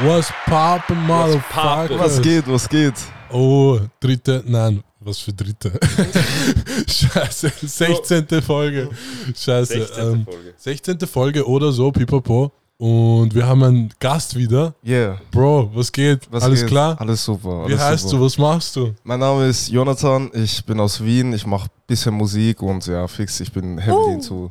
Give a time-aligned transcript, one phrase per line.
[0.00, 1.98] What's poppin', motherfucker?
[1.98, 2.94] Was geht, was geht?
[3.30, 5.70] Oh, dritte, nein, was für dritte?
[6.88, 8.42] Scheiße, 16.
[8.42, 8.90] Folge.
[9.36, 9.72] Scheiße.
[9.86, 10.04] 16.
[10.04, 10.54] ähm, Folge.
[10.56, 10.98] 16.
[11.00, 12.50] Folge oder so, pipapo.
[12.76, 14.74] Und wir haben einen Gast wieder.
[14.84, 15.20] Yeah.
[15.30, 16.26] Bro, was geht?
[16.30, 16.70] Was Alles geht?
[16.70, 17.00] klar?
[17.00, 17.68] Alles super.
[17.68, 18.18] Wie Alles heißt super.
[18.18, 18.24] du?
[18.24, 18.94] Was machst du?
[19.04, 23.38] Mein Name ist Jonathan, ich bin aus Wien, ich mache bisschen Musik und ja, fix,
[23.38, 24.50] ich bin heavily into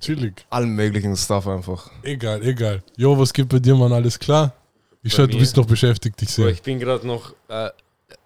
[0.00, 0.46] Chillig.
[0.48, 1.90] allem möglichen Stuff einfach.
[2.02, 2.84] Egal, egal.
[2.96, 3.92] Jo, was geht bei dir, Mann?
[3.92, 4.52] Alles klar?
[5.06, 6.50] Ich Bei schau, du bist noch beschäftigt, ich sehe.
[6.50, 7.32] ich bin gerade noch.
[7.48, 7.70] Äh,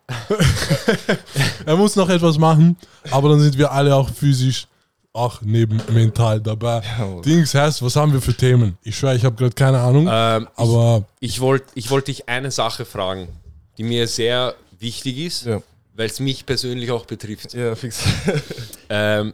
[1.66, 2.77] Er muss noch etwas machen,
[3.11, 4.66] aber dann sind wir alle auch physisch,
[5.12, 6.83] auch neben mental dabei.
[6.98, 8.77] Ja, Dings heißt, was haben wir für Themen?
[8.83, 12.29] Ich schwöre, ich habe gerade keine Ahnung, ähm, aber ich ich wollte ich wollt dich
[12.29, 13.29] eine Sache fragen,
[13.77, 15.62] die mir sehr wichtig ist, Ja.
[15.95, 17.52] weil es mich persönlich auch betrifft.
[17.55, 18.02] Ja, fix.
[18.93, 19.33] Ähm,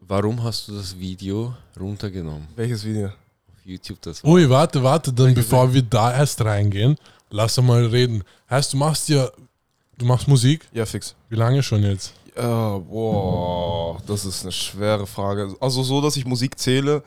[0.00, 2.46] warum hast du das Video runtergenommen?
[2.56, 3.10] Welches Video?
[3.64, 4.30] YouTube das war.
[4.30, 6.96] ui, warte, warte, dann bevor wir da erst reingehen,
[7.30, 8.22] lass mal reden.
[8.50, 9.28] Heißt, du machst ja,
[9.98, 10.66] du machst Musik?
[10.72, 11.14] Ja, fix.
[11.28, 12.12] Wie lange schon jetzt?
[12.36, 15.54] Ja, boah, das ist eine schwere Frage.
[15.60, 17.02] Also so, dass ich Musik zähle,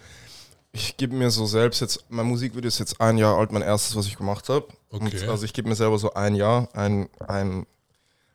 [0.72, 3.96] ich gebe mir so selbst jetzt, mein Musikvideo ist jetzt ein Jahr alt, mein erstes,
[3.96, 4.68] was ich gemacht habe.
[4.90, 5.04] Okay.
[5.22, 7.66] Und also ich gebe mir selber so ein Jahr, ein, ein,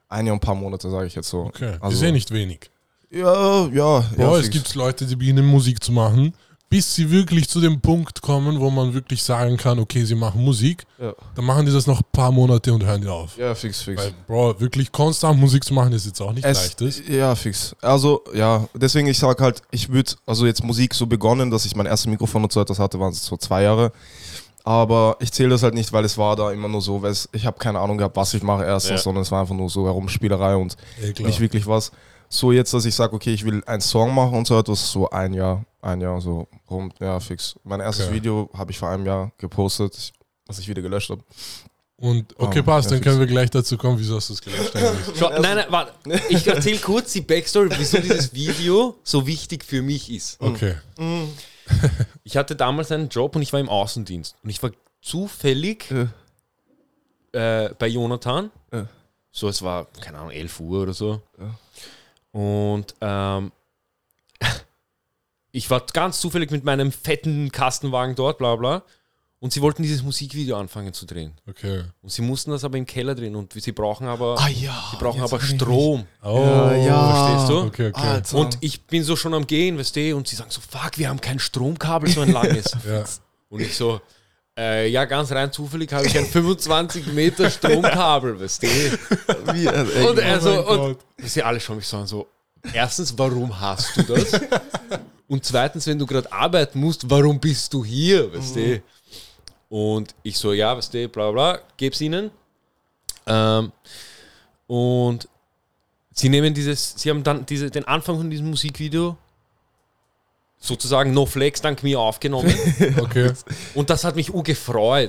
[0.08, 1.40] ein Jahr und ein paar Monate, sage ich jetzt so.
[1.40, 2.70] Okay, Also, ist eh nicht wenig.
[3.10, 4.38] Ja, ja, Bro, ja.
[4.38, 6.34] es gibt Leute, die beginnen Musik zu machen,
[6.72, 10.42] bis sie wirklich zu dem Punkt kommen, wo man wirklich sagen kann, okay, sie machen
[10.42, 13.36] Musik, Ja, dann machen die das noch ein paar Monate und hören die auf.
[13.36, 14.02] ja, fix, fix.
[14.02, 17.02] Weil, Bro, wirklich konstant Musik zu machen, ist jetzt auch nicht Es, leichtes.
[17.08, 17.76] ja, fix.
[17.82, 21.76] Also, ja, deswegen, ich sag halt, ich würde, also jetzt Musik so begonnen, dass ich
[21.76, 23.92] mein erstes Mikrofon und so etwas hatte, waren es so zwei Jahre.
[24.64, 27.28] Aber ich zähle das halt nicht, weil es war da immer nur so, weil es,
[27.32, 28.98] ich habe keine Ahnung gehabt, was ich mache erstens, Ja.
[28.98, 30.76] sondern es war einfach nur so Herumspielerei und
[31.16, 31.26] klar.
[31.26, 31.90] nicht wirklich was.
[32.34, 35.10] So jetzt, dass ich sage, okay, ich will einen Song machen und so etwas, so
[35.10, 37.54] ein Jahr, ein Jahr so rum, ja, fix.
[37.62, 38.14] Mein erstes Okay.
[38.14, 40.12] Video habe ich vor einem Jahr gepostet,
[40.46, 41.22] was ich wieder gelöscht habe.
[41.96, 44.40] Und okay, Oh, passt, ja, dann können wir gleich dazu kommen, wieso hast du es
[44.40, 44.72] gelöscht?
[45.18, 45.92] Schau, nein, nein, warte.
[46.30, 50.40] Ich erzähle kurz die Backstory, wieso dieses Video so wichtig für mich ist.
[50.40, 50.74] Okay.
[52.24, 54.36] Ich hatte damals einen Job und ich war im Außendienst.
[54.42, 55.84] Und ich war zufällig
[57.32, 57.66] Ja.
[57.66, 58.50] äh, bei Jonathan.
[58.72, 58.86] Ja.
[59.30, 61.22] So, es war, keine Ahnung, 11 Uhr oder so.
[61.38, 61.54] Ja.
[62.32, 63.52] Und ähm,
[65.52, 68.82] ich war ganz zufällig mit meinem fetten Kastenwagen dort, bla bla.
[69.38, 71.32] Und sie wollten dieses Musikvideo anfangen zu drehen.
[71.48, 71.82] Okay.
[72.00, 74.84] Und sie mussten das aber im Keller drehen und sie brauchen aber, Ah ja.
[74.92, 75.40] sie brauchen aber.
[75.40, 76.06] Strom.
[76.22, 77.26] Oh, Ja, ja.
[77.26, 77.58] Verstehst du?
[77.66, 78.00] Okay, okay.
[78.00, 78.36] Alter.
[78.38, 81.08] Und ich bin so schon am Gehen, weißt du, und sie sagen so, fuck, wir
[81.08, 82.66] haben kein Stromkabel, so ein langes.
[82.86, 83.04] Ja.
[83.48, 84.00] Und ich so,
[84.58, 88.66] äh, ja, ganz rein zufällig habe ich ein 25 Meter Stromkabel, weißt du.
[88.66, 92.26] Wie, ey, Und Oh so, mein und sie alle schauen mich so an, so,
[92.72, 94.40] erstens, warum hast du das?
[95.28, 98.82] Und zweitens, wenn du gerade arbeiten musst, warum bist du hier, weißt du?
[99.70, 102.30] Und ich so, ja, weißt du, bla bla, geb's ihnen.
[103.26, 103.72] Ähm,
[104.66, 105.26] und
[106.12, 109.16] sie nehmen dieses, sie haben dann diese, den Anfang von diesem Musikvideo
[110.62, 112.54] sozusagen No Flex dank mir aufgenommen.
[113.00, 113.32] okay.
[113.74, 114.32] Und das hat mich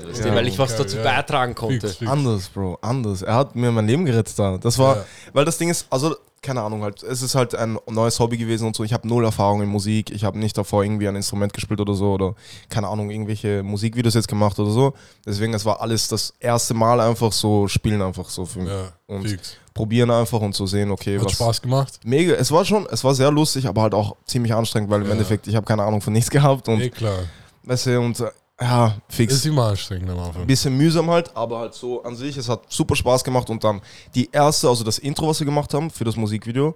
[0.08, 1.04] weißt du, Ja, weil ich was dazu ja.
[1.04, 1.88] beitragen konnte.
[1.88, 2.12] Fix, fix.
[2.12, 3.22] Anders, Bro, anders.
[3.22, 4.58] Er hat mir mein Leben gerettet da.
[4.58, 5.06] Das war, Ja.
[5.32, 8.68] weil das Ding ist, also keine Ahnung halt, es ist halt ein neues Hobby gewesen
[8.68, 8.84] und so.
[8.84, 10.12] Ich habe null Erfahrung in Musik.
[10.12, 12.36] Ich habe nicht davor irgendwie ein Instrument gespielt oder so oder
[12.68, 14.94] keine Ahnung, irgendwelche Musikvideos jetzt gemacht oder so.
[15.26, 18.70] Deswegen, es war alles das erste Mal einfach so spielen einfach so für mich.
[18.72, 19.56] Ja, Und fix.
[19.74, 21.32] Probieren einfach und zu sehen, okay, Hat was.
[21.34, 22.00] Spaß gemacht?
[22.04, 25.08] Mega, es war schon, es war sehr lustig, aber halt auch ziemlich anstrengend, weil im
[25.08, 25.14] Ja.
[25.14, 27.20] Endeffekt, ich habe keine Ahnung von nichts gehabt und, Eh klar.
[27.64, 28.30] weißt du, und äh,
[28.62, 29.34] ja, fix.
[29.34, 30.46] Ist immer anstrengend am Anfang.
[30.46, 33.82] Bisschen mühsam halt, aber halt so an sich, es hat super Spaß gemacht und dann
[34.16, 36.76] die erste, also das Intro, was wir gemacht haben für das Musikvideo,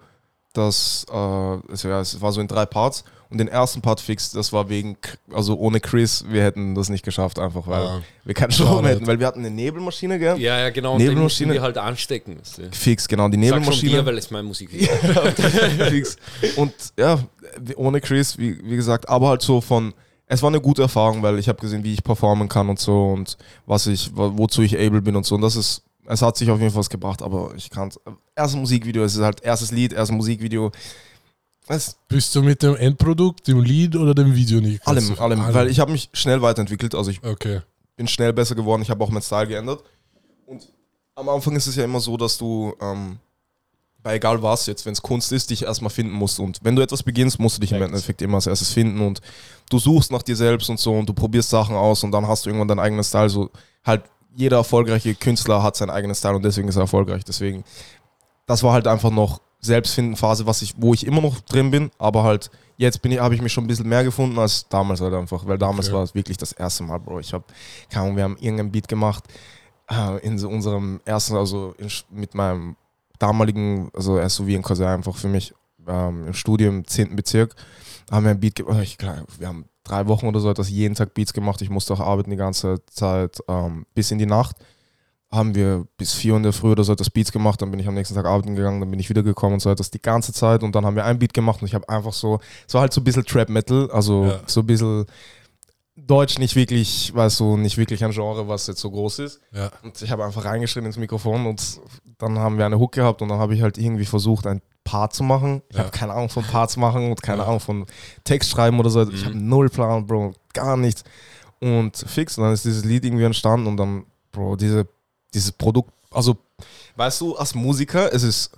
[0.57, 4.31] das, äh, es, ja, es war so in drei Parts und den ersten Part fix,
[4.31, 4.97] das war wegen,
[5.33, 8.01] also ohne Chris, wir hätten das nicht geschafft einfach, weil Ja.
[8.23, 10.37] wir keinen Strom hätten, weil wir hatten eine Nebelmaschine, gell?
[10.39, 10.97] Ja, ja, genau.
[10.97, 11.53] Nebelmaschine.
[11.53, 12.37] wir halt anstecken.
[12.71, 13.91] Fix, genau, die Sag schon Nebelmaschine.
[13.91, 14.89] dir, weil es mein Musikvideo
[15.89, 16.15] Fix.
[16.55, 17.19] Und ja,
[17.75, 19.93] ohne Chris, wie, wie gesagt, aber halt so von,
[20.27, 23.11] es war eine gute Erfahrung, weil ich habe gesehen, wie ich performen kann und so
[23.11, 25.35] und was ich, wo- wozu ich able bin und so.
[25.35, 27.91] Und das ist, es hat sich auf jeden Fall was gebracht, aber ich kann
[28.35, 30.71] erstes Musikvideo, es ist halt erstes Lied, erstes Musikvideo.
[31.67, 34.87] Es, Bist du mit dem Endprodukt, dem Lied oder dem Video nicht?
[34.87, 35.21] allem, zufrieden?
[35.21, 37.61] allem, weil ich habe mich schnell weiterentwickelt, also ich Okay.
[37.97, 39.83] bin schnell besser geworden, ich habe auch meinen Style geändert.
[40.45, 40.65] Und
[41.15, 43.17] am Anfang ist es ja immer so, dass du ähm,
[44.01, 46.39] bei egal was jetzt, wenn es Kunst ist, dich erstmal finden musst.
[46.39, 47.89] Und wenn du etwas beginnst, musst du dich im Facts.
[47.91, 49.19] Endeffekt immer als erstes finden und
[49.69, 52.45] du suchst nach dir selbst und so und du probierst Sachen aus und dann hast
[52.45, 53.29] du irgendwann deinen eigenen Style.
[53.29, 53.49] So
[53.83, 54.03] halt
[54.37, 57.25] jeder erfolgreiche Künstler hat seinen eigenen Style und deswegen ist er erfolgreich.
[57.25, 57.63] Deswegen,
[58.45, 62.23] das war halt einfach noch Selbstfinden-Phase, was ich, wo ich immer noch drin bin, aber
[62.23, 65.15] halt jetzt bin ich, habe ich mich schon ein bisschen mehr gefunden als damals halt
[65.15, 65.95] einfach, weil damals Okay.
[65.97, 67.19] war es wirklich das erste Mal, Bro.
[67.19, 67.45] Ich habe,
[67.89, 69.23] keine Ahnung, wir haben irgendein Beat gemacht
[69.89, 72.75] äh, in so unserem ersten, also in, mit meinem
[73.17, 75.51] damaligen, also wie ein Cousin einfach für mich
[75.87, 77.15] ähm, im Studium im 10.
[77.15, 77.55] Bezirk,
[78.11, 78.79] haben wir ein Beat gemacht.
[78.83, 81.61] Ich, glaub, wir haben drei Wochen oder so etwas jeden Tag Beats gemacht.
[81.61, 84.55] Ich musste auch arbeiten die ganze Zeit ähm, bis in die Nacht.
[85.29, 87.81] Haben wir bis 4 Uhr in der Früh oder so etwas Beats gemacht, dann bin
[87.81, 90.31] ich am nächsten Tag arbeiten gegangen, dann bin ich wiedergekommen und so etwas die ganze
[90.31, 92.79] Zeit und dann haben wir ein Beat gemacht und ich habe einfach so, es war
[92.81, 94.39] halt so ein bisschen Trap Metal, also Ja.
[94.45, 95.05] so ein bisschen
[95.97, 99.41] Deutsch nicht wirklich, weißt du, nicht wirklich ein Genre, was jetzt so groß ist.
[99.51, 99.71] Ja.
[99.83, 101.81] Und ich habe einfach reingeschrien ins Mikrofon und
[102.19, 105.13] dann haben wir eine Hook gehabt und dann habe ich halt irgendwie versucht, ein Part
[105.13, 105.61] zu machen.
[105.69, 105.83] Ich Ja.
[105.83, 107.47] habe keine Ahnung von Parts machen und keine Ja.
[107.47, 107.85] Ahnung von
[108.23, 109.07] Text schreiben oder so.
[109.09, 111.03] Ich habe null Plan, Bro, gar nichts.
[111.59, 114.87] Und fix, und dann ist dieses Lied irgendwie entstanden und dann, Bro, diese,
[115.33, 116.37] dieses Produkt, also,
[116.95, 118.51] weißt du, als Musiker, es ist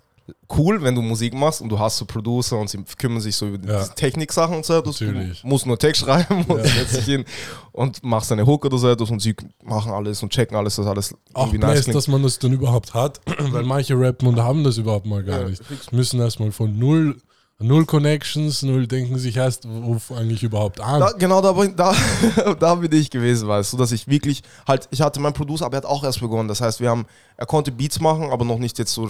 [0.58, 3.48] cool, wenn du Musik machst und du hast so Producer und sie kümmern sich so
[3.48, 3.86] über Ja.
[3.88, 4.98] Techniksachen und so etwas.
[4.98, 5.44] Du Natürlich.
[5.44, 6.64] musst nur Text schreiben und Ja.
[6.66, 7.26] setzt dich hin
[7.72, 10.86] und machst eine Hook oder so etwas und sie machen alles und checken alles, dass
[10.88, 11.96] alles Auch irgendwie nice, klingt.
[11.96, 13.22] dass man das dann überhaupt hat,
[13.52, 15.62] weil manche rappen und haben das überhaupt mal gar Ja, nicht.
[15.92, 17.18] Müssen erstmal von null,
[17.62, 21.02] null Connections, null denken sich erst, wo eigentlich überhaupt an.
[21.02, 21.94] Da, genau, da, bin- da,
[22.60, 25.75] da bin ich gewesen, weißt du, dass ich wirklich halt, ich hatte meinen Producer, aber
[25.75, 26.48] er hat auch erst begonnen.
[26.48, 27.06] Das heißt, wir haben,
[27.36, 29.10] er konnte Beats machen, aber noch nicht jetzt so,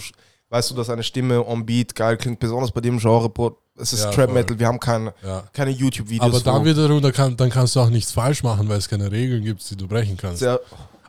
[0.50, 3.94] weißt du, dass eine Stimme on Beat geil klingt, besonders bei dem Genre, Bro, es
[3.94, 4.34] ist Ja, Trap voll.
[4.34, 5.44] Metal, wir haben keine, Ja.
[5.54, 6.26] keine YouTube-Videos.
[6.28, 9.12] Aber dann wiederum, da kann, dann kannst du auch nichts falsch machen, weil es keine
[9.12, 10.40] Regeln gibt, die du brechen kannst.
[10.40, 10.60] sehr,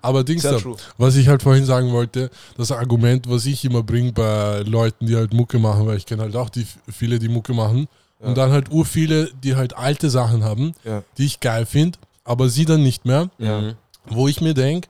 [0.03, 3.83] Aber Dings sehr da, was ich halt vorhin sagen wollte, das Argument, was ich immer
[3.83, 7.29] bringe bei Leuten, die halt Mucke machen, weil ich kenne halt auch die viele, die
[7.29, 7.87] Mucke machen.
[8.19, 11.03] Und dann halt ur viele, die halt alte Sachen haben, Ja.
[11.17, 13.31] die ich geil finde, aber sie dann nicht mehr.
[13.39, 13.73] Ja.
[14.07, 14.89] Wo ich mir denke,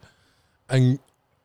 [0.69, 0.99] ein,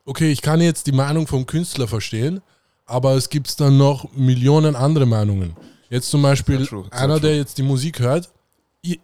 [0.04, 2.42] okay, ich kann jetzt die Meinung vom Künstler verstehen,
[2.86, 5.56] aber es gibt dann noch Millionen andere Meinungen.
[5.90, 8.28] Jetzt zum Beispiel true, einer, der jetzt die Musik hört,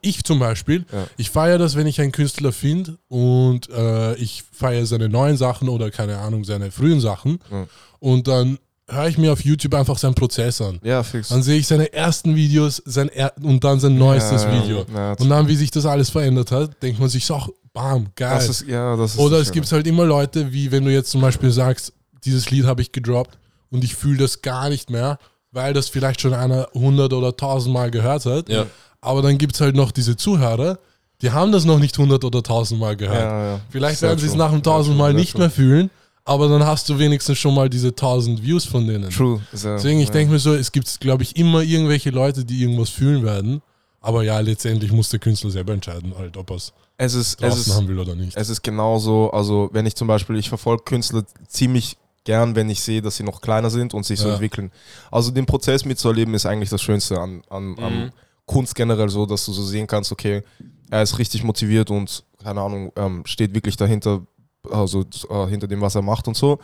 [0.00, 1.06] ich, zum Beispiel, Ja.
[1.16, 5.68] ich feiere das, wenn ich einen Künstler finde und äh, ich feiere seine neuen Sachen
[5.68, 7.66] oder keine Ahnung, seine frühen Sachen Ja.
[7.98, 8.58] und dann
[8.88, 10.78] höre ich mir auf YouTube einfach seinen Prozess an.
[10.84, 11.28] Ja, fix.
[11.30, 14.84] Dann sehe ich seine ersten Videos sein er und dann sein neuestes Ja, Video.
[14.94, 17.40] ja, und dann, wie sich das alles verändert hat, denkt man sich so,
[17.72, 18.34] bam, geil.
[18.36, 21.10] das ist, ja, das ist Oder es gibt halt immer Leute, wie wenn du jetzt
[21.10, 21.92] zum Beispiel sagst,
[22.24, 23.36] dieses Lied habe ich gedroppt
[23.72, 25.18] und ich fühle das gar nicht mehr,
[25.50, 28.48] weil das vielleicht schon einer 100 oder 1000 Mal gehört hat.
[28.48, 28.66] Ja.
[29.00, 30.78] Aber dann gibt es halt noch diese Zuhörer,
[31.22, 33.20] die haben das noch nicht 100 oder 1000 Mal gehört.
[33.20, 33.60] Ja, ja.
[33.70, 35.90] Vielleicht Sehr werden sie es nach dem Sehr 1000 true, Mal sehr nicht mehr fühlen,
[36.24, 39.10] aber dann hast du wenigstens schon mal diese 1000 Views von denen.
[39.10, 39.40] True.
[39.52, 40.12] Sehr, Deswegen, ich ja.
[40.12, 43.62] denke mir so, es gibt, glaube ich, immer irgendwelche Leute, die irgendwas fühlen werden.
[44.00, 47.60] Aber ja, letztendlich muss der Künstler selber entscheiden, halt, ob er es ist, es draußen
[47.60, 48.36] ist, haben will oder nicht.
[48.36, 52.80] es ist genauso, also wenn ich zum Beispiel, ich verfolge Künstler ziemlich gern, wenn ich
[52.82, 54.34] sehe, dass sie noch kleiner sind und sich so Ja.
[54.34, 54.70] entwickeln.
[55.10, 58.10] Also den Prozess mitzuerleben ist eigentlich das Schönste an, an, an Mhm.
[58.46, 60.42] Kunst generell so, dass du so sehen kannst, okay,
[60.90, 64.22] er ist richtig motiviert und, keine Ahnung, ähm, steht wirklich dahinter,
[64.70, 66.58] also äh, hinter dem, was er macht und so.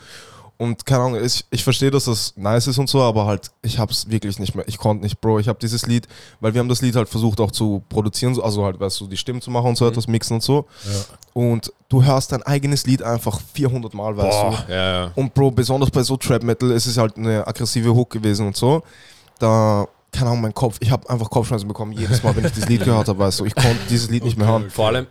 [0.61, 3.79] Und keine Ahnung, ich, ich verstehe, dass das nice ist und so, aber halt, ich
[3.79, 4.67] hab's wirklich nicht mehr.
[4.67, 5.39] Ich konnte nicht, Bro.
[5.39, 6.09] Ich habe dieses Lied,
[6.41, 9.07] weil wir haben das Lied halt versucht auch zu produzieren, so- also halt, weißt du,
[9.07, 9.93] die Stimmen zu machen und so Mhm.
[9.93, 10.67] etwas, mixen und so.
[10.85, 10.91] Ja.
[11.33, 14.47] Und du hörst dein eigenes Lied einfach 400 Mal, weißt du.
[14.51, 15.13] Boah, ja, ja.
[15.15, 18.57] Und Bro, besonders bei so Trap Metal, es ist halt eine aggressive Hook gewesen und
[18.57, 18.83] so.
[19.39, 22.69] Da, keine Ahnung, mein Kopf, ich habe einfach Kopfschmerzen bekommen jedes Mal, wenn ich dieses
[22.69, 23.45] Lied gehört habe, weißt du.
[23.45, 24.69] Ich konnte dieses Lied nicht mehr hören.
[24.71, 25.07] Vor allem,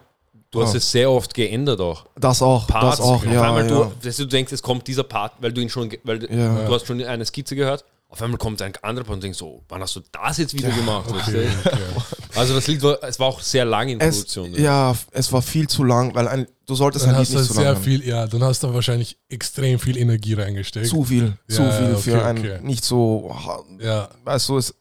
[0.51, 0.77] du hast Ah.
[0.77, 2.05] es sehr oft geändert auch.
[2.19, 2.97] Das auch, Parts.
[2.97, 3.83] das auch, auf ja, einmal ja.
[3.85, 6.65] Du, dass du denkst, es kommt dieser Part, weil du ihn schon, weil du- Ja.
[6.65, 7.83] du hast schon eine Skizze gehört.
[8.09, 10.69] Auf einmal kommt ein anderer Part und denkst so, wann hast du das jetzt wieder
[10.69, 11.11] gemacht?
[11.13, 11.77] weißt Okay, okay.
[12.35, 14.51] Also das Lied war, es war auch sehr lang in Es, Produktion.
[14.51, 14.61] ne?
[14.61, 17.49] ja, es war viel zu lang, weil ein, du solltest Dann ein hast Lied nicht
[17.49, 17.83] lang sehr hören.
[17.83, 20.87] viel, ja, dann hast du wahrscheinlich extrem viel Energie reingesteckt.
[20.87, 23.29] Zu viel, zu Ja, viel okay, für ein nicht so,
[23.81, 24.73] Ja, weißt du, es,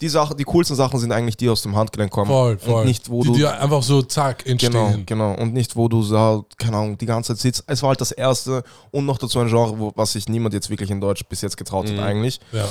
[0.00, 2.26] die, Sache, die coolsten Sachen sind eigentlich die aus dem Handgelenk kommen.
[2.30, 2.80] voll, voll.
[2.82, 4.52] Und nicht, wo die, du die einfach so zack Genau,
[4.86, 5.06] entstehen.
[5.06, 5.34] genau.
[5.34, 7.64] Und nicht, wo du so, keine Ahnung, die ganze Zeit sitzt.
[7.66, 8.62] Es war halt das erste
[8.92, 11.56] und noch dazu ein Genre, wo, was sich niemand jetzt wirklich in Deutsch bis jetzt
[11.56, 11.98] getraut Mhm.
[11.98, 12.40] hat, eigentlich.
[12.52, 12.66] Ja.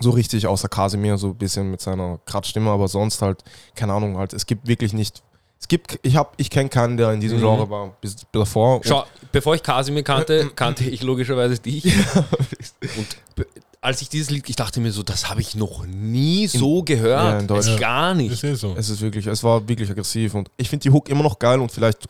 [0.00, 3.44] So richtig, außer Casimir, so ein bisschen mit seiner Kratzstimme, aber sonst halt,
[3.76, 5.22] keine Ahnung, halt, es gibt wirklich nicht.
[5.60, 7.42] Es gibt, ich hab, ich kenne keinen, der in diesem Mhm.
[7.42, 8.80] Genre war bis davor.
[8.84, 11.84] Schau, bevor ich Kasimir kannte, kannte ich logischerweise dich.
[12.96, 13.46] Und
[13.84, 16.84] als ich dieses Lied, ich dachte mir so, das habe ich noch nie so ja,
[16.84, 17.42] gehört.
[17.42, 17.68] in Deutsch.
[17.68, 18.44] Es Gar Ist nicht.
[18.44, 18.74] eh so.
[18.78, 21.60] Es ist wirklich, es war wirklich aggressiv und ich finde die Hook immer noch geil
[21.60, 22.08] und vielleicht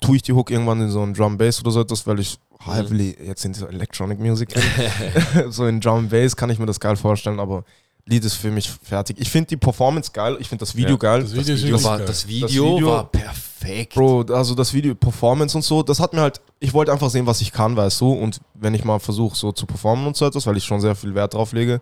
[0.00, 2.36] tue ich die Hook irgendwann in so ein Drum Bass oder so etwas, weil ich
[2.64, 4.54] heavily jetzt in dieser Electronic Music
[5.50, 7.64] so in Drum Bass kann ich mir das geil vorstellen, aber
[8.06, 9.16] Lied ist für mich fertig.
[9.18, 11.22] Ich finde die Performance geil, ich finde das Video Ja, geil.
[11.22, 12.06] das Video Das, wirklich war, geil.
[12.06, 13.94] das, Video Video- war perfekt.
[13.94, 17.24] Bro, also das Video, Performance und so, das hat mir halt, ich wollte einfach sehen,
[17.26, 20.26] was ich kann, weißt du, und wenn ich mal versuche, so zu performen und so
[20.26, 21.80] etwas, weil ich schon sehr viel Wert drauf lege,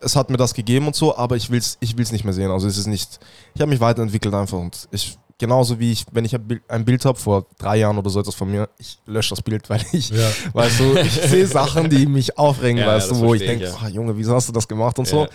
[0.00, 2.32] es hat mir das gegeben und so, aber ich will es ich will's nicht mehr
[2.32, 2.50] sehen.
[2.50, 3.18] Also es ist nicht,
[3.54, 6.36] ich habe mich weiterentwickelt einfach und ich, genauso wie ich, wenn ich
[6.68, 9.68] ein Bild, habe vor drei Jahren oder so etwas von mir, ich lösche das Bild,
[9.70, 10.28] weil ich, Ja.
[10.52, 13.74] weißt du, ich sehe Sachen, die mich aufregen, Ja, weißt du, wo ich denke, ja.
[13.82, 15.10] ah, Junge, wieso hast du das gemacht und Ja.
[15.10, 15.26] so.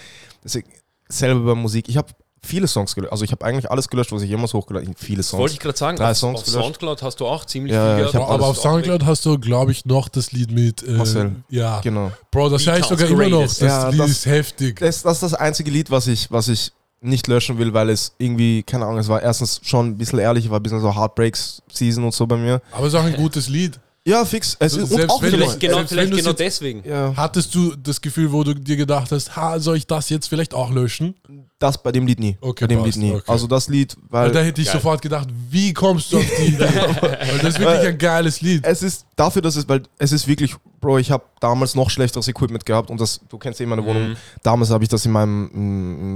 [0.44, 0.70] Deswegen,
[1.10, 2.08] selber bei Musik, ich habe
[2.44, 5.24] viele Songs gelöscht, also ich habe eigentlich alles gelöscht, was ich jemals hochgeladen habe, viele
[5.24, 5.40] Songs.
[5.42, 6.64] Wollte ich gerade sagen, Drei auf, Songs auf gelöscht.
[6.64, 9.86] Soundcloud hast du auch ziemlich Ja, viel hab Aber auf Soundcloud hast du, glaube ich,
[9.86, 11.38] noch das Lied mit äh, Marcel.
[11.50, 11.82] Ja.
[11.82, 12.12] Genau.
[12.30, 13.38] Bro, das höre ich sogar Sounds immer noch.
[13.40, 13.62] Greatest.
[13.64, 14.80] Das Ja, Lied das- ist heftig.
[14.80, 16.72] Das, das ist das einzige Lied, was ich, was ich
[17.06, 20.50] nicht löschen will, weil es irgendwie, keine Ahnung, es war erstens schon ein bisschen ehrlich,
[20.50, 22.62] war ein bisschen so Heartbreaks-Season und so bei mir.
[22.72, 23.80] Aber es ist auch ein gutes Lied.
[24.08, 24.56] Ja, fix.
[24.60, 26.84] Es ist selbst und auch wenn wieder du- Vielleicht genau, Selbst vielleicht genau jetzt- deswegen.
[26.88, 30.28] ja, Hattest du das Gefühl, wo du dir gedacht hast, ha, soll ich das jetzt
[30.28, 31.16] vielleicht auch löschen?
[31.58, 32.38] das bei dem Lied nie.
[32.42, 33.12] Okay, bei dem passt, Lied nie.
[33.16, 33.24] okay.
[33.32, 34.76] Also das Lied, Weil da weil hätte ich Geil.
[34.76, 36.60] sofort gedacht, wie kommst du auf die Idee?
[37.02, 38.64] Weil das ist wirklich ein geiles Lied.
[38.64, 42.28] es ist dafür, dass es, weil es ist wirklich, Bro, ich habe damals noch schlechteres
[42.28, 44.10] Equipment gehabt und das, du kennst ja eh meine Wohnung.
[44.10, 44.16] Mhm.
[44.44, 45.46] Damals habe ich das in meinem,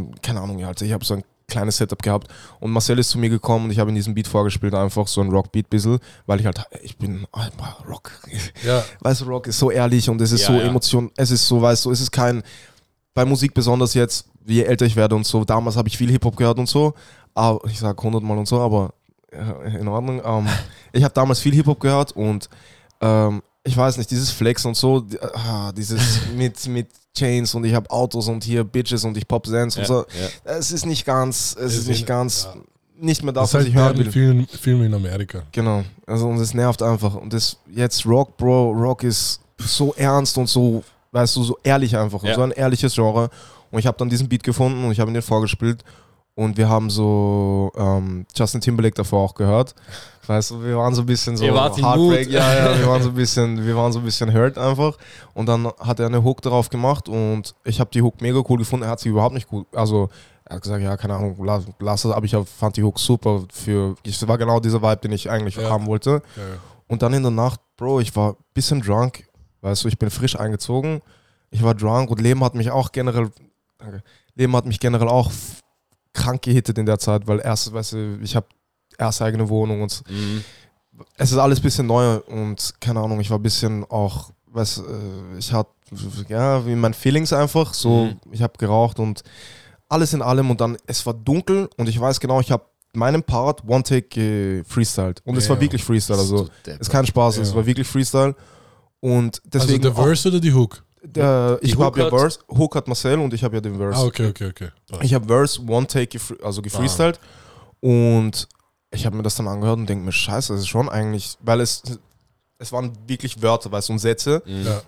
[0.10, 2.28] mm, keine Ahnung, halt, ich habe so ein kleines Setup gehabt
[2.60, 5.22] und Marcel ist zu mir gekommen und ich habe in diesem Beat vorgespielt, einfach so
[5.22, 7.48] ein Rockbeat bisschen, weil ich halt, ich bin, ah,
[7.88, 8.12] Rock,
[8.66, 8.84] Ja.
[9.02, 10.62] weißt du, Rock ist so ehrlich und es ist Ja, so ja.
[10.62, 12.42] Emotion, es ist so, weißt du, es ist kein,
[13.14, 16.36] bei Musik besonders jetzt, je älter ich werde und so, damals habe ich viel Hip-Hop
[16.38, 16.94] gehört und so,
[17.34, 18.94] aber ich sag hundertmal und so, aber
[19.80, 20.22] in Ordnung.
[20.24, 20.48] Ähm,
[20.92, 22.50] ich habe damals viel Hip-Hop gehört und
[23.02, 26.02] ähm, ich weiß nicht, dieses Flex und so, ah, dieses
[26.36, 29.88] mit, mit Chains und ich habe Autos und hier Bitches und ich pop Dance und
[29.88, 30.06] Ja, so,
[30.46, 30.52] ja.
[30.58, 32.62] es ist nicht ganz, es ist Ist nicht in- ganz, ja.
[33.00, 34.12] nicht mehr Das das, was ich hören will.
[34.12, 35.44] vielen Filmen in Amerika.
[35.52, 35.84] Genau.
[36.06, 37.16] Also und es nervt einfach.
[37.16, 41.96] Und das jetzt Rock, Bro, Rock ist so ernst und so, weißt du, so ehrlich
[41.98, 42.24] einfach.
[42.24, 42.36] Ja.
[42.36, 43.30] So ein ehrliches Genre.
[43.72, 45.84] Und ich habe dann diesen Beat gefunden und ich habe ihn dir vorgespielt.
[46.40, 49.76] Und wir haben so ähm, Justin Timberlake davor auch gehört.
[50.26, 52.30] Weißt du, wir waren so ein bisschen so Ihr wart Heartbreak.
[52.30, 54.98] Ja, ja, wir waren so ein bisschen, wir waren so ein bisschen hurt einfach.
[55.34, 58.60] Und dann hat er eine Hook darauf gemacht und ich habe die Hook mega cool
[58.60, 58.86] gefunden.
[58.86, 60.08] Er hat sie überhaupt nicht gut, also
[60.46, 63.44] er hat gesagt, ja, keine Ahnung, lass, lass es, aber ich fand die Hook super
[63.52, 65.70] für, es war genau dieser Vibe, den ich eigentlich Ja.
[65.70, 66.22] haben wollte.
[66.38, 66.44] Ja.
[66.88, 69.28] Und dann in der Nacht, Bro, ich war ein bisschen drunk,
[69.62, 71.02] weißt du, ich bin frisch eingezogen,
[71.52, 73.30] ich war drunk und Leben hat mich auch generell,
[74.36, 75.30] Leben hat mich generell auch
[76.14, 78.48] krank gehittet in der Zeit, weil erst, weißt du, ich habe
[78.98, 80.44] erst eigene Wohnung und Mhm.
[81.18, 84.80] es ist alles ein bisschen neu und keine Ahnung, ich war ein bisschen auch, weißt
[84.80, 85.70] äh, ich hatte,
[86.28, 88.20] ja, wie mein Feelings einfach, so, Mhm.
[88.32, 89.24] ich habe geraucht und
[89.88, 93.24] alles in allem und dann, es war dunkel und ich weiß genau, ich habe meinen
[93.24, 94.04] Part One Take
[94.64, 95.62] gefreestylt und es war Ja.
[95.62, 97.56] wirklich Freestyle, also Du ist kein Spaß, es Ja.
[97.56, 98.36] war wirklich Freestyle
[99.00, 100.84] und deswegen also der Verse oder die Hook?
[101.04, 103.78] Der, ich habe ja Hook hat- Verse, Hook hat Marcel und ich habe ja den
[103.78, 103.98] Verse.
[104.00, 104.70] Ah, okay, okay, okay.
[104.90, 105.04] Passt.
[105.04, 107.20] Ich habe Verse One Take gefre also gefreestylt
[107.80, 108.48] und
[108.92, 111.62] ich habe mir das dann angehört und denke mir, scheiße, das ist schon eigentlich, weil
[111.62, 111.84] es,
[112.58, 114.66] es waren wirklich Wörter, weißt du, und Sätze Mhm.
[114.66, 114.82] Ja.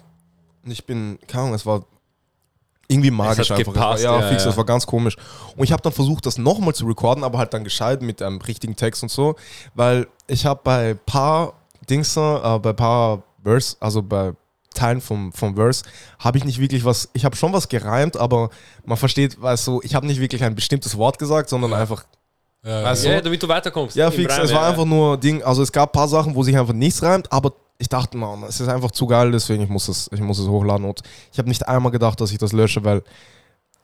[0.65, 1.85] und ich bin, keine Ahnung, es war
[2.87, 3.71] irgendwie magisch hat einfach.
[3.73, 4.49] gepasst, es war, ja, ja, fix, ja.
[4.49, 5.15] das war ganz komisch.
[5.55, 8.39] Und ich habe dann versucht, das nochmal zu recorden, aber halt dann gescheit mit einem
[8.41, 9.35] richtigen Text und so,
[9.75, 11.53] weil ich habe bei paar
[11.89, 14.33] Dings, äh, bei paar Verse, also bei
[14.73, 15.83] Teilen vom, vom Verse,
[16.19, 18.49] habe ich nicht wirklich was, ich habe schon was gereimt, aber
[18.85, 22.03] man versteht, weißt du, ich habe nicht wirklich ein bestimmtes Wort gesagt, sondern einfach
[22.63, 23.23] Ja, Weißt Ja, du?
[23.23, 23.95] damit du weiterkommst.
[23.95, 24.33] ja, fix.
[24.33, 24.69] Reim, es war ja.
[24.69, 25.41] einfach nur Ding.
[25.43, 28.43] Also es gab ein paar Sachen, wo sich einfach nichts reimt, aber ich dachte, man,
[28.43, 30.85] es ist einfach zu geil, deswegen ich muss es, ich muss es hochladen.
[30.85, 31.01] Und
[31.33, 33.01] ich habe nicht einmal gedacht, dass ich das lösche, weil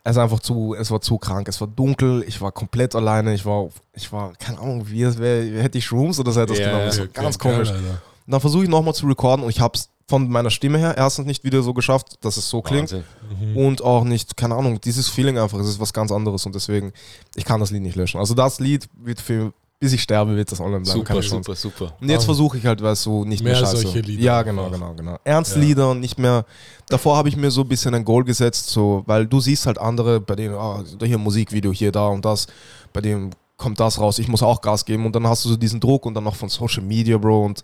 [0.04, 1.48] es einfach zu, es war zu krank.
[1.50, 5.18] Es war dunkel, ich war komplett alleine, ich war, ich war, keine Ahnung, wie es
[5.18, 6.84] wäre, hätte ich Shrooms oder so etwas Ja, genommen.
[6.84, 7.70] ja, Das war okay, ganz geil, komisch.
[7.72, 10.96] Und dann versuche ich nochmal zu recorden und ich habe es von meiner Stimme her
[10.98, 12.94] erstens nicht wieder so geschafft, dass es so klingt.
[12.94, 13.58] Mhm.
[13.58, 16.94] Und auch nicht, keine Ahnung, dieses Feeling einfach, es ist was ganz anderes und deswegen,
[17.36, 18.20] ich kann das Lied nicht löschen.
[18.20, 21.00] Also das Lied wird für, bis ich sterbe, wird das online bleiben.
[21.00, 21.94] Super, super, super.
[22.00, 22.26] Und jetzt Ah.
[22.26, 23.78] versuche ich halt, weißt du, nicht mehr, Mehr Scheiße.
[23.82, 25.18] solche Lieder Ja, genau, genau, genau.
[25.26, 26.46] Ernstlieder und nicht mehr.
[26.88, 29.78] Davor habe ich mir so ein bisschen ein Goal gesetzt, so, weil du siehst halt
[29.78, 32.48] andere, bei denen, ah, hier Musikvideo, hier, da und das,
[32.94, 35.58] bei dem kommt das raus, ich muss auch Gas geben und dann hast du so
[35.58, 37.64] diesen Druck und dann noch von Social Media, Bro, und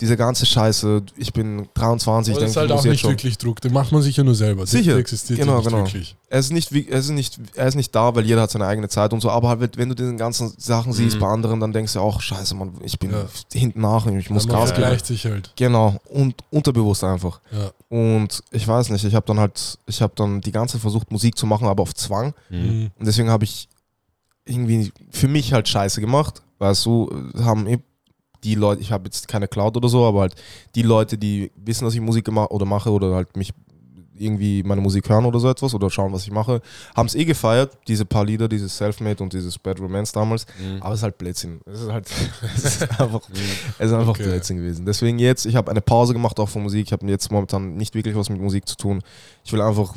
[0.00, 1.02] diese ganze Scheiße.
[1.16, 3.72] Ich bin 23, Aber das ist denke halt ich, muss auch nicht wirklich Druck, den
[3.72, 4.66] macht man sich ja nur selber.
[4.66, 5.78] Sicher, Der existiert genau, nicht genau.
[5.84, 6.16] wirklich.
[6.30, 8.88] Er ist, nicht, er, ist nicht, er ist nicht da, weil jeder hat seine eigene
[8.88, 11.20] Zeit und so, aber halt, wenn du diese ganzen Sachen siehst Mhm.
[11.20, 13.26] bei anderen, dann denkst du auch, scheiße, Mann, ich bin Ja.
[13.52, 14.80] hinten nach, ich muss Ja, Gas geben.
[14.80, 15.52] vergleicht sich halt.
[15.56, 17.40] Genau, und unterbewusst einfach.
[17.52, 17.70] Ja.
[17.88, 21.12] Und ich weiß nicht, ich habe dann halt, ich habe dann die ganze Zeit versucht,
[21.12, 22.32] Musik zu machen, aber auf Zwang.
[22.50, 22.90] Mhm.
[22.98, 23.68] Und deswegen habe ich
[24.46, 26.42] irgendwie für mich halt Scheiße gemacht.
[26.58, 27.78] Weißt du, haben eh
[28.42, 30.34] die Leute, ich habe jetzt keine Cloud oder so, aber halt
[30.74, 33.52] die Leute, die wissen, dass ich Musik gemacht oder mache oder halt mich
[34.16, 36.60] irgendwie meine Musik hören oder so etwas oder schauen, was ich mache,
[36.94, 40.46] haben es eh gefeiert, diese paar Lieder, dieses Selfmade und dieses Bad Romance damals.
[40.58, 40.80] Mhm.
[40.82, 41.60] Aber es ist halt Blödsinn.
[41.66, 42.08] Es ist halt
[42.56, 43.20] es ist einfach,
[43.78, 44.22] es ist einfach Okay.
[44.24, 44.86] Blödsinn gewesen.
[44.86, 46.86] Deswegen jetzt, ich habe eine Pause gemacht auch von Musik.
[46.86, 49.02] Ich habe jetzt momentan nicht wirklich was mit Musik zu tun.
[49.44, 49.94] Ich will einfach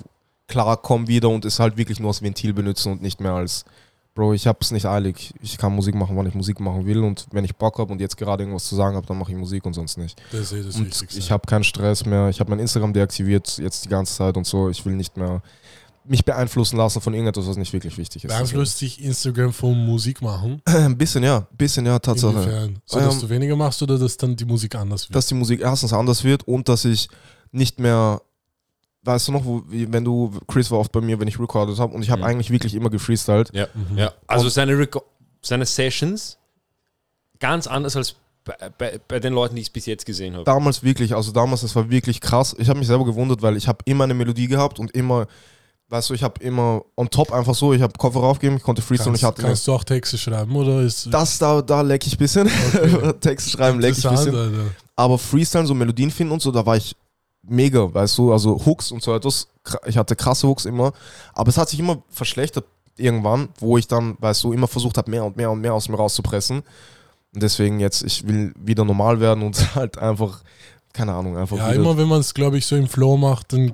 [0.47, 3.65] klarkomme wieder und es halt wirklich nur als Ventil benutzen und nicht mehr als,
[4.17, 5.31] Bro, ich hab's nicht eilig.
[5.43, 8.01] Ich kann Musik machen, wann ich Musik machen will und wenn ich Bock habe und
[8.01, 10.19] jetzt gerade irgendwas zu sagen habe, dann mache ich Musik und sonst nicht.
[10.31, 11.19] Das ist eh das Und Wichtigste.
[11.19, 12.27] ich habe keinen Stress mehr.
[12.29, 14.69] Ich habe mein Instagram deaktiviert jetzt die ganze Zeit und so.
[14.71, 15.43] Ich will nicht mehr
[16.03, 18.29] mich beeinflussen lassen von irgendetwas, was nicht wirklich wichtig ist.
[18.31, 20.63] Beeinflusst dich Instagram vom Musik machen?
[20.65, 21.37] Ein bisschen, ja.
[21.51, 22.33] Ein bisschen, ja, Tatsache.
[22.37, 22.79] Inwiefern?
[22.85, 25.15] So, dass Ähm, du weniger machst oder dass dann die Musik anders wird?
[25.15, 27.07] Dass die Musik erstens anders wird und dass ich
[27.51, 28.19] nicht mehr,
[29.07, 31.79] weißt du noch, wo, wie, wenn du, Chris war oft bei mir, wenn ich recorded
[31.79, 32.27] habe und ich habe Mhm.
[32.27, 33.49] eigentlich wirklich immer gefreestylt.
[33.53, 33.97] Ja, Mhm.
[33.97, 34.11] ja.
[34.27, 35.03] Also seine, Reco-
[35.41, 36.37] seine Sessions
[37.39, 40.43] ganz anders als bei, bei, bei den Leuten, die ich bis jetzt gesehen habe.
[40.45, 42.55] Damals wirklich, also damals, das war wirklich krass.
[42.57, 45.27] Ich habe mich selber gewundert, weil ich habe immer eine Melodie gehabt und immer,
[45.89, 48.81] weißt du, ich habe immer on top einfach so, ich habe Koffer raufgegeben, ich konnte
[48.81, 52.07] freestylen, Kannst, ich hatte kannst du auch Texte schreiben oder ist das da, da leck
[52.07, 52.47] ich ein bisschen.
[52.73, 53.13] Okay.
[53.19, 54.35] Texte schreiben leck ich ein bisschen.
[54.35, 54.59] Alter.
[54.95, 56.95] Aber Freestylen, so Melodien finden und so, da war ich
[57.47, 59.47] mega, weißt du, also Hooks und so etwas.
[59.85, 60.93] Ich hatte krasse Hooks immer,
[61.33, 62.65] aber es hat sich immer verschlechtert
[62.97, 65.89] irgendwann, wo ich dann, weißt du, immer versucht habe, mehr und mehr und mehr aus
[65.89, 66.63] mir rauszupressen.
[67.33, 70.41] Und deswegen jetzt, ich will wieder normal werden und halt einfach,
[70.93, 73.71] keine Ahnung, einfach Ja, immer wenn man es, glaube ich, so im Flow macht, dann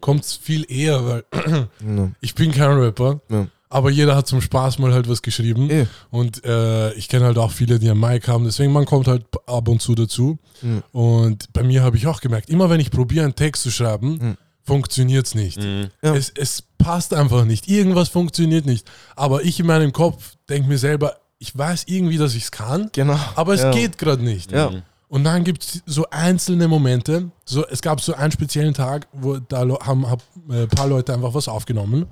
[0.00, 2.10] kommt es viel eher, weil Ja.
[2.20, 3.46] ich bin kein Rapper, Ja.
[3.72, 5.70] Aber jeder hat zum Spaß mal halt was geschrieben.
[5.70, 5.86] Eh.
[6.10, 9.24] Und äh, ich kenne halt auch viele, die am Mic haben, deswegen man kommt halt
[9.46, 10.38] ab und zu dazu.
[10.60, 10.82] Mhm.
[10.92, 14.18] Und bei mir habe ich auch gemerkt, immer wenn ich probiere, einen Text zu schreiben,
[14.20, 14.36] Mhm.
[14.64, 15.58] funktioniert es nicht.
[15.60, 15.88] Mhm.
[16.02, 16.14] Ja.
[16.14, 17.68] Es, es passt einfach nicht.
[17.68, 18.90] Irgendwas funktioniert nicht.
[19.16, 22.88] Aber ich in meinem Kopf denke mir selber, ich weiß irgendwie, dass ich es kann,
[22.92, 23.18] Genau.
[23.34, 23.70] aber es Ja.
[23.72, 24.52] geht gerade nicht.
[24.52, 24.70] Ja.
[24.70, 24.82] Mhm.
[25.08, 27.30] Und dann gibt es so einzelne Momente.
[27.44, 30.86] So, es gab so einen speziellen Tag, wo da lo- haben hab, äh, ein paar
[30.86, 32.06] Leute einfach was aufgenommen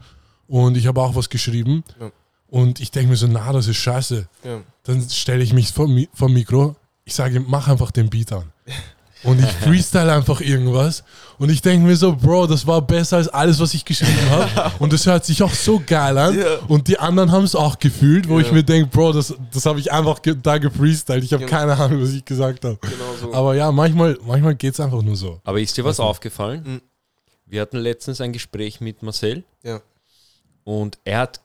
[0.50, 1.85] und ich habe auch was geschrieben.
[2.00, 2.11] Ja.
[2.49, 4.26] Und ich denke mir so, na, das ist scheiße.
[4.45, 4.61] Ja.
[4.83, 8.52] Dann stelle ich mich vor, vor Mikro, ich sage, mach einfach den Beat an.
[9.23, 11.04] Und ich freestyle einfach irgendwas.
[11.38, 14.73] Und ich denke mir so, Bro, das war besser als alles, was ich geschrieben habe.
[14.80, 16.38] Und das hört sich auch so geil an.
[16.38, 16.57] Ja.
[16.69, 18.47] Und die anderen haben es auch gefühlt, wo Ja.
[18.47, 21.23] ich mir denke, Bro, das, das habe ich einfach ge da gefreestylt.
[21.23, 21.57] Ich habe Genau.
[21.57, 22.78] keine Ahnung, was ich gesagt habe.
[22.80, 23.33] Genau so.
[23.35, 25.40] Aber ja, manchmal, manchmal geht es einfach nur so.
[25.45, 26.63] Aber ist dir was Also- aufgefallen?
[26.67, 26.80] Mhm.
[27.47, 29.80] Wir hatten letztens ein Gespräch mit Marcel ja.
[30.78, 31.41] Und er hat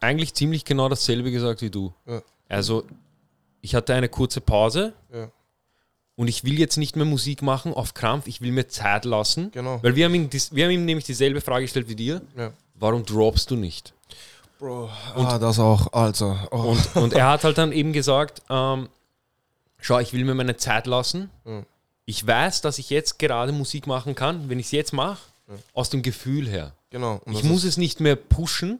[0.00, 1.92] eigentlich ziemlich genau dasselbe gesagt wie du.
[2.06, 2.22] Ja.
[2.48, 2.84] Also,
[3.60, 5.28] ich hatte eine kurze Pause Ja.
[6.14, 9.50] und ich will jetzt nicht mehr Musik machen auf Krampf, ich will mir Zeit lassen.
[9.50, 9.82] Genau.
[9.82, 12.22] Weil wir haben, ihm, wir haben ihm nämlich dieselbe Frage gestellt wie dir.
[12.36, 12.52] Ja.
[12.74, 13.94] Warum droppst du nicht?
[14.58, 14.90] Bro.
[15.16, 16.46] ah, das auch, Alter.
[16.52, 16.56] Oh.
[16.72, 18.88] Und, und er hat halt dann eben gesagt, ähm,
[19.78, 21.30] schau, ich will mir meine Zeit lassen.
[21.44, 21.66] Mhm.
[22.04, 25.18] Ich weiß, dass ich jetzt gerade Musik machen kann, wenn ich es jetzt mache,
[25.72, 26.72] aus dem Gefühl her.
[26.94, 27.20] Genau.
[27.24, 28.78] Und Ich muss ist- es nicht mehr pushen,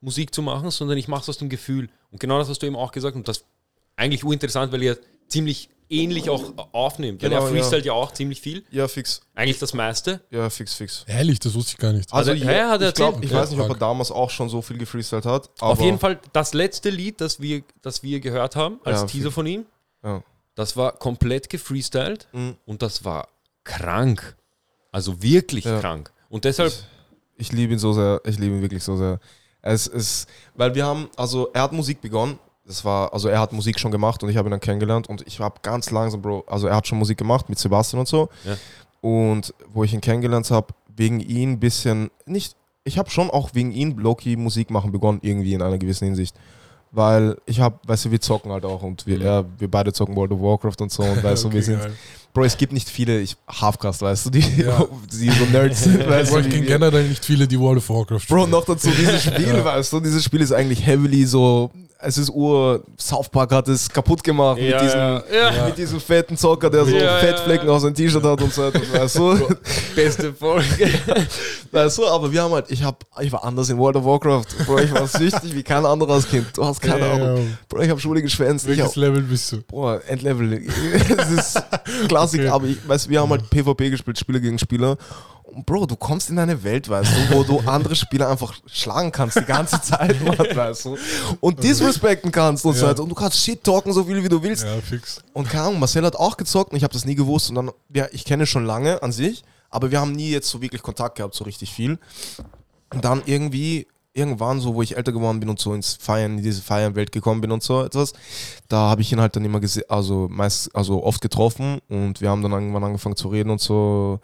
[0.00, 1.88] Musik zu machen, sondern ich mache es aus dem Gefühl.
[2.12, 3.44] Und genau das hast du eben auch gesagt und das
[3.96, 7.22] eigentlich uninteressant, weil ihr ziemlich ähnlich auch aufnimmt.
[7.22, 7.92] Weil Genau, er freestylt ja.
[7.92, 9.20] auch ziemlich viel, Ja, fix.
[9.34, 10.20] eigentlich das meiste.
[10.30, 11.04] Ja, fix, fix.
[11.08, 12.12] Ehrlich, das wusste ich gar nicht.
[12.12, 14.48] Also, Also, ja, er hat ich, glaub, ich weiß nicht, ob er damals auch schon
[14.48, 15.48] so viel gefreestylt hat.
[15.60, 19.06] Aber Auf jeden Fall das letzte Lied, das wir, das wir gehört haben, als Ja,
[19.06, 19.64] Teaser von ihm,
[20.04, 20.22] Ja.
[20.56, 22.56] das war komplett gefreestylt Mhm.
[22.66, 23.28] und das war
[23.64, 24.36] krank.
[24.92, 25.80] Also wirklich Ja.
[25.80, 26.12] krank.
[26.28, 26.72] Und deshalb,
[27.36, 28.20] Ich liebe ihn so sehr.
[28.24, 29.20] Ich liebe ihn wirklich so sehr.
[29.62, 32.38] Es ist, weil wir haben, also er hat Musik begonnen.
[32.64, 35.24] Das war, also er hat Musik schon gemacht und ich habe ihn dann kennengelernt und
[35.26, 38.28] ich habe ganz langsam, Bro, also er hat schon Musik gemacht mit Sebastian und so.
[38.44, 38.56] Ja.
[39.00, 43.50] Und wo ich ihn kennengelernt habe, wegen ihn ein bisschen, nicht, ich habe schon auch
[43.54, 46.34] wegen ihn Loki Musik machen begonnen, irgendwie in einer gewissen Hinsicht.
[46.92, 50.16] Weil ich habe, weißt du, wir zocken halt auch und wir, ja, wir beide zocken
[50.16, 51.92] World of Warcraft und so und weißt du, Okay, wir sind, geil.
[52.32, 54.84] Bro, es gibt nicht viele, ich, Halfcast, weißt du, die, Ja.
[55.12, 56.48] die so Nerds sind, weißt Bro, du.
[56.48, 58.50] ich kenne generell nicht viele, die World of Warcraft Bro, spielen.
[58.50, 59.64] noch dazu dieses Spiel, Ja.
[59.64, 63.88] weißt du, dieses Spiel ist eigentlich heavily so, es ist ur, South Park hat es
[63.88, 64.98] kaputt gemacht Ja, mit, diesem,
[65.34, 68.64] ja, mit diesem fetten Zocker, der so Ja, Fettflecken auf seinem T-Shirt hat und so
[68.64, 69.56] etwas, weißt du,
[69.94, 70.90] beste Folge.
[71.72, 74.44] weißt du, aber wir haben halt, ich hab, ich war anders in World of Warcraft,
[74.66, 77.56] Bro, ich war süchtig wie kein anderer als Kind, du hast keine Ahnung.
[77.68, 79.62] Bro, ich habe Schule geschwänzt, Welches hab, Level bist du?
[79.62, 80.46] Boah, Endlevel.
[81.18, 81.62] Es ist
[82.08, 82.48] Klassik, Okay.
[82.50, 84.96] aber ich weiß, wir haben halt PvP gespielt, Spieler gegen Spieler.
[85.64, 89.36] Bro, du kommst in eine Welt, weißt du, wo du andere Spieler einfach schlagen kannst
[89.38, 90.98] die ganze Zeit, Mann, weißt du.
[91.40, 92.90] Und disrespekten kannst und so Ja.
[92.90, 93.02] weiter.
[93.04, 94.64] Und du kannst shit talken, so viel wie du willst.
[94.64, 95.22] Ja, fix.
[95.32, 97.48] Und keine Ahnung, Marcel hat auch gezockt und ich habe das nie gewusst.
[97.50, 100.60] Und dann, ja, ich kenne schon lange an sich, aber wir haben nie jetzt so
[100.60, 101.98] wirklich Kontakt gehabt, so richtig viel.
[102.92, 106.42] Und dann irgendwie, irgendwann so, wo ich älter geworden bin und so ins Feiern, in
[106.42, 108.14] diese Feiernwelt gekommen bin und so etwas,
[108.68, 112.30] da habe ich ihn halt dann immer gesehen, also meist, also oft getroffen und wir
[112.30, 114.18] haben dann irgendwann angefangen zu reden und so.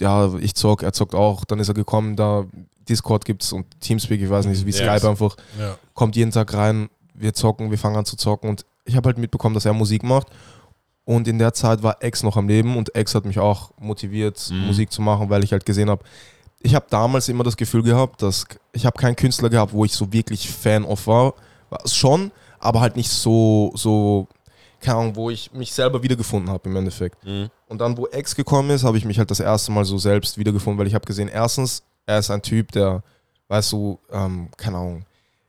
[0.00, 2.44] Ja, ich zock, er zockt auch, dann ist er gekommen, da
[2.88, 4.96] Discord gibt's und Teamspeak, ich weiß nicht, wie Ja.
[4.96, 5.76] Skype einfach Ja.
[5.94, 9.18] kommt jeden Tag rein, wir zocken, wir fangen an zu zocken und ich habe halt
[9.18, 10.28] mitbekommen, dass er Musik macht
[11.04, 14.50] und in der Zeit war Ex noch am Leben und Ex hat mich auch motiviert,
[14.52, 14.66] Mhm.
[14.66, 16.04] Musik zu machen, weil ich halt gesehen habe,
[16.60, 19.92] ich habe damals immer das Gefühl gehabt, dass ich habe keinen Künstler gehabt, wo ich
[19.92, 21.34] so wirklich Fan of war.
[21.70, 24.26] War es Schon, aber halt nicht so, so,
[24.80, 27.24] keine Ahnung, wo ich mich selber wiedergefunden habe im Endeffekt.
[27.24, 27.48] Mhm.
[27.68, 30.38] Und dann, wo X gekommen ist, habe ich mich halt das erste Mal so selbst
[30.38, 33.02] wiedergefunden, weil ich habe gesehen, erstens, er ist ein Typ, der,
[33.48, 35.04] weißt du, ähm, keine Ahnung,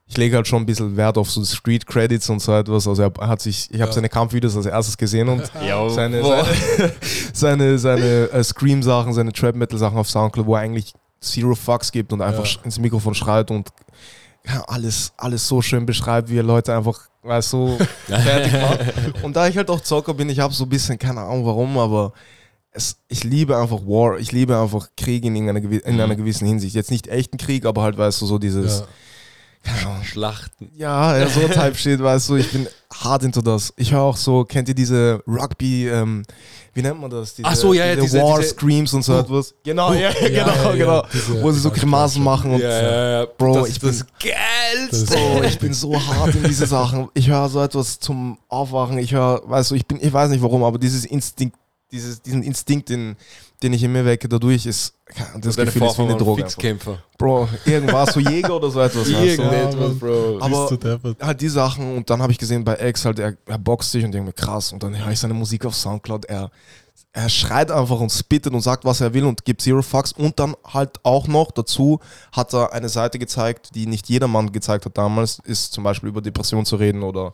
[0.09, 2.87] ich lege halt schon ein bisschen Wert auf so Street Credits und so etwas.
[2.87, 3.93] Also er hat sich, ich habe Ja.
[3.93, 6.47] seine Kampfvideos als erstes gesehen und Ja, seine, seine,
[7.33, 12.21] seine, seine äh, Scream-Sachen, seine Trap-Metal-Sachen auf Soundcloud, wo er eigentlich Zero Fucks gibt und
[12.21, 12.59] einfach Ja.
[12.63, 13.67] ins Mikrofon schreit und
[14.47, 19.23] ja, alles, alles so schön beschreibt, wie er Leute einfach, weißt du, fertig macht.
[19.23, 21.77] Und da ich halt auch Zocker bin, ich habe so ein bisschen, keine Ahnung warum,
[21.77, 22.13] aber
[22.71, 26.47] es, ich liebe einfach War, ich liebe einfach Krieg in, einer, gewi- in einer gewissen
[26.47, 26.75] Hinsicht.
[26.75, 28.87] Jetzt nicht echten Krieg, aber halt, weißt du, so dieses, Ja.
[30.03, 30.69] Schlachten.
[30.75, 33.73] ja, ja, so Type Shit, weißt du, ich bin hart into das.
[33.77, 36.23] Ich höre auch so, kennt ihr diese Rugby, ähm,
[36.73, 37.33] wie nennt man das?
[37.35, 39.53] Diese, Ach so, ja, ja, diese- War diese- Screams und so etwas.
[39.63, 41.03] Genau, ja, ja, genau, ja, genau.
[41.11, 43.25] diese- Wo sie so Grimasen machen und ja, ja.
[43.37, 45.15] Bro, das ich bin- das Geilste.
[45.15, 47.09] Bro, ich bin so hart in diese Sachen.
[47.13, 48.97] Ich höre so etwas zum Aufwachen.
[48.99, 51.57] Ich höre, weißt du, ich bin, ich weiß nicht warum, aber dieses Instinkt,
[51.91, 53.15] dieses, diesen Instinkt, den,
[53.63, 54.93] den ich in mir wecke, dadurch ist,
[55.39, 56.43] das Deine Gefühl ist wie eine Droge.
[56.43, 56.53] einfach.
[56.53, 57.03] Fixkämpfer.
[57.17, 59.07] Bro, irgendwas, so Jäger oder so etwas.
[59.07, 59.97] Irgendetwas.
[59.99, 60.37] Bro.
[60.39, 63.91] Aber- halt die Sachen und dann habe ich gesehen bei X halt, er, er boxt
[63.91, 66.51] sich und denke mir krass und dann höre ich seine Musik auf Soundcloud, er,
[67.13, 70.39] er schreit einfach und spittet und sagt, was er will und gibt Zero Fucks und
[70.39, 71.99] dann halt auch noch dazu
[72.31, 76.21] hat er eine Seite gezeigt, die nicht jedermann gezeigt hat damals, ist zum Beispiel über
[76.21, 77.33] Depression zu reden oder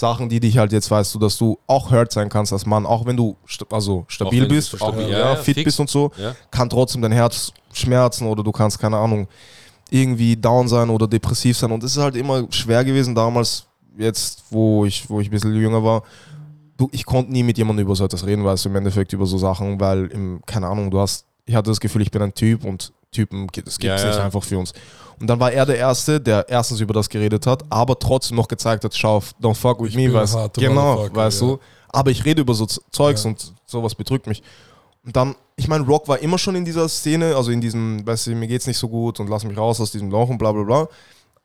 [0.00, 2.84] Sachen, die dich halt jetzt weißt du, dass du auch hurt sein kannst als Mann,
[2.86, 5.64] auch wenn du sta also stabil wenn bist, auch, stabil- ja, ja, fit fix.
[5.66, 6.34] bist und so, Ja.
[6.50, 9.28] kann trotzdem dein Herz schmerzen oder du kannst, keine Ahnung,
[9.90, 11.70] irgendwie down sein oder depressiv sein.
[11.72, 13.66] Und es ist halt immer schwer gewesen damals,
[13.98, 16.02] jetzt, wo ich, wo ich ein bisschen jünger war.
[16.76, 19.26] Du, ich konnte nie mit jemandem über so etwas reden, weißt du, im Endeffekt über
[19.26, 22.32] so Sachen, weil, im, keine Ahnung, du hast, ich hatte das Gefühl, ich bin ein
[22.32, 24.24] Typ und Typen, es gibt es Ja, nicht ja.
[24.24, 24.72] einfach für uns.
[25.20, 28.48] Und dann war er der Erste, der erstens über das geredet hat, aber trotzdem noch
[28.48, 31.46] gezeigt hat, schau, don't fuck with Ich me, weißt harter Genau, weißt ja.
[31.48, 31.58] du.
[31.88, 33.30] Aber ich rede über so Zeugs Ja.
[33.30, 34.42] und sowas bedrückt mich.
[35.04, 38.28] Und dann, ich meine, Rock war immer schon in dieser Szene, also in diesem, weißt
[38.28, 40.52] du, mir geht's nicht so gut und lass mich raus aus diesem Loch und bla
[40.52, 40.88] bla bla.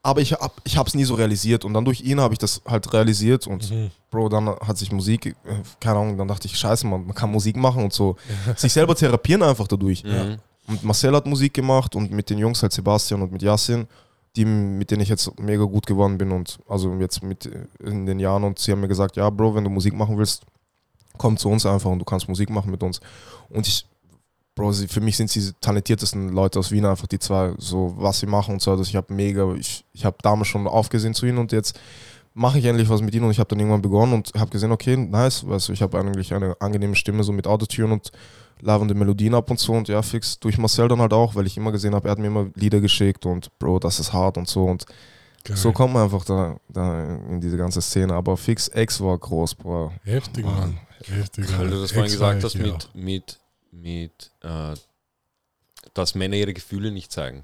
[0.04, 2.62] Aber ich hab, ich hab's nie so realisiert und dann durch ihn habe ich das
[2.68, 3.90] halt realisiert und Mhm.
[4.12, 5.34] Bro, dann hat sich Musik, äh,
[5.80, 8.16] keine Ahnung, dann dachte ich, scheiße, man, man kann Musik machen und so.
[8.56, 10.04] Sich selber therapieren einfach dadurch.
[10.04, 10.38] Mhm.
[10.68, 13.88] Und Marcel hat Musik gemacht und mit den Jungs halt Sebastian und mit Yasin,
[14.36, 17.50] die, mit denen ich jetzt mega gut geworden bin und also jetzt mit
[17.80, 20.44] in den Jahren und sie haben mir gesagt, ja Bro, wenn du Musik machen willst,
[21.18, 23.00] komm zu uns einfach und du kannst Musik machen mit uns.
[23.50, 23.86] Und ich,
[24.56, 27.94] Bro, sie, für mich sind sie die talentiertesten Leute aus Wien einfach, die zwei, so
[27.98, 28.72] was sie machen und so.
[28.72, 31.80] Also ich habe mega, ich, ich habe damals schon aufgesehen zu ihnen und jetzt
[32.34, 34.72] mache ich endlich was mit ihnen und ich habe dann irgendwann begonnen und habe gesehen,
[34.72, 38.12] okay, nice, weißt du, ich habe eigentlich eine angenehme Stimme so mit Autotune und
[38.66, 41.56] lavende Melodien ab und so und ja, fix durch Marcel dann halt auch, weil ich
[41.56, 44.48] immer gesehen habe, er hat mir immer Lieder geschickt und Bro, das ist hart und
[44.48, 44.86] so und
[45.44, 45.56] Geil.
[45.56, 48.14] so kommt man einfach da, da in diese ganze Szene.
[48.16, 49.92] Aber fix X war groß, Bro.
[50.04, 50.56] Heftig, Mann.
[50.60, 50.80] Mann.
[51.04, 51.46] Heftig.
[51.58, 53.40] Weil du das vorhin gesagt hast mit, mit,
[53.72, 54.74] mit äh,
[55.94, 57.44] dass Männer ihre Gefühle nicht zeigen.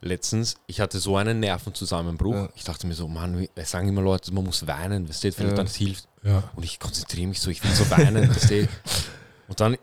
[0.00, 2.34] Letztens, ich hatte so einen Nervenzusammenbruch.
[2.34, 2.48] Ja.
[2.56, 5.50] Ich dachte mir so, Mann, es sagen immer Leute, man muss weinen, weißt du, vielleicht
[5.56, 5.56] Ja.
[5.56, 6.08] dann hilft.
[6.24, 6.42] Ja.
[6.56, 8.68] Und ich konzentriere mich so, ich will so weinen, weißt du.
[9.54, 9.76] Und dann,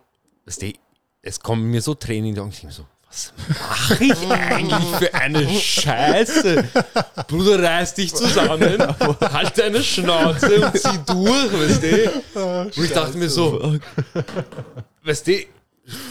[0.45, 0.73] weißt du,
[1.21, 2.49] es kommen mir so Tränen in die Augen.
[2.49, 6.65] Ich denke mir so, was mache ich eigentlich für eine Scheiße?
[7.29, 8.83] Bruder, reiß dich zusammen,
[9.21, 12.71] halt deine Schnauze und zieh durch, weißt du.
[12.75, 13.79] Und ich dachte mir so,
[15.05, 15.37] weißt du,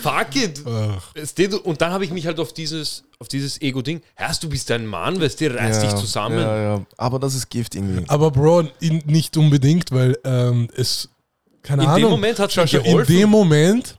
[0.03, 0.65] fuck it.
[0.65, 4.49] Weißt du, und dann habe ich mich halt auf dieses, auf dieses Ego-Ding, Herrst du
[4.49, 6.39] bist ein Mann, weißt du, reiß dich zusammen.
[6.39, 6.87] Ja, ja.
[6.97, 8.09] Aber das ist Gift irgendwie.
[8.09, 11.11] Aber Bro, in, nicht unbedingt, weil ähm, es,
[11.63, 12.11] keine In dem Ahnung.
[12.13, 13.97] Moment hat's Schau, In dem Moment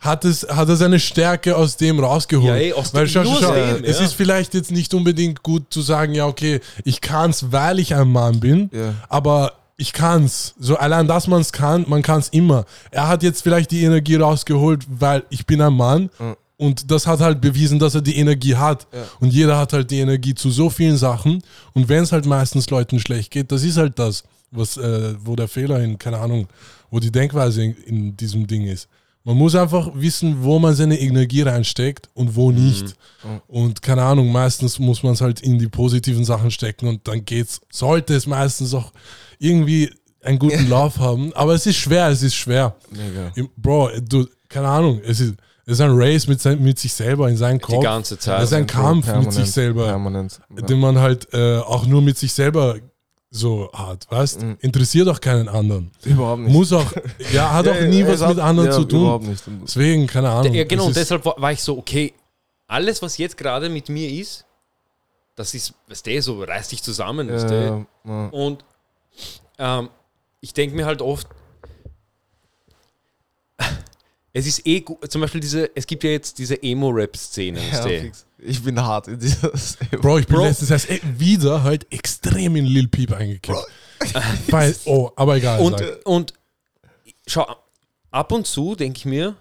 [0.00, 2.46] hat, es, hat er seine Stärke aus dem rausgeholt.
[2.48, 4.04] Ja, ey, aus weil dem- schau, schau, nur schau, dem, es ja.
[4.04, 8.08] ist vielleicht jetzt nicht unbedingt gut zu sagen, ja, okay, ich kann's, weil ich ein
[8.08, 8.94] Mann bin, Ja.
[9.08, 10.54] aber ich kann's.
[10.58, 12.64] So allein, dass man es kann, man kann's immer.
[12.90, 16.10] Er hat jetzt vielleicht die Energie rausgeholt, weil ich bin ein Mann.
[16.56, 18.88] Und das hat halt bewiesen, dass er die Energie hat.
[19.20, 21.42] Und jeder hat halt die Energie zu so vielen Sachen.
[21.74, 25.36] Und wenn es halt meistens Leuten schlecht geht, das ist halt das, was, äh, wo
[25.36, 26.48] der Fehler in, keine Ahnung,
[26.90, 28.88] wo die Denkweise in, in diesem Ding ist.
[29.24, 32.94] Man muss einfach wissen, wo man seine Energie reinsteckt und wo nicht.
[33.46, 37.24] Und keine Ahnung, meistens muss man es halt in die positiven Sachen stecken und dann
[37.26, 38.90] geht's, sollte es meistens auch
[39.38, 41.32] irgendwie einen guten Lauf haben.
[41.34, 42.74] Aber es ist schwer, es ist schwer.
[42.90, 43.32] Mega.
[43.56, 45.34] Bro, du, keine Ahnung, es ist,
[45.66, 47.82] es ist ein Race mit, sein, mit sich selber in seinem Kopf.
[47.82, 48.38] ganze Zeit.
[48.38, 50.40] Es ist ein Kampf mit Permanent, sich selber, Permanent.
[50.56, 50.62] Ja.
[50.62, 52.76] den man halt äh, auch nur mit sich selber
[53.30, 54.42] so hat, weißt?
[54.60, 55.90] Interessiert auch keinen anderen.
[56.04, 56.52] Überhaupt nicht.
[56.52, 56.90] Muss auch,
[57.32, 59.00] ja, hat auch Ja, nie ja, was hat- mit anderen ja, zu tun.
[59.02, 59.42] Überhaupt nicht.
[59.64, 60.54] Deswegen, keine Ahnung.
[60.54, 62.14] Ja, genau, und deshalb war, war ich so, okay,
[62.66, 64.44] alles, was jetzt gerade mit mir ist,
[65.36, 67.54] das ist, weißt du, so reiß dich zusammen, weißt du.
[67.54, 68.28] Ja, ja.
[68.28, 68.64] Und
[69.58, 69.88] ähm,
[70.40, 71.26] ich denke mir halt oft,
[74.32, 77.84] es ist eh gut, zum Beispiel diese, es gibt ja jetzt diese Emo-Rap-Szene, Ja, weißt
[77.84, 77.88] du.
[78.00, 78.26] fix.
[78.38, 79.50] Ich bin hart in dieser
[80.00, 80.44] Bro, ich bin Bro.
[80.44, 83.58] letztens erst e- wieder halt extrem in Lil Peep eingekippt.
[84.48, 85.60] Weil, oh, aber egal.
[85.60, 86.06] Und, sag.
[86.06, 86.32] und
[87.26, 87.46] schau,
[88.10, 89.34] ab und zu denke ich mir,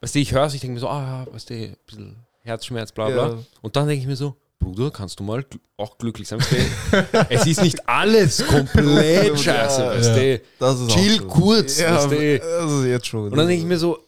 [0.00, 2.92] weißt du, ich höre es, ich denke mir so, ah, weißt du, ein bisschen Herzschmerz,
[2.92, 3.28] bla bla.
[3.28, 3.38] Ja.
[3.62, 6.38] Und dann denke ich mir so, Bruder, kannst du mal gl- auch glücklich sein?
[7.28, 10.38] Es ist nicht alles komplett scheiße, Ja, weißt ja.
[10.74, 10.86] du?
[10.86, 12.38] Ist Chill kurz, Ja, weißt du?
[12.38, 13.24] das ist jetzt schon.
[13.24, 13.98] Und dann denke ich mir so,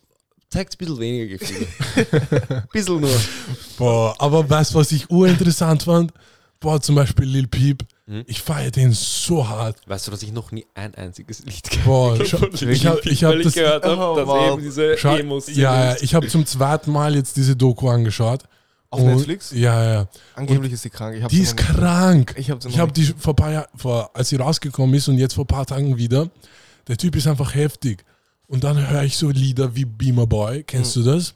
[0.50, 1.66] zeigt ein bisschen weniger Gefühle.
[2.50, 3.11] Ein bisschen nur.
[3.78, 6.12] Boah, aber weißt du, was ich urinteressant fand?
[6.61, 7.82] Boah, zum Beispiel Lil Peep.
[8.06, 8.22] Hm?
[8.26, 9.76] Ich feiere den so hart.
[9.87, 13.24] Weißt du, dass ich noch nie ein einziges Lied gehört Boah, schau, ich habe ich
[13.24, 13.54] hab weil ich das.
[13.54, 14.52] gehört habe, Oh, dass wow.
[14.54, 18.44] eben diese Schau, Emos ja, ja, ich habe zum zweiten Mal jetzt diese Doku angeschaut.
[18.90, 19.50] Auf Und- Netflix?
[19.50, 20.09] Ja, ja.
[20.37, 21.16] Angeblich ist sie krank.
[21.16, 22.35] Ich hab Die ist krank.
[22.38, 25.18] Ich hab Ich habe nicht- die vor ein paar Jahren, als sie rausgekommen ist und
[25.18, 26.30] jetzt vor ein paar Tagen wieder.
[26.87, 28.04] Der Typ ist einfach heftig.
[28.48, 30.62] Und dann höre ich so Lieder wie Beamer Boy.
[30.62, 31.04] Kennst Mhm.
[31.04, 31.35] du das?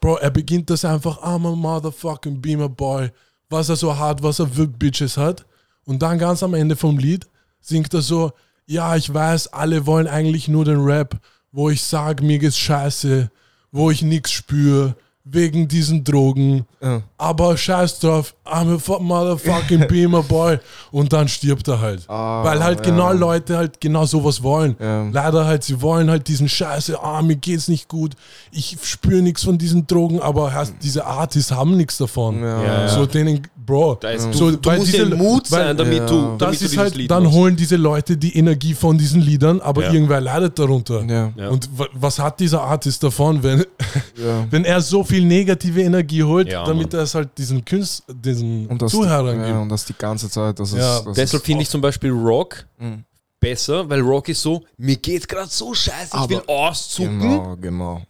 [0.00, 3.10] Bro, er beginnt das einfach, I'm a motherfucking Beamer Boy.
[3.48, 5.46] Was er so hat, was er für Bitches hat.
[5.84, 7.26] Und dann ganz am Ende vom Lied
[7.60, 8.32] singt er so,
[8.66, 11.18] ja, ich weiß, alle wollen eigentlich nur den Rap,
[11.52, 13.30] wo ich sag, mir geht's scheiße,
[13.70, 16.66] wo ich nichts spüre, wegen diesen Drogen.
[16.82, 17.00] Ja.
[17.16, 20.58] Aber scheiß drauf, I'm a fu- motherfucking Beamer Boy.
[20.90, 22.04] Und dann stirbt er halt.
[22.08, 22.92] Ah, Weil halt ja.
[22.92, 24.76] genau Leute halt genau sowas wollen.
[24.78, 25.08] Ja.
[25.10, 28.12] Leider halt, sie wollen halt diesen Scheiße, ah, mir geht's nicht gut,
[28.52, 32.42] ich spüre nichts von diesen Drogen, aber hast, diese Artists haben nichts davon.
[32.42, 32.62] Ja.
[32.62, 32.88] Ja, ja.
[32.88, 35.76] So denen, Bro, Da ist, so, du, du weil musst diese- ja Mut weil- sein,
[35.76, 36.06] damit Ja.
[36.06, 37.34] du damit das du ist dieses halt, Lied dann machst.
[37.36, 39.92] holen diese Leute die Energie von diesen Liedern, aber Ja.
[39.92, 41.02] irgendwer leidet darunter.
[41.04, 41.32] Ja.
[41.36, 41.48] Ja.
[41.48, 43.60] Und wa- was hat dieser Artist davon, wenn,
[44.22, 44.46] Ja.
[44.50, 47.00] wenn er so viel negative Energie holt, Ja, damit Mann.
[47.00, 49.58] er es halt diesen Künstler, diesen Und das, Zuhörern ja, gibt?
[49.60, 50.58] und das die ganze Zeit.
[50.60, 51.00] Das ist, Ja.
[51.00, 53.04] das Deshalb finde ich zum Beispiel Rock Mhm.
[53.40, 57.56] besser, weil Rock ist so, mir geht's gerade so scheiße, ich Aber- will auszucken, Genau,
[57.60, 58.02] genau.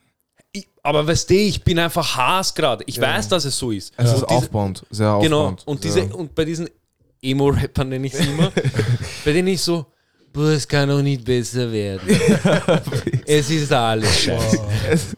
[0.55, 2.85] Ich, aber weißt du, ich bin einfach Haas gerade.
[2.87, 3.03] Ich Ja.
[3.03, 3.93] weiß, dass es so ist.
[3.97, 5.63] Es Und ist diese- aufbauend, sehr Genau, aufbauend.
[5.67, 6.03] und, sehr.
[6.05, 6.69] diese, und bei diesen
[7.21, 8.51] Emo-Rappern nenne ich sie immer,
[9.25, 9.87] bei denen ich so,
[10.33, 12.09] boah, es kann doch nicht besser werden.
[13.27, 14.61] es ist alles scheiße.
[14.91, 15.17] Es,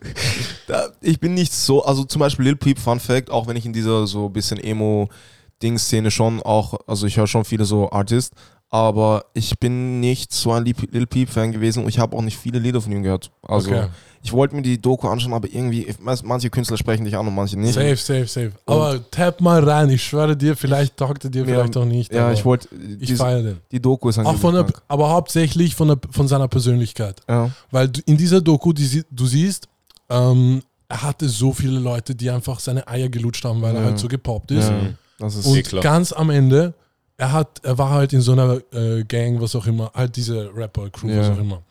[0.67, 3.67] da, ich bin nicht so, also zum Beispiel Lil Peep, Fun Fact, auch wenn ich
[3.67, 8.35] in dieser so ein bisschen Emo-Ding-Szene schon auch, also ich höre schon viele so Artists,
[8.69, 12.37] aber ich bin nicht so ein Lil Lil Peep-Fan gewesen und ich habe auch nicht
[12.37, 13.31] viele Lieder von ihm gehört.
[13.43, 13.89] Also Okay.
[14.27, 17.35] Ich wollte mir die Doku anschauen, aber irgendwie, ich manche Künstler sprechen dich an und
[17.35, 17.75] manche nicht.
[17.75, 18.53] Safe, safe, safe.
[18.67, 22.13] Aber tap mal rein, ich schwöre dir, vielleicht taugt er dir, Ja, vielleicht auch nicht.
[22.13, 23.61] Ja, ich wollte, ich die, feiere den.
[23.71, 27.21] die Doku ist Auch von der, aber hauptsächlich von, der, von seiner Persönlichkeit.
[27.29, 29.69] Ja, Weil in dieser Doku, die du siehst,
[30.11, 33.87] ähm, er hatte so viele Leute, die einfach seine Eier gelutscht haben, weil er Ja.
[33.89, 34.69] halt so gepoppt ist.
[34.69, 34.87] ja,
[35.21, 35.83] das ist Und Eh klar.
[35.85, 36.75] ganz am Ende,
[37.17, 40.51] er hat, er war halt in so einer äh, Gang, was auch immer, halt diese
[40.53, 41.33] Rapper-Crew, was Ja.
[41.35, 41.63] auch immer.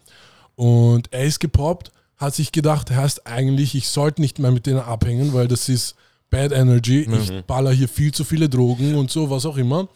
[0.56, 4.80] Und er ist gepoppt, hat sich gedacht, heißt eigentlich, ich sollte nicht mehr mit denen
[4.80, 5.96] abhängen, weil das ist
[6.30, 7.06] Bad Energy.
[7.08, 7.14] Mhm.
[7.16, 9.88] Ich baller hier viel zu viele Drogen und so, was auch immer.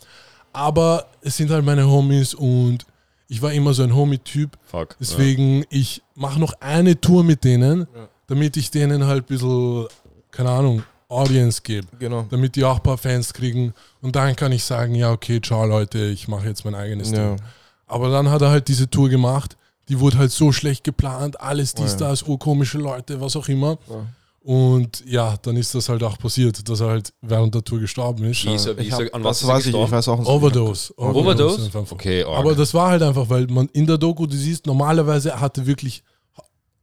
[0.54, 2.86] Aber es sind halt meine Homies und
[3.28, 4.58] ich war immer so ein Homie-Typ.
[4.66, 4.96] Fuck.
[5.00, 8.08] Deswegen, ich mache noch eine Tour mit denen, Ja.
[8.28, 9.88] damit ich denen halt ein bisschen,
[10.32, 12.28] keine Ahnung, Audience gebe genau.
[12.30, 13.74] damit die auch ein paar Fans kriegen.
[14.02, 17.30] Und dann kann ich sagen, ja, okay, ciao Leute, ich mache jetzt mein eigenes Ja.
[17.36, 17.42] Ding.
[17.88, 19.58] Aber dann hat er halt diese Tour gemacht,
[19.90, 22.10] die wurde halt so schlecht geplant, alles dies, Oh ja.
[22.10, 23.78] das, urkomische Leute, was auch immer.
[23.90, 24.06] Ja.
[24.42, 28.24] Und ja, dann ist das halt auch passiert, dass er halt während der Tour gestorben
[28.24, 28.46] ist.
[28.46, 30.20] Wie ist er, wie Ich ist er, an was er weiß ich, ich weiß auch
[30.20, 30.28] nicht.
[30.30, 30.94] Overdose.
[30.98, 31.66] Overdose?
[31.66, 31.92] einfach.
[31.92, 32.38] Okay, arg.
[32.40, 35.66] Aber das war halt einfach, weil man in der Doku, du siehst, normalerweise er hatte
[35.66, 36.04] wirklich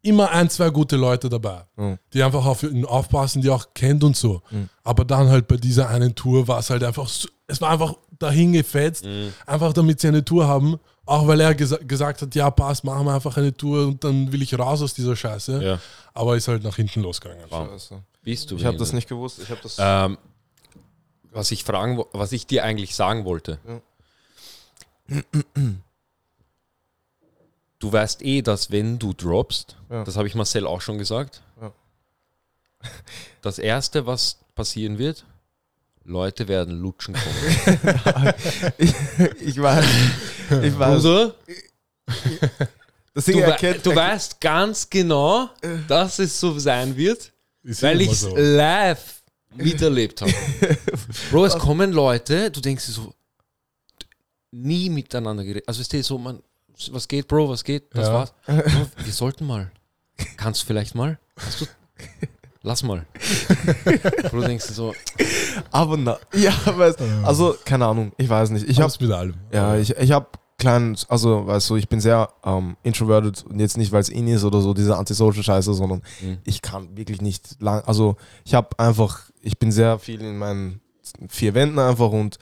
[0.03, 1.99] immer ein, zwei gute Leute dabei, Mhm.
[2.13, 4.43] die einfach auf ihn aufpassen, die auch kennt und so.
[4.51, 4.69] Mhm.
[4.85, 7.95] Aber dann halt bei dieser einen Tour war es halt einfach, so, es war einfach
[8.19, 9.33] dahin gefetzt, Mhm.
[9.47, 10.79] einfach damit sie eine Tour haben.
[11.05, 14.33] Auch weil er gesa gesagt hat, ja passt, machen wir einfach eine Tour und dann
[14.33, 15.63] will ich raus aus dieser Scheiße.
[15.63, 15.81] ja.
[16.15, 17.45] Aber ist halt nach hinten losgegangen.
[17.49, 17.69] Wow.
[17.71, 18.03] Scheiße.
[18.23, 19.39] Bist du Ich habe das nicht gewusst.
[19.41, 19.77] Ich habe das.
[19.79, 20.19] Ähm,
[21.31, 23.59] was ich fragen, was ich dir eigentlich sagen wollte.
[27.79, 30.03] Du weißt eh, dass wenn du droppst, Ja.
[30.05, 31.71] das habe ich Marcel auch schon gesagt, Ja.
[33.43, 35.25] das erste, was passieren wird,
[36.07, 38.33] Leute werden lutschen kommen.
[38.79, 38.95] ich,
[39.41, 39.85] ich weiß.
[40.63, 41.03] Ich weiß.
[41.03, 41.35] Bruder,
[43.15, 43.85] Das du, erkennt.
[43.85, 45.51] du weißt ganz genau,
[45.89, 48.37] dass es so sein wird, Ist weil ich es so.
[48.37, 49.23] live
[49.55, 50.33] miterlebt habe.
[51.31, 53.15] Bro, es kommen Leute, du denkst dir so,
[54.53, 55.65] nie miteinander geredet.
[55.67, 56.41] Also ist dir so, man,
[56.91, 57.85] was geht, Bro, was geht?
[57.95, 58.13] Das Ja.
[58.15, 58.35] war's.
[58.47, 59.71] Bro, wir sollten mal.
[60.37, 61.19] Kannst du vielleicht mal?
[61.39, 61.67] Hast du
[62.67, 63.07] lass mal.
[64.47, 64.95] Denkst du so,
[65.71, 68.69] Aber na, ja, weißt, also keine Ahnung, ich weiß nicht.
[68.69, 69.35] Ich habe hab's mit allem.
[69.53, 70.27] ja, ich, ich habe
[70.59, 74.27] kleinen, also weißt du, ich bin sehr ähm, introverted und jetzt nicht, weil es ihn
[74.29, 76.39] ist oder so, diese antisocial Scheiße, sondern Mhm.
[76.45, 80.81] ich kann wirklich nicht lang, also ich habe einfach, ich bin sehr viel in meinen
[81.29, 82.39] vier Wänden einfach und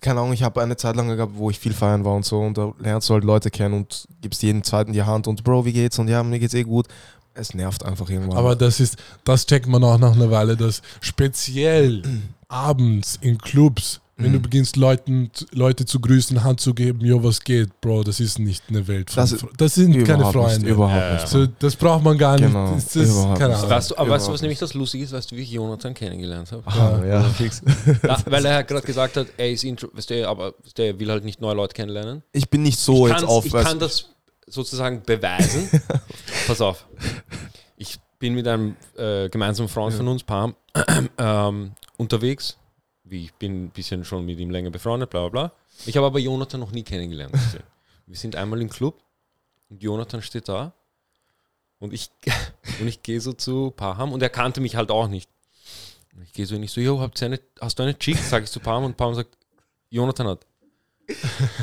[0.00, 2.40] keine Ahnung, ich habe eine Zeit lang gehabt, wo ich viel feiern war und so
[2.40, 5.66] und da lernst du halt Leute kennen und gibst jeden zweiten die Hand und Bro,
[5.66, 5.98] wie geht's?
[5.98, 6.86] Und ja, mir geht's eh gut.
[7.34, 8.36] Es nervt einfach irgendwann.
[8.38, 12.02] Aber das ist, das checkt man auch nach einer Weile, dass speziell
[12.48, 14.42] abends in Clubs, wenn du Mhm.
[14.42, 18.64] beginnst, Leuten, Leute zu grüßen, Hand zu geben, jo, was geht, Bro, das ist nicht
[18.68, 19.10] eine Welt.
[19.10, 20.58] Von Das- das sind keine Freunde.
[20.58, 21.28] Nicht, überhaupt Ja, nicht.
[21.28, 22.46] So, das braucht man gar nicht.
[22.48, 23.58] Genau, das ist, überhaupt keine nicht.
[23.60, 23.70] Ahnung.
[23.70, 25.94] weißt du, aber weißt du, was nämlich das Lustige ist, weißt du, wie ich Jonathan
[25.94, 26.62] kennengelernt habe?
[26.66, 27.62] Ah, ja, fix.
[28.02, 30.98] Na, weil er gerade gesagt hat, er ist intro, weißt du, aber weißt du, er
[30.98, 32.22] will halt nicht neue Leute kennenlernen.
[32.32, 33.46] Ich bin nicht so ich jetzt auf.
[33.46, 34.06] ich kann das
[34.50, 35.68] sozusagen beweisen.
[36.46, 36.86] Pass auf.
[37.76, 40.54] Ich bin mit einem äh, gemeinsamen Freund von uns, Pam,
[41.18, 42.56] ähm, unterwegs.
[43.04, 45.52] Wie ich bin ein bisschen schon mit ihm länger befreundet, bla bla bla.
[45.86, 47.34] Ich habe aber Jonathan noch nie kennengelernt.
[48.06, 49.02] Wir sind einmal im Club
[49.68, 50.74] und Jonathan steht da
[51.78, 52.10] und ich,
[52.80, 55.30] und ich gehe so zu Paham und er kannte mich halt auch nicht.
[56.14, 58.18] Und ich gehe so und ich so, jo, habt ihr eine, hast du eine Chick?
[58.18, 59.36] Sag ich zu Paham und Paham sagt,
[59.88, 60.46] Jonathan hat.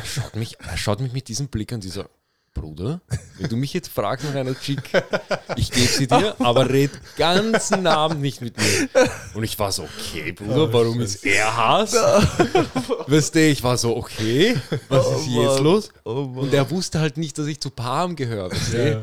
[0.03, 2.09] Schaut mich, er schaut mich mit diesem Blick an, dieser
[2.57, 3.01] Bruder,
[3.37, 4.91] wenn du mich jetzt fragst nach einer Chick,
[5.55, 8.89] ich gebe sie dir, aber red ganzen Abend nicht mit mir.
[9.33, 11.93] Und ich war so, okay, Bruder, warum ist er Hass?
[13.07, 14.55] Weißt du, ich war so, okay,
[14.89, 15.63] was ist Oh jetzt Mann.
[15.63, 15.89] los?
[16.03, 16.31] Oh.
[16.35, 18.51] Und er wusste halt nicht, dass ich zu Palm gehöre.
[18.51, 18.89] Weißt du?
[18.91, 19.01] Ja.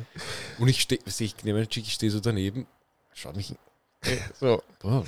[0.58, 2.66] Und ich stehe, ich nehme eine Chick, ich stehe so daneben,
[3.14, 3.54] schaut mich
[4.40, 5.04] so, boah,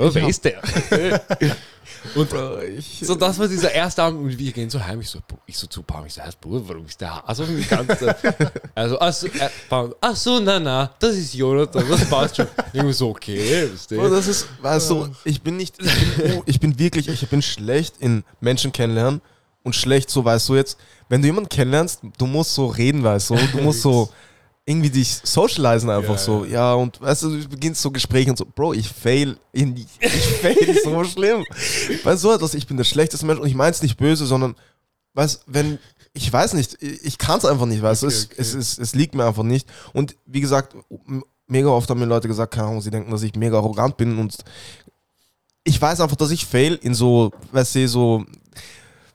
[0.00, 0.62] ich wer ist der?
[2.14, 5.00] Und Bro, ich, so, das war dieser erste Abend und wir gehen so heim.
[5.00, 7.74] Ich so, ich so zu Pam, ich so, "Hey, Bruder, warum ist der mich die
[7.74, 8.16] ganze?
[8.74, 12.46] Also, ach so, äh, Pam, ach so, na, na, das ist Jonathan, das passt schon.
[12.72, 14.48] Ich war so, okay, Bro, das ist,
[14.88, 18.72] du, ich bin nicht, ich bin, oh, ich bin wirklich, ich bin schlecht in Menschen
[18.72, 19.20] kennenlernen
[19.62, 20.78] und schlecht so, weißt du jetzt,
[21.08, 24.10] wenn du jemanden kennenlernst, du musst so reden, weißt du, du musst so
[24.64, 28.36] irgendwie dich socialisen einfach Ja, so, ja, und weißt du, du beginnst so Gespräche und
[28.36, 31.44] so, Bro, ich fail in, ich fail so schlimm.
[32.04, 34.54] Weißt du, etwas, ich bin der schlechteste Mensch und ich meine es nicht böse, sondern,
[35.14, 35.78] weißt wenn,
[36.12, 38.34] ich weiß nicht, ich, ich kann es einfach nicht, weißt du, Okay, es, okay.
[38.38, 40.76] es, es, es liegt mir einfach nicht und wie gesagt,
[41.48, 44.18] mega oft haben mir Leute gesagt, keine Ahnung, sie denken, dass ich mega arrogant bin
[44.18, 44.36] und
[45.64, 48.24] ich weiß einfach, dass ich fail in so, weißt du, so,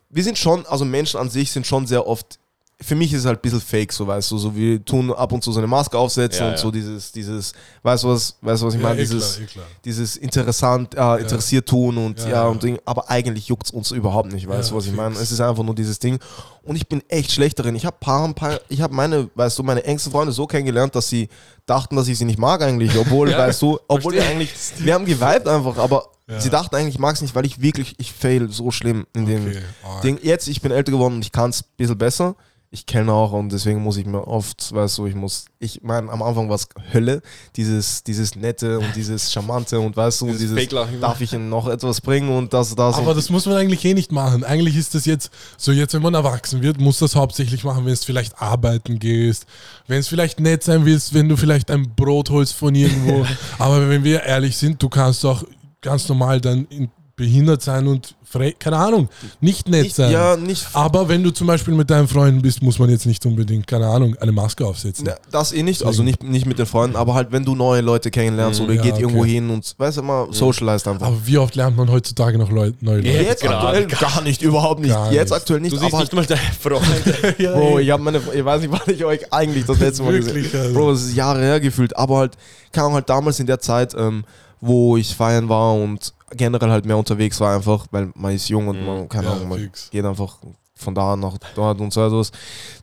[0.10, 2.40] wir sind schon, also Menschen an sich sind schon sehr oft,
[2.80, 5.32] für mich ist es halt ein bisschen fake, so weißt du, so wir tun ab
[5.32, 6.58] und zu so eine Maske aufsetzen Ja, und ja.
[6.60, 9.48] so dieses, dieses, weißt du was, weißt du was ich meine, eh dieses, klar, eh
[9.52, 9.66] klar.
[9.84, 12.48] dieses interessant, äh, interessiert tun und ja, Ja, ja.
[12.48, 15.16] und Ding, aber eigentlich juckt es uns überhaupt nicht, weißt Ja, du, was ich meine?
[15.16, 16.20] Es ist einfach nur dieses Ding.
[16.62, 17.76] Und ich bin echt schlecht darin.
[17.76, 21.10] Ich habe paar, paar, ich habe meine, weißt du, meine engsten Freunde so kennengelernt, dass
[21.10, 21.30] sie
[21.66, 24.94] dachten, dass ich sie nicht mag eigentlich, obwohl, Ja, weißt du, obwohl wir eigentlich, wir
[24.94, 26.40] haben geweibt einfach, aber Ja.
[26.40, 29.26] sie dachten eigentlich, ich mag es nicht, weil ich wirklich, ich fail so schlimm in
[29.26, 30.02] dem Okay, arg.
[30.04, 30.20] Ding.
[30.22, 32.36] Jetzt, ich bin älter geworden und ich kann es ein bisschen besser.
[32.70, 36.12] Ich kenne auch und deswegen muss ich mir oft, weißt du, ich muss, ich meine,
[36.12, 37.22] am Anfang war es Hölle,
[37.56, 41.48] dieses, dieses Nette und dieses Charmante und weißt du, und Dieses dieses, darf ich ihnen
[41.48, 42.98] noch etwas bringen und das, das.
[42.98, 44.44] Aber das muss man eigentlich eh nicht machen.
[44.44, 47.94] Eigentlich ist das jetzt, so jetzt, wenn man erwachsen wird, muss das hauptsächlich machen, wenn
[47.94, 49.46] es vielleicht arbeiten gehst,
[49.88, 53.26] wenn es vielleicht nett sein willst, wenn du vielleicht ein Brot holst von irgendwo.
[53.60, 55.44] Aber wenn wir ehrlich sind, du kannst auch
[55.82, 59.10] ganz normal dann in, behindert sein und frei, keine Ahnung,
[59.42, 60.12] nicht nett sein.
[60.12, 63.26] ja, nicht, Aber wenn du zum Beispiel mit deinen Freunden bist, muss man jetzt nicht
[63.26, 65.06] unbedingt, keine Ahnung, eine Maske aufsetzen.
[65.08, 67.82] na, das eh nicht, also nicht, nicht mit den Freunden, aber halt, wenn du neue
[67.82, 69.02] Leute kennenlernst oder ja, geht okay.
[69.02, 71.08] irgendwo hin und, weißt du, mal, socialized einfach.
[71.08, 73.10] Aber wie oft lernt man heutzutage noch Leute, neue Leute?
[73.10, 74.94] Ja, Jetzt gerade aktuell gar nicht, überhaupt nicht.
[74.94, 75.38] Gar Jetzt nicht.
[75.40, 77.36] aktuell nicht, Du siehst aber nicht mal deine Freunde.
[77.52, 80.52] Bro, ich habe meine, ich weiß nicht, wann ich euch eigentlich das letzte Mal Wirklich,
[80.52, 80.74] gesehen also.
[80.76, 82.38] Bro, es ist Jahre her gefühlt, aber halt,
[82.76, 84.24] Ahnung, halt damals in der Zeit, ähm,
[84.62, 88.68] wo ich feiern war und generell halt mehr unterwegs war einfach, weil man ist jung
[88.68, 89.90] und man, keine Ja, Ahnung, man fix.
[89.90, 90.38] geht einfach
[90.78, 92.32] von da nach dort und so etwas.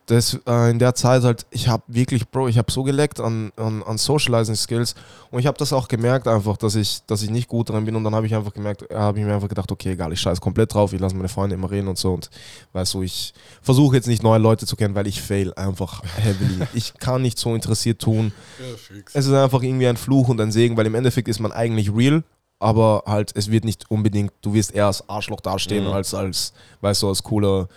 [0.06, 3.52] Das, äh, in der Zeit halt, ich habe wirklich, Bro, ich habe so geleckt an,
[3.56, 4.94] an, an Socializing Skills
[5.30, 7.96] und ich habe das auch gemerkt einfach, dass ich, dass ich nicht gut drin bin
[7.96, 10.40] und dann habe ich einfach gemerkt, habe ich mir einfach gedacht, okay, egal, ich scheiß
[10.40, 12.28] komplett drauf, ich lasse meine Freunde immer reden und so und
[12.74, 16.66] weißt du, ich versuche jetzt nicht neue Leute zu kennen, weil ich fail einfach heavily.
[16.74, 18.32] Ich kann nicht so interessiert tun.
[18.58, 19.14] Ja, fix.
[19.14, 21.94] Es ist einfach irgendwie ein Fluch und ein Segen, weil im Endeffekt ist man eigentlich
[21.94, 22.24] real,
[22.64, 25.92] aber halt, es wird nicht unbedingt, du wirst eher als Arschloch dastehen, Mhm.
[25.92, 27.68] als, als, weißt du, als cooler,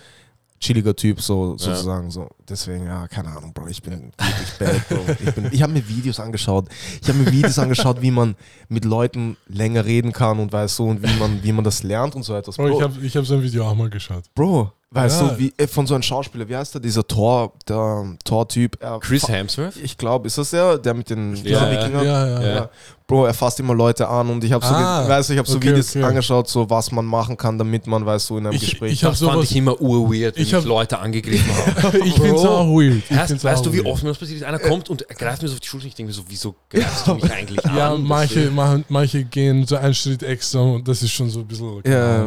[0.60, 2.10] chilliger Typ, so sozusagen.
[2.10, 2.28] So.
[2.50, 5.00] Deswegen, ja, keine Ahnung, Bro, ich bin wirklich bad, Bro.
[5.28, 6.66] Ich, bin- ich habe mir Videos angeschaut.
[7.02, 8.36] Ich habe mir Videos angeschaut, wie man
[8.68, 12.16] mit Leuten länger reden kann und weißt du, und wie man, wie man das lernt
[12.16, 12.56] und so etwas.
[12.58, 14.24] Bro, ich Bro, habe ich hab so ein Video auch mal geschaut.
[14.34, 15.28] Bro Weißt Ja.
[15.28, 18.82] du, wie äh, von so einem Schauspieler, wie heißt der, dieser Tor, der Tor-Typ?
[18.82, 19.76] er Chris Hemsworth?
[19.76, 22.04] Ich glaube, ist das der, der mit den Ja, ja, Wikinger?
[22.04, 22.70] ja, ja, ja.
[23.10, 25.48] Bro, er fasst immer Leute an und ich habe so, Ah, weißt du, ich habe
[25.48, 26.04] so okay, Videos okay.
[26.04, 28.92] angeschaut, so was man machen kann, damit man, weißt du, in einem Ich- Gespräch.
[28.92, 31.50] ich hab Das fand ich immer urweird, wenn Ich ich, hab- Leute angegriffen
[31.84, 32.00] habe.
[32.00, 32.46] ich Bro.
[32.46, 33.02] auch weird.
[33.10, 34.44] Ich Weißt, du, wie oft mir das passiert ist?
[34.46, 35.88] Einer kommt und greift mir so auf die Schulter.
[35.88, 37.78] Ich denke mir so, wieso greifst du mich eigentlich an?
[37.78, 41.48] Ja, manche, machen, manche gehen so einen Schritt extra und das ist schon so ein
[41.48, 41.82] bisschen.
[41.86, 42.26] Ja.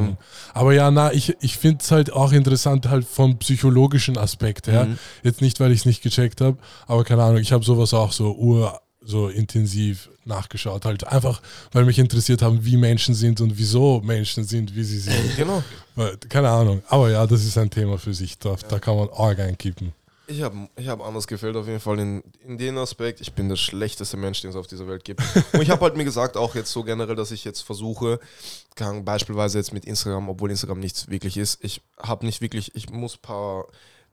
[0.54, 4.86] Aber ja, na, ich, ich finde es halt auch interessant, halt vom psychologischen Aspekt her.
[4.86, 4.98] Mhm.
[5.24, 6.56] Jetzt nicht, weil ich es nicht gecheckt habe,
[6.86, 10.84] aber keine Ahnung, ich habe sowas auch so ur so intensiv nachgeschaut.
[10.84, 11.40] Halt einfach,
[11.72, 15.36] weil mich interessiert haben, wie Menschen sind und wieso Menschen sind, wie sie sind.
[15.36, 15.62] Genau.
[16.28, 16.82] Keine Ahnung.
[16.88, 18.38] Aber ja, das ist ein Thema für sich.
[18.38, 19.92] Da, da kann man arg einkippen.
[20.26, 23.20] Ich habe ich hab anders gefällt auf jeden Fall in, in dem Aspekt.
[23.20, 25.20] Ich bin der schlechteste Mensch, den es auf dieser Welt gibt.
[25.52, 28.20] Und ich habe halt mir gesagt, auch jetzt so generell, dass ich jetzt versuche,
[28.76, 32.90] kann, beispielsweise jetzt mit Instagram, obwohl Instagram nichts wirklich ist, ich habe nicht wirklich, ich
[32.90, 33.66] muss paar,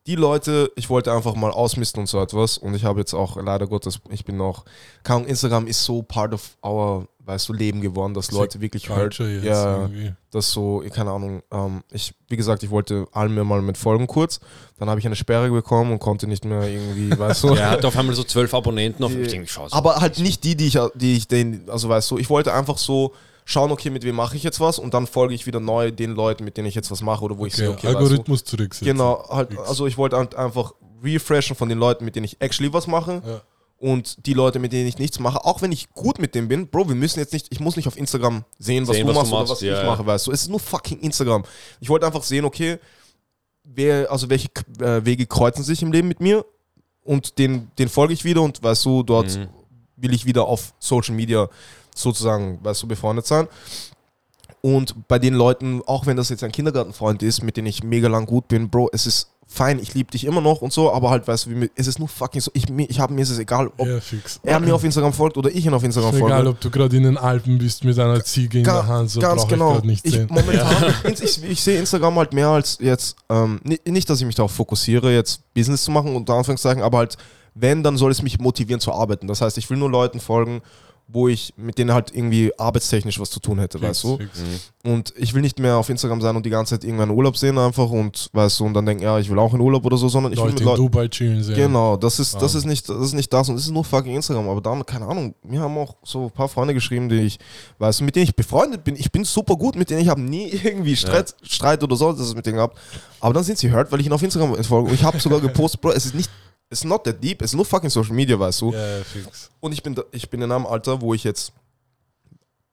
[0.07, 2.57] die Leute, ich wollte einfach mal ausmisten und so etwas.
[2.57, 4.63] Und ich habe jetzt auch, leider Gottes, ich bin noch,
[5.03, 8.87] keine Ahnung, Instagram ist so part of our, weißt du, Leben geworden, dass Leute wirklich
[8.87, 10.13] jetzt Ja, irgendwie.
[10.31, 14.07] das so, keine Ahnung, ähm, ich, wie gesagt, ich wollte allen mir mal mit folgen
[14.07, 14.39] kurz,
[14.79, 17.49] dann habe ich eine Sperre bekommen und konnte nicht mehr irgendwie, weißt du.
[17.49, 19.75] Er hat auf einmal so zwölf Abonnenten auf Die- ich denke, schau, so.
[19.75, 22.77] Aber halt nicht die, die ich, die ich den, also weißt du, ich wollte einfach
[22.77, 23.13] so
[23.49, 26.11] schauen, okay, mit wem mache ich jetzt was und dann folge ich wieder neu den
[26.11, 27.99] Leuten, mit denen ich jetzt was mache oder wo ich sehe, Okay, okay, weißt du,
[28.03, 28.85] Algorithmus zurücksetzen.
[28.85, 32.73] genau, halt, also ich wollte halt einfach refreshen von den Leuten, mit denen ich actually
[32.73, 33.41] was mache Ja.
[33.77, 36.67] und die Leute, mit denen ich nichts mache, auch wenn ich gut mit denen bin,
[36.67, 39.29] Bro, wir müssen jetzt nicht, ich muss nicht auf Instagram sehen, was, Sehen, du, was
[39.29, 40.31] du machst oder machst, was ja, ich mache, weißt du.
[40.33, 41.43] Es ist nur fucking Instagram.
[41.79, 42.79] Ich wollte einfach sehen, okay,
[43.63, 44.49] wer, also welche
[44.81, 46.45] äh, Wege kreuzen sich im Leben mit mir
[47.03, 49.47] und den, den folge ich wieder und weißt du, dort Mhm.
[49.95, 51.47] will ich wieder auf Social Media
[51.97, 53.47] sozusagen, weißt du, befreundet sein.
[54.61, 58.07] Und bei den Leuten, auch wenn das jetzt ein Kindergartenfreund ist, mit dem ich mega
[58.07, 61.09] lang gut bin, Bro, es ist fein, ich liebe dich immer noch und so, aber
[61.09, 63.39] halt, weißt du, wie es ist nur fucking so, ich, ich habe mir ist es
[63.39, 63.99] egal, ob ja,
[64.43, 66.25] er mir auf Instagram folgt oder ich ihn auf Instagram folge.
[66.25, 69.09] egal, ob du gerade in den Alpen bist mit einer Ziege in Ga- der Hand,
[69.09, 69.77] so ganz genau.
[69.77, 70.27] ich nicht Ich, sehen.
[70.29, 74.35] momentan, ich, ich sehe Instagram halt mehr als jetzt, ähm, ni- nicht, dass ich mich
[74.35, 77.15] darauf fokussiere, jetzt Business zu machen, unter Anführungszeichen, aber halt,
[77.55, 79.27] wenn, dann soll es mich motivieren zu arbeiten.
[79.27, 80.61] Das heißt, ich will nur Leuten folgen,
[81.09, 84.17] wo ich mit denen halt irgendwie arbeitstechnisch was zu tun hätte, weißt du?
[84.17, 84.39] Fix.
[84.83, 87.57] Und ich will nicht mehr auf Instagram sein und die ganze Zeit irgendwann Urlaub sehen
[87.57, 90.09] einfach und weißt du, und dann denken, ja, ich will auch in Urlaub oder so,
[90.09, 90.81] sondern ich will Leute mit in Leuten.
[90.81, 91.55] Dubai chillen sehen.
[91.55, 92.59] Genau, das ist, das Ja.
[92.59, 94.49] ist nicht, das ist nicht das und es ist nur fucking Instagram.
[94.49, 97.39] Aber dann, keine Ahnung, mir haben auch so ein paar Freunde geschrieben, die ich,
[97.79, 98.95] weißt du, mit denen ich befreundet bin.
[98.97, 102.27] Ich bin super gut mit denen, ich habe nie irgendwie Streit, Streit oder so, das
[102.27, 102.77] ist mit denen gehabt.
[103.21, 104.89] Aber dann sind sie hurt, weil ich ihnen auf Instagram entfolge.
[104.89, 106.29] Und ich habe sogar gepostet, Bro, es ist nicht,
[106.69, 108.73] es ist not that deep, es ist nur fucking Social Media, weißt du.
[108.73, 109.49] Ja, ja, fix.
[109.59, 111.53] Und ich bin, ich bin in einem Alter, wo ich jetzt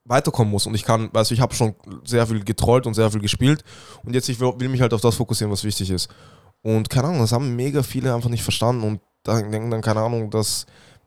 [0.05, 1.74] weiterkommen muss und ich kann, weißt du, ich habe schon
[2.05, 3.64] sehr viel getrollt und sehr viel gespielt
[4.05, 6.09] und jetzt ich will, will mich halt auf das fokussieren, was wichtig ist.
[6.62, 10.01] Und keine Ahnung, das haben mega viele einfach nicht verstanden und dann denken dann, keine
[10.01, 10.66] Ahnung, dass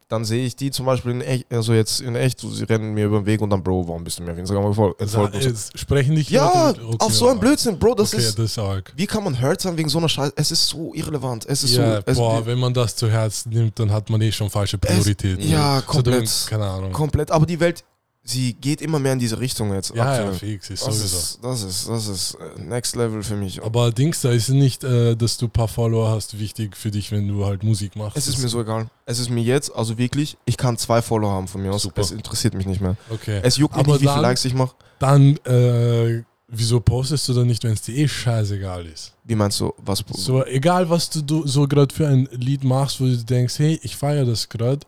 [0.09, 2.93] dann sehe ich die zum Beispiel in echt, also jetzt in echt, so, sie rennen
[2.93, 5.01] mir über den Weg und dann, Bro, warum bist du mir auf Instagram gefolgt?
[5.09, 5.27] so.
[5.75, 8.93] Sprechen dich Ja, Leute- okay, auf so ein Blödsinn, Bro, das okay, ist, das arg.
[8.95, 10.33] wie kann man hurt sein wegen so einer Scheiße?
[10.37, 13.49] Es ist so irrelevant, es ist Ja, so, es, boah, wenn man das zu Herzen
[13.49, 15.47] nimmt, dann hat man eh schon falsche Prioritäten.
[15.49, 16.45] ja, So, dann- komplett.
[16.49, 16.91] keine Ahnung.
[16.93, 17.83] komplett, aber die Welt,
[18.29, 19.95] sie geht immer mehr in diese Richtung jetzt.
[19.95, 21.17] ja, ja, fix, ist Das sowieso.
[21.17, 23.63] ist, das ist, das ist äh, Next Level für mich.
[23.63, 27.11] Aber Dings, da ist nicht, äh, dass du ein paar Follower hast, wichtig für dich,
[27.11, 28.17] wenn du halt Musik machst.
[28.17, 28.87] es ist mir so egal.
[29.05, 31.83] Es ist mir jetzt, also wirklich, ich kann zwei Follower haben von mir aus.
[31.83, 32.01] Super.
[32.01, 32.97] Es interessiert mich nicht mehr.
[33.09, 33.39] Okay.
[33.43, 34.75] Es juckt mich Aber nicht, wie viele dann- Likes ich mache.
[34.99, 39.13] Dann, äh, wieso postest du dann nicht, wenn es dir eh scheißegal ist?
[39.23, 40.03] Wie meinst du, was?
[40.13, 43.79] So, egal was du, du so gerade für ein Lied machst, wo du denkst, hey,
[43.83, 44.79] ich feiere das gerade,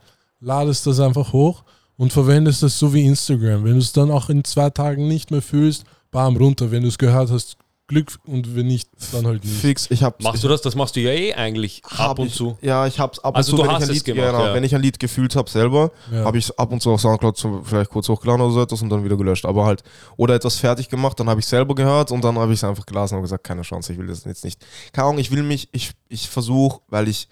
[0.41, 1.63] ladest das einfach hoch
[1.99, 3.65] und verwendest das so wie Instagram.
[3.65, 6.71] Wenn du es dann auch in zwei Tagen nicht mehr fühlst, bam, runter.
[6.71, 9.53] Wenn du es gehört hast, Glück und wenn nicht, dann halt nicht.
[9.57, 10.23] Fix, ich hab's.
[10.23, 10.61] Machst du das?
[10.61, 12.55] Das machst du ja eh eigentlich hab ab und ich, zu.
[12.61, 14.31] Ja, ich hab's ab Also und zu, du wenn hast ich ein es Lied, gemacht,
[14.31, 14.53] genau, ja.
[14.53, 16.23] wenn ich ein Lied gefühlt habe selber, Ja.
[16.23, 18.81] habe ich es ab und zu auf Soundcloud zum, vielleicht kurz hochgeladen oder so etwas
[18.83, 19.43] und dann wieder gelöscht.
[19.45, 19.83] Aber halt,
[20.17, 22.85] oder etwas fertig gemacht, dann habe ich selber gehört und dann habe ich es einfach
[22.85, 24.63] gelassen und gesagt, keine Chance, ich will das jetzt nicht.
[24.93, 27.27] Keine Ahnung, ich will mich, ich, ich versuche, weil ich,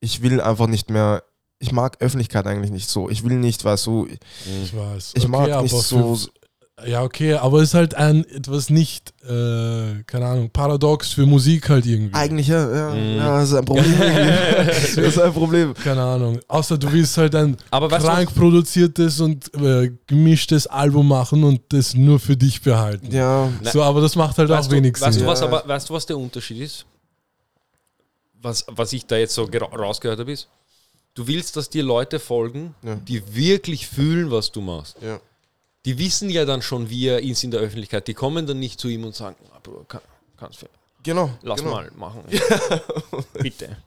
[0.00, 1.22] ich will einfach nicht mehr,
[1.62, 3.08] ich mag Öffentlichkeit eigentlich nicht so.
[3.10, 4.08] Ich will nicht, weißt du,
[4.64, 5.12] Ich weiß.
[5.14, 6.18] ich mag aber nicht so,
[6.86, 11.68] Ja, okay, aber es ist halt ein etwas nicht, äh, keine Ahnung, paradox für Musik
[11.68, 12.14] halt irgendwie.
[12.14, 13.16] eigentlich, ja, ja, Mhm.
[13.18, 13.94] ja das ist ein Problem.
[14.66, 15.74] das ist ein Problem.
[15.74, 16.40] Keine Ahnung.
[16.48, 21.60] Außer du willst halt ein Aber weißt krank produziertes und äh, gemischtes Album machen und
[21.68, 23.12] das nur für dich behalten.
[23.14, 25.24] Ja, So, aber das macht halt weißt auch du, wenig weißt Sinn.
[25.24, 26.86] du was, aber weißt du, was der Unterschied ist?
[28.40, 30.48] Was, was ich da jetzt so rausgehört habe, ist,
[31.14, 32.94] du willst, dass dir Leute folgen, Ja.
[32.96, 34.96] die wirklich fühlen, was du machst.
[35.02, 35.20] ja.
[35.86, 38.06] Die wissen ja dann schon, wie er ist in der Öffentlichkeit.
[38.06, 40.02] Die kommen dann nicht zu ihm und sagen, ah, Bruder, kann,
[40.36, 40.66] kannst du
[41.02, 41.30] Genau.
[41.40, 41.72] Lass genau.
[41.76, 42.24] mal machen.
[43.40, 43.78] Bitte.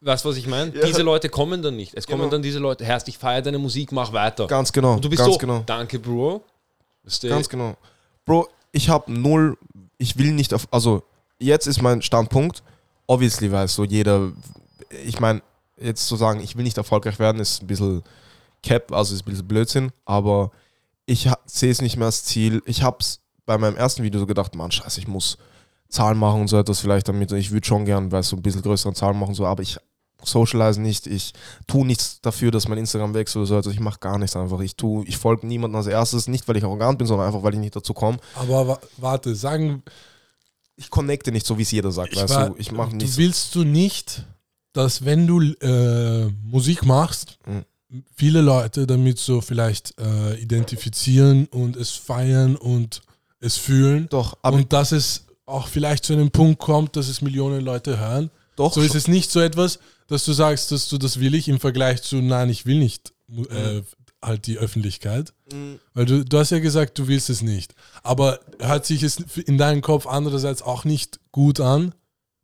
[0.00, 0.70] Weißt du, was ich meine?
[0.70, 1.92] Diese Leute kommen dann nicht.
[1.94, 2.30] Es kommen Genau.
[2.30, 4.46] dann diese Leute, Herrst, ich feiere deine Musik, mach weiter.
[4.46, 4.94] Ganz genau.
[4.94, 5.62] Und du bist ganz so, genau.
[5.66, 6.42] danke, Bro.
[7.22, 7.76] Ganz genau.
[8.24, 9.58] Bro, ich habe null,
[9.98, 11.02] ich will nicht auf, also
[11.38, 12.62] jetzt ist mein Standpunkt,
[13.06, 14.32] obviously weiß so jeder,
[15.04, 15.42] ich meine,
[15.78, 18.02] jetzt zu sagen, ich will nicht erfolgreich werden, ist ein bisschen
[18.62, 20.50] cap, also ist ein bisschen Blödsinn, aber
[21.06, 22.62] ich sehe es nicht mehr als Ziel.
[22.66, 25.36] Ich habe es bei meinem ersten Video so gedacht, Mann, scheiße, ich muss
[25.88, 28.62] Zahlen machen und so etwas vielleicht damit, ich würde schon gern, weil so ein bisschen
[28.62, 29.76] größere Zahlen machen, so, aber ich
[30.22, 31.34] socialize nicht, ich
[31.66, 34.60] tue nichts dafür, dass mein Instagram wechselt oder so, also ich mache gar nichts einfach.
[34.60, 37.52] Ich tue, ich folge niemandem als erstes, nicht weil ich arrogant bin, sondern einfach weil
[37.52, 38.16] ich nicht dazu komme.
[38.34, 39.82] Aber wa warte, sagen,
[40.76, 43.16] Ich connecte nicht so, wie es jeder sagt, ich weißt war, du, ich mache nichts.
[43.16, 44.26] willst du nicht,
[44.74, 47.64] dass wenn du äh, Musik machst, Mhm.
[48.14, 53.02] viele Leute damit so vielleicht äh, identifizieren und es feiern und
[53.40, 57.20] es fühlen Doch, aber und dass es auch vielleicht zu einem Punkt kommt, dass es
[57.22, 58.30] Millionen Leute hören.
[58.56, 61.48] doch, So ist es nicht so etwas, dass du sagst, dass du das will ich
[61.48, 63.12] im Vergleich zu nein, ich will nicht
[63.50, 63.82] äh,
[64.22, 65.32] halt die Öffentlichkeit.
[65.52, 65.78] Mhm.
[65.92, 67.74] Weil du, du hast ja gesagt, du willst es nicht.
[68.02, 71.94] Aber hört sich es in deinem Kopf andererseits auch nicht gut an,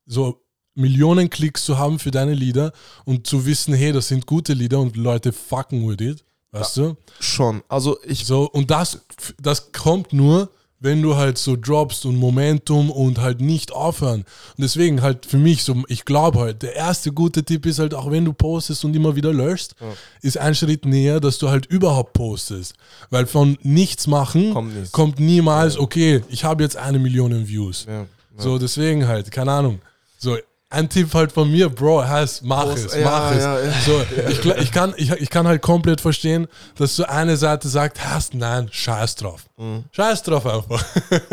[0.06, 0.42] so
[0.74, 2.72] Millionen Klicks zu haben für deine Lieder
[3.04, 6.24] und zu wissen, hey, das sind gute Lieder und Leute fucken with it.
[6.52, 6.96] Weißt du?
[7.20, 7.62] schon.
[7.68, 8.98] Also ich, So, und das,
[9.40, 10.48] das kommt nur,
[10.82, 14.20] wenn du halt so droppst und Momentum und halt nicht aufhören.
[14.56, 17.92] Und deswegen halt für mich so, ich glaube halt, der erste gute Tipp ist halt,
[17.94, 19.74] auch wenn du postest und immer wieder löschst,
[20.22, 22.74] ist ein Schritt näher, dass du halt überhaupt postest.
[23.10, 24.90] Weil von nichts machen Kommt nichts.
[24.90, 27.84] kommt niemals, okay, ich habe jetzt eine Million Views.
[27.86, 28.06] ja, ja.
[28.38, 29.80] So, deswegen halt, keine Ahnung.
[30.18, 30.36] So,
[30.72, 33.42] ein Tipp halt von mir, Bro, heißt, mach Post- es, ja, mach es.
[33.42, 33.72] ja, ja.
[33.84, 36.46] So, ich, ich, kann, ich, ich kann halt komplett verstehen,
[36.76, 39.46] dass so eine Seite sagt, hast, nein, scheiß drauf.
[39.56, 39.84] Mhm.
[39.90, 40.84] Scheiß drauf einfach.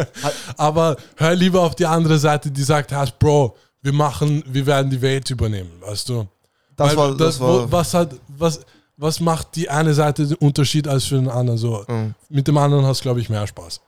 [0.58, 4.90] Aber hör lieber auf die andere Seite, die sagt, hast, Bro, wir machen, wir werden
[4.90, 6.28] die Welt übernehmen, weißt du?
[6.76, 8.60] das Weil war, das wo- war, was hat, was,
[8.98, 11.58] was macht die eine Seite den Unterschied als für den anderen?
[11.60, 12.16] So, Mhm.
[12.30, 13.82] mit dem anderen hast du, glaube ich, mehr Spaß.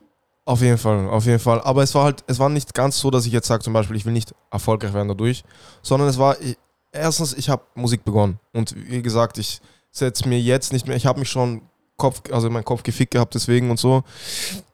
[0.50, 1.60] Auf jeden Fall, auf jeden Fall.
[1.60, 3.94] Aber es war halt, es war nicht ganz so, dass ich jetzt sage, zum Beispiel,
[3.94, 5.44] ich will nicht erfolgreich werden dadurch,
[5.80, 6.58] sondern es war, ich,
[6.90, 8.40] erstens, ich habe Musik begonnen.
[8.52, 9.60] Und wie gesagt, ich
[9.92, 11.62] setze mir jetzt nicht mehr, ich habe mich schon
[11.96, 14.02] Kopf, also meinen Kopf gefickt gehabt deswegen und so.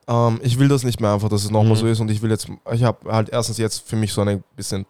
[0.09, 1.81] Ähm, ich will das nicht mehr einfach, dass es nochmal Mhm.
[1.81, 2.01] so ist.
[2.01, 4.87] Und ich will jetzt, ich habe halt erstens jetzt für mich so eine bisschen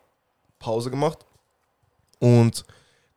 [0.60, 1.18] Pause gemacht.
[2.20, 2.64] Und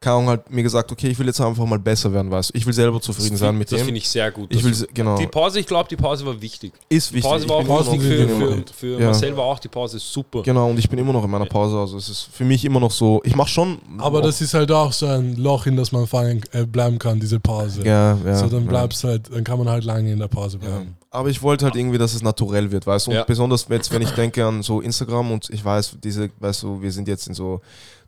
[0.01, 2.57] keine Ahnung, halt mir gesagt, okay, ich will jetzt einfach mal besser werden, weißt du.
[2.57, 3.85] Ich will selber zufrieden sein mit das dem.
[3.87, 4.47] finde ich sehr gut.
[4.53, 6.71] Ich will, Das- genau, Die Pause, ich glaube, die Pause war wichtig.
[6.87, 7.29] ist Die wichtig.
[7.29, 9.05] Pause war Ich bin auch wichtig für, für, für Ja.
[9.07, 10.41] Marcel war auch die Pause super.
[10.43, 11.77] Genau, und ich bin immer noch in meiner Pause.
[11.79, 13.77] Also es ist für mich immer noch so, ich mache schon.
[13.97, 17.19] Aber das ist halt auch so ein Loch, in das man fallen, äh, bleiben kann,
[17.19, 17.81] diese Pause.
[17.83, 18.69] ja, ja, so, dann ja.
[18.69, 20.67] bleibst halt, dann kann man halt lange in der Pause Ja.
[20.69, 20.95] bleiben.
[21.11, 23.11] Aber ich wollte halt irgendwie, dass es naturell wird, weißt du?
[23.11, 23.23] Und Ja.
[23.25, 26.91] besonders jetzt, wenn ich denke an so Instagram und ich weiß, diese, weißt du, wir
[26.91, 27.59] sind jetzt in so,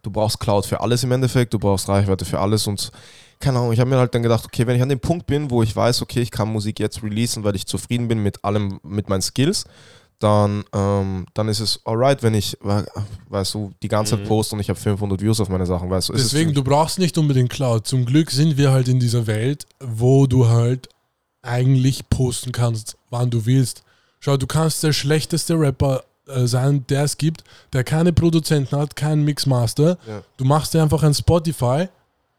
[0.02, 2.92] du brauchst Cloud für alles im Endeffekt, du brauchst Reichweite für alles und
[3.40, 5.50] keine Ahnung, ich habe mir halt dann gedacht, okay, wenn ich an dem Punkt bin,
[5.50, 8.80] wo ich weiß, okay, ich kann Musik jetzt releasen, weil ich zufrieden bin mit allem,
[8.84, 9.66] mit meinen Skills,
[10.20, 12.86] dann, ähm, dann ist es alright, wenn ich, we-
[13.30, 14.28] weißt du, die ganze Zeit Mhm.
[14.28, 16.14] poste und ich habe 500 Views auf meine Sachen, weißt du?
[16.14, 17.88] Deswegen, du brauchst nicht unbedingt Cloud.
[17.88, 20.90] Zum Glück sind wir halt in dieser Welt, wo du halt
[21.42, 23.84] eigentlich posten kannst, wann du willst.
[24.20, 26.04] Schau, du kannst der schlechteste Rapper
[26.36, 29.98] äh, sein, der es gibt, der keine Produzenten hat, keinen Mixmaster.
[30.08, 30.24] Ja.
[30.38, 31.88] Du machst dir einfach ein Spotify,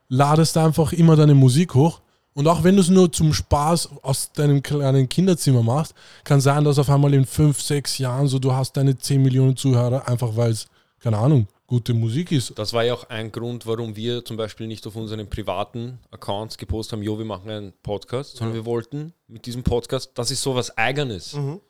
[0.09, 2.01] ladest einfach immer deine Musik hoch.
[2.34, 6.64] Und auch wenn du es nur zum Spaß aus deinem kleinen Kinderzimmer machst, kann sein,
[6.64, 10.34] dass auf einmal in fünf, sechs Jahren so du hast deine 10 Millionen Zuhörer, einfach
[10.34, 10.66] weil es,
[11.01, 12.59] keine Ahnung, gute Musik ist.
[12.59, 16.59] Das war ja auch ein Grund, warum wir zum Beispiel nicht auf unseren privaten Accounts
[16.59, 20.43] gepostet haben, jo, wir machen einen Podcast, sondern wir wollten mit diesem Podcast, das ist
[20.43, 21.34] sowas Eigenes.
[21.34, 21.61] Mhm.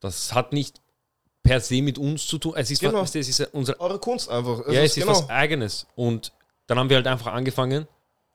[0.00, 0.82] Das hat nicht
[1.44, 2.54] per se mit uns zu tun.
[2.56, 3.02] Es ist, Genau.
[3.02, 4.66] was, es ist unser, Eure Kunst einfach.
[4.66, 5.86] ja, es ist was Eigenes.
[5.94, 6.32] Und
[6.66, 7.86] dann haben wir halt einfach angefangen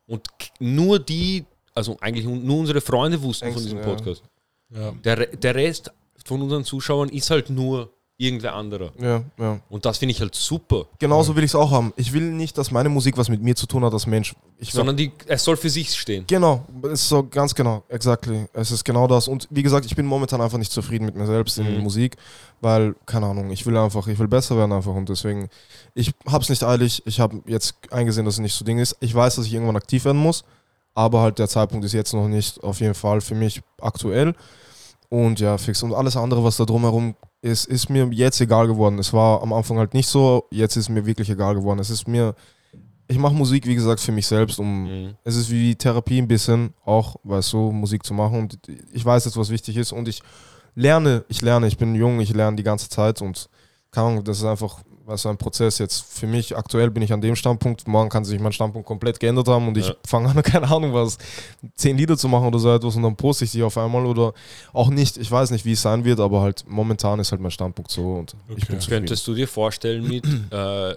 [0.08, 0.26] und
[0.60, 1.44] nur die,
[1.76, 3.84] also eigentlich nur unsere Freunde wussten von Ängsten, diesem ja.
[3.96, 4.24] Podcast.
[4.70, 4.92] Ja.
[5.04, 5.92] Der, Re- der Rest
[6.24, 8.92] von unseren Zuschauern ist halt nur irgendwer anderer.
[9.00, 9.60] Ja, ja.
[9.70, 10.86] Und das finde ich halt super.
[11.00, 11.94] Genauso will ich es auch haben.
[11.96, 14.36] Ich will nicht, dass meine Musik was mit mir zu tun hat als Mensch.
[14.60, 16.26] Ich Sondern die, es soll für sich stehen.
[16.28, 18.46] Genau, es ist so ganz genau, exactly.
[18.52, 19.30] Es ist genau das.
[19.30, 21.82] Und wie gesagt, ich bin momentan einfach nicht zufrieden mit mir selbst in Mhm.
[21.82, 22.18] Musik,
[22.60, 25.48] weil, keine Ahnung, ich will einfach, ich will besser werden einfach und deswegen,
[25.96, 27.02] ich hab's nicht eilig.
[27.06, 28.98] Ich habe jetzt eingesehen, dass es nicht so Ding ist.
[29.00, 30.44] Ich weiß, dass ich irgendwann aktiv werden muss,
[30.94, 34.36] aber halt der Zeitpunkt ist jetzt noch nicht auf jeden Fall für mich aktuell.
[35.08, 35.82] Und ja, fix.
[35.84, 39.00] Und alles andere, was da drumherum ist, ist mir jetzt egal geworden.
[39.00, 41.80] Es war am Anfang halt nicht so, jetzt ist mir wirklich egal geworden.
[41.80, 42.36] Es ist mir,
[43.08, 45.16] ich mache Musik, wie gesagt, für mich selbst, um Mhm.
[45.24, 48.40] es ist wie Therapie ein bisschen, auch, weißt du, Musik zu machen.
[48.40, 48.60] Und
[48.94, 49.92] ich weiß jetzt, was wichtig ist.
[49.92, 50.22] Und ich
[50.76, 53.50] lerne, ich lerne, ich bin jung, ich lerne die ganze Zeit und
[53.92, 56.06] Ahnung, das ist einfach was ein Prozess jetzt.
[56.06, 59.48] Für mich aktuell bin ich an dem Standpunkt, morgen kann sich mein Standpunkt komplett geändert
[59.48, 59.96] haben und ich Ja.
[60.06, 61.18] fange an, keine Ahnung was,
[61.76, 64.34] zehn Lieder zu machen oder so etwas und dann poste ich die auf einmal oder
[64.72, 65.18] auch nicht.
[65.18, 68.14] Ich weiß nicht, wie es sein wird, aber halt momentan ist halt mein Standpunkt so
[68.14, 68.66] und ich Okay.
[68.72, 69.00] bin zufrieden.
[69.02, 70.96] Könntest du dir vorstellen, mit äh,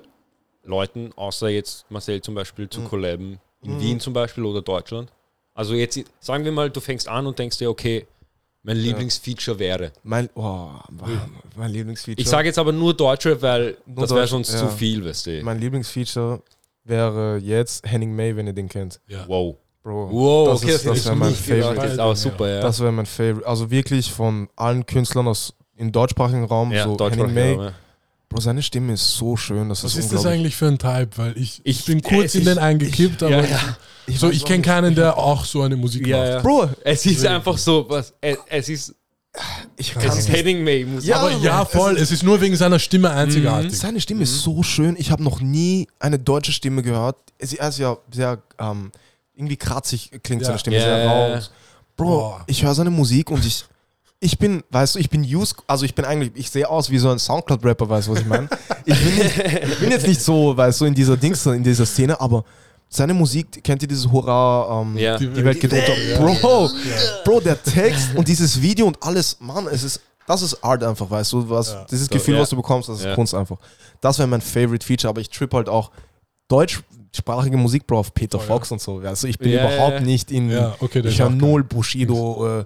[0.64, 2.70] Leuten, außer jetzt Marcel zum Beispiel, Mhm.
[2.70, 5.10] zu collaben, in Wien zum Beispiel oder Deutschland?
[5.54, 8.06] Also jetzt, sagen wir mal, du fängst an und denkst dir, okay,
[8.62, 9.92] mein Lieblingsfeature wäre.
[10.04, 10.68] Mein, oh,
[11.56, 12.20] mein Lieblingsfeature.
[12.20, 14.58] Ich sage jetzt aber nur Deutsche, weil Nur das wäre sonst ja.
[14.58, 15.42] zu viel, weißt du.
[15.42, 16.42] mein Lieblingsfeature
[16.84, 19.00] wäre jetzt Henning May, wenn ihr den kennt.
[19.08, 19.26] Ja.
[19.26, 19.56] Wow.
[19.82, 21.34] Bro, Wow, das, okay, ist, das das wäre mein.
[21.34, 21.74] Favorite.
[21.74, 22.60] Das ist aber super, ja.
[22.60, 23.46] Das wäre mein Favorite.
[23.46, 27.56] Also wirklich von allen Künstlern aus im deutschsprachigen Raum, ja, so Henning May.
[27.56, 27.72] ja.
[28.32, 29.68] Bro, seine Stimme ist so schön.
[29.68, 31.10] Das Was ist, ist das eigentlich für ein Type?
[31.16, 33.76] Weil ich, ich, Ich- bin kurz äh, in den ich- eingekippt, aber ja, ja.
[34.06, 36.28] Ich so, ich kenne keinen, der auch so eine Musik Ja, macht.
[36.28, 36.40] ja.
[36.40, 38.94] Bro, Es ist einfach so, was, es, es ist,
[39.76, 40.36] ich es kann ist nicht.
[40.36, 41.08] Henning May Musik.
[41.08, 41.96] Ja, Aber ja, voll.
[41.96, 43.76] Es ist nur wegen seiner Stimme einzigartig.
[43.78, 44.96] Seine Stimme ist so schön.
[44.98, 47.16] Ich habe noch nie eine deutsche Stimme gehört.
[47.38, 48.90] Es- Er ist ja sehr ähm,
[49.34, 50.46] irgendwie kratzig klingt Ja.
[50.48, 51.28] seine Stimme Ja, sehr ja, rau.
[51.34, 51.40] ja.
[51.96, 52.44] Bro, Boah.
[52.46, 53.64] ich höre seine Musik und ich
[54.24, 56.98] ich bin, weißt du, ich bin used, also ich bin eigentlich, ich sehe aus wie
[56.98, 58.48] so ein Soundcloud-Rapper, weißt du, was ich meine?
[58.84, 59.36] Ich bin, nicht,
[59.72, 62.44] ich bin jetzt nicht so, weißt du, in dieser Dings, in dieser Szene, aber
[62.88, 65.18] seine Musik, kennt ihr dieses Hurra, ähm, Ja.
[65.18, 65.96] die, Welt geht unter.
[65.98, 66.18] Ja.
[66.20, 66.70] Bro,
[67.24, 71.10] Bro, der Text und dieses Video und alles, Mann, es ist, das ist Art einfach,
[71.10, 71.84] weißt du, was, Ja.
[71.90, 72.40] dieses So, Gefühl, ja.
[72.42, 73.14] was du bekommst, das ist Ja.
[73.16, 73.56] Kunst einfach.
[74.00, 75.90] Das wäre mein Favorite Feature, aber ich trip halt auch
[76.48, 78.46] deutschsprachige Musik, Bro, auf Peter Oh, ja.
[78.46, 80.00] Fox und so, also ich bin Ja, ja, überhaupt ja.
[80.00, 82.64] nicht in, Ja, okay, ich höre auch null Bushido, äh,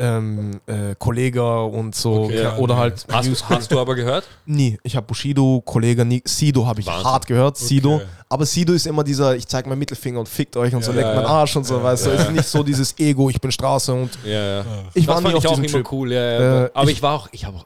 [0.00, 4.24] ähm, äh, Kollega und so, Okay, ja, oder halt, Hast, News- hast du aber gehört?
[4.46, 7.04] nie, ich habe Bushido, Kollega, nie, Sido habe ich Wahnsinn.
[7.04, 8.06] hart gehört, Sido, Okay.
[8.28, 10.96] aber Sido ist immer dieser, ich zeig meinen Mittelfinger und fickt euch und so, Ja,
[10.96, 11.26] leckt ja, meinen.
[11.26, 15.06] Arsch und so, weißt du, ist nicht so dieses Ego, ich bin Straße und ich
[15.06, 15.92] das war nie auf ich auch immer Trip.
[15.92, 16.64] cool, ja, ja.
[16.64, 17.58] Äh, aber ich- ich, war auch, ich habe,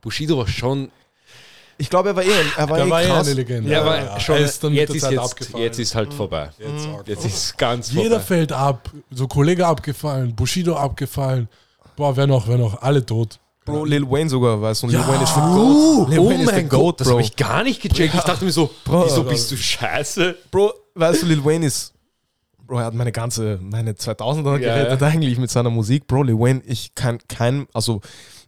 [0.00, 0.90] Bushido war schon,
[1.78, 3.26] Ich glaube, er war eh, er war Der eh war ja krass.
[3.26, 3.70] eine Legende.
[3.70, 4.20] er Ja, war ja.
[4.20, 6.48] schon, Er ist jetzt, ist jetzt, jetzt ist halt vorbei.
[6.58, 8.24] Jetzt, auch Jetzt ist ganz Jeder vorbei.
[8.24, 8.90] fällt ab.
[9.10, 11.48] So Kollege abgefallen, Bushido abgefallen.
[11.96, 12.80] Boah, wer noch, wer noch?
[12.82, 13.38] Alle tot.
[13.64, 15.00] Bro, Lil Wayne sogar, weißt du, und Ja.
[15.00, 15.54] Lil Wayne ist der Oh,
[16.04, 16.10] Goat.
[16.10, 17.12] Lil oh Wayne ist der mein Goat, Gott, das Bro.
[17.14, 18.14] habe ich gar nicht gecheckt.
[18.14, 19.04] Ich dachte mir so, Bro.
[19.06, 20.36] wieso bist du scheiße?
[20.50, 21.92] Bro, weißt du, Lil Wayne ist.
[22.66, 25.06] Bro, er hat meine ganze, meine 2000er Ja, gerettet ja.
[25.06, 26.06] eigentlich mit seiner Musik.
[26.06, 28.00] Bro, Lil Wayne, ich kann kein, also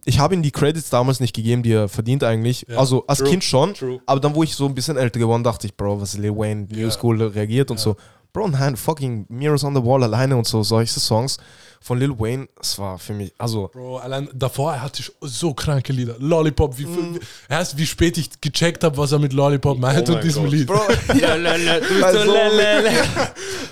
[0.05, 2.67] ich habe ihm die Credits damals nicht gegeben, die er verdient eigentlich.
[2.69, 2.79] Ja.
[2.79, 4.01] Also als True, Kind schon, true.
[4.07, 6.67] aber dann, wo ich so ein bisschen älter geworden, dachte ich, Bro, was Lil Wayne,
[6.71, 6.91] New.
[6.91, 7.97] School reagiert und so.
[8.39, 11.39] Bro, nein, fucking Mirrors on the Wall alleine und so, solche Songs
[11.81, 16.15] von Lil Wayne, es war für mich, also Bro, allein davor, hatte so kranke Lieder.
[16.21, 20.13] Lollipop, wie, wie, erst wie spät ich gecheckt habe, was er mit Lollipop meint Oh
[20.13, 20.53] und diesem Gott.
[20.53, 20.67] Lied.
[20.69, 20.81] Bro,
[21.15, 22.91] Lalalala, du bist Bei so lalala.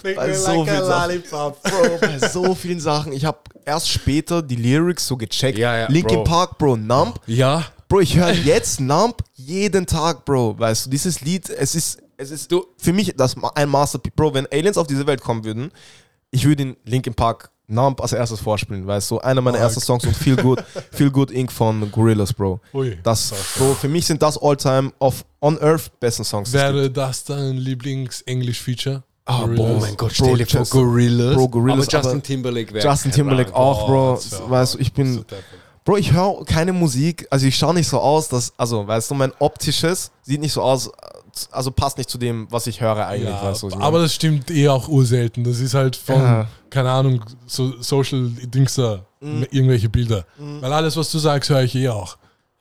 [0.17, 1.23] bei so vielen Sachen.
[1.31, 3.13] Bro, bei so vielen Sachen.
[3.13, 5.59] Ich habe erst später die Lyrics so gecheckt.
[5.59, 6.25] Ja, ja, Linkin Bro.
[6.25, 7.21] Park, Bro, Nump.
[7.29, 10.59] Ja, Bro, ich höre jetzt Nump jeden Tag, Bro.
[10.59, 14.13] Weißt du, dieses Lied, es ist, es ist Du- für mich das ein Masterpiece.
[14.17, 15.71] Bro, wenn Aliens auf diese Welt kommen würden,
[16.31, 19.65] ich würde in Linkin Park Nump als erstes vorspielen, weißt du, einer meiner Fuck.
[19.65, 20.63] ersten Songs und Feel Good,
[20.93, 21.51] Feel Good Inc.
[21.51, 22.61] von Gorillaz, Bro.
[22.75, 22.97] Ui.
[23.03, 26.53] Das, Bro, für mich sind das Alltime auf On Earth besten Songs.
[26.53, 29.03] Wäre das dein Lieblings-Englisch-Feature?
[29.25, 29.47] Ah, Oh
[29.81, 31.35] mein Gott, Bro, stell vor, Just- Gorillaz.
[31.35, 34.13] Bro, Gorillaz, aber Justin aber- Timberlake wäre Justin Timberlake auch, Bro.
[34.13, 35.25] auch weißt du, ich bin, so.
[35.85, 39.15] Bro, ich höre keine Musik, also ich schaue nicht so aus, dass, also, weißt du,
[39.17, 40.91] mein optisches sieht nicht so aus,
[41.53, 44.03] also passt nicht zu dem, was ich höre eigentlich, Ja, weißt ich aber meine?
[44.05, 45.45] das stimmt eh auch urselten.
[45.45, 46.49] Das ist halt von, Ja.
[46.71, 49.47] keine Ahnung, so Social Dings da, Mhm.
[49.51, 50.25] irgendwelche Bilder.
[50.39, 52.17] Weil alles, was du sagst, höre ich eh auch.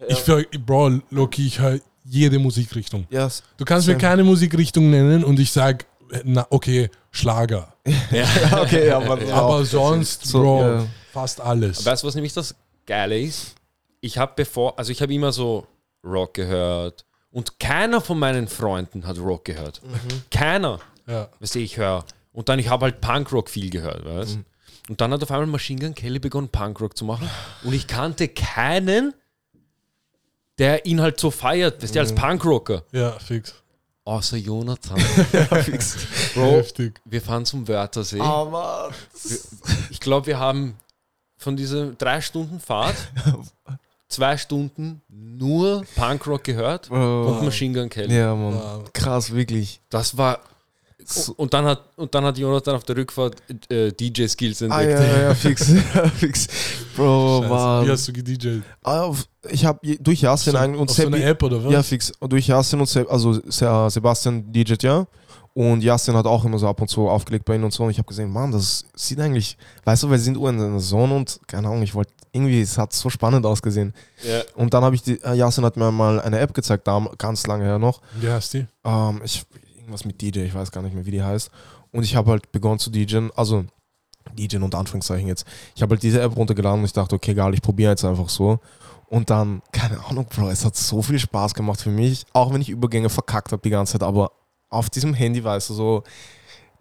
[0.08, 3.08] Ich für, Bro, Loki, ich höre jede Musikrichtung.
[3.10, 3.42] Yes.
[3.58, 4.02] Du kannst mir Same.
[4.02, 5.86] keine Musikrichtung nennen und ich sag,
[6.24, 7.74] na, okay, Schlager.
[8.12, 10.86] Ja, okay, ja, aber, Aber sonst, So, Bro, ja.
[11.14, 11.86] fast alles.
[11.86, 12.54] Weißt du, was nämlich das
[12.86, 13.56] Geile ist?
[14.02, 15.66] Ich habe bevor, also ich habe immer so
[16.04, 17.06] Rock gehört
[17.36, 19.82] und keiner von meinen Freunden hat Rock gehört.
[20.32, 20.80] Keiner.
[21.06, 21.28] Ja.
[21.42, 22.06] Weißt du, ich höre.
[22.32, 24.40] Und dann, ich habe halt Punkrock viel gehört, weißt
[24.88, 27.30] Und dann hat auf einmal Machine Gun Kelly begonnen, Punkrock zu machen.
[27.66, 29.14] Und ich kannte keinen,
[30.60, 32.84] der ihn halt so feiert, weißt du, als Punkrocker.
[32.94, 33.54] ja, fix.
[34.06, 34.98] Außer Jonathan.
[35.64, 35.98] fix.
[36.36, 37.02] Bro, Heftig.
[37.04, 38.22] wir fahren zum Wörthersee.
[38.22, 38.92] Aber,
[39.90, 40.78] Ich glaube, wir haben
[41.36, 42.96] von dieser drei Stunden Fahrt
[44.08, 47.28] zwei Stunden nur Punkrock gehört Bro.
[47.40, 48.16] und Machine Gun Kelly.
[48.16, 48.94] ja, Mann, Wow.
[48.94, 49.82] krass, wirklich.
[49.90, 50.40] Das war.
[51.38, 53.36] Und dann hat und dann hat Jonathan auf der Rückfahrt
[53.70, 55.00] äh, DJ Skills Ah, entdeckt.
[55.00, 56.48] ja, ja, ja, fix, ja, fix.
[56.96, 57.50] Bro, Scheiße.
[57.52, 58.64] war, Wie hast du gedjed?
[58.82, 61.72] auf, ich habe durch Yasin So, eigentlich und auf so eine App oder was?
[61.74, 62.12] Ja, fix.
[62.20, 65.06] Und durch Yasin und Seb, also Se- Sebastian DJ, ja.
[65.58, 67.86] Und Justin hat auch immer so ab und zu aufgelegt bei ihnen und so.
[67.86, 71.16] Und ich habe gesehen, Mann, das sieht eigentlich, weißt du, wir sind in der Zone
[71.16, 73.94] und keine Ahnung, ich wollte irgendwie, es hat so spannend ausgesehen.
[74.28, 74.42] Ja.
[74.56, 77.48] Und dann habe ich, die, äh, Justin hat mir mal eine App gezeigt, da ganz
[77.48, 78.02] lange her noch.
[78.20, 78.68] Wie heißt die?
[78.84, 79.46] Ähm, ich,
[79.78, 81.50] irgendwas mit DJ, ich weiß gar nicht mehr, wie die heißt.
[81.94, 83.64] Und ich habe halt begonnen zu DJen, also
[84.38, 85.46] DJen unter Anführungszeichen jetzt.
[85.74, 88.28] Ich habe halt diese App runtergeladen und ich dachte, okay, egal, ich probiere jetzt einfach
[88.28, 88.60] so.
[89.08, 92.60] Und dann, keine Ahnung, Bro, es hat so viel Spaß gemacht für mich, auch wenn
[92.60, 94.32] ich Übergänge verkackt habe die ganze Zeit, aber
[94.70, 96.04] auf diesem Handy, weißt du, so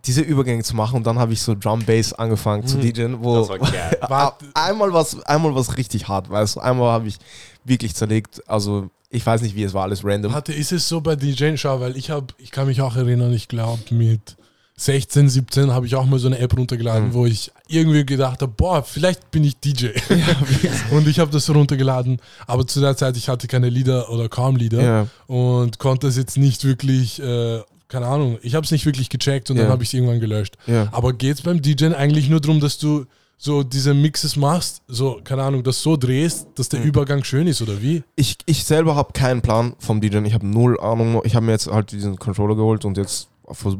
[0.06, 3.38] diese Übergänge zu machen und dann habe ich so Drum Bass angefangen zu DJen, wo
[3.38, 3.98] Das war geil.
[4.54, 7.16] Einmal was einmal was richtig hart, weißt du, einmal habe ich
[7.64, 10.32] wirklich zerlegt, also ich weiß nicht, wie es war, alles random.
[10.34, 13.32] Warte, ist es so bei DJ Schau, weil ich habe, ich kann mich auch erinnern,
[13.32, 14.36] ich glaube mit
[14.76, 17.14] 16, 17 habe ich auch mal so eine App runtergeladen, Mhm.
[17.14, 19.90] wo ich irgendwie gedacht habe, boah, vielleicht bin ich DJ.
[20.90, 24.56] und ich habe das runtergeladen, aber zu der Zeit, ich hatte keine Lieder oder kaum
[24.56, 25.06] Lieder Ja.
[25.28, 27.60] und konnte es jetzt nicht wirklich, äh,
[27.94, 29.62] keine Ahnung, ich habe es nicht wirklich gecheckt und Ja.
[29.64, 30.56] dann habe ich es irgendwann gelöscht.
[30.66, 30.88] Ja.
[30.92, 33.06] Aber geht es beim DJ eigentlich nur darum, dass du
[33.38, 36.86] so diese Mixes machst, so, keine Ahnung, das so drehst, dass der Mhm.
[36.86, 38.02] Übergang schön ist, oder wie?
[38.16, 40.24] ich, ich selber habe keinen Plan vom DJen.
[40.24, 41.20] Ich habe null Ahnung.
[41.24, 43.28] Ich habe mir jetzt halt diesen Controller geholt und jetzt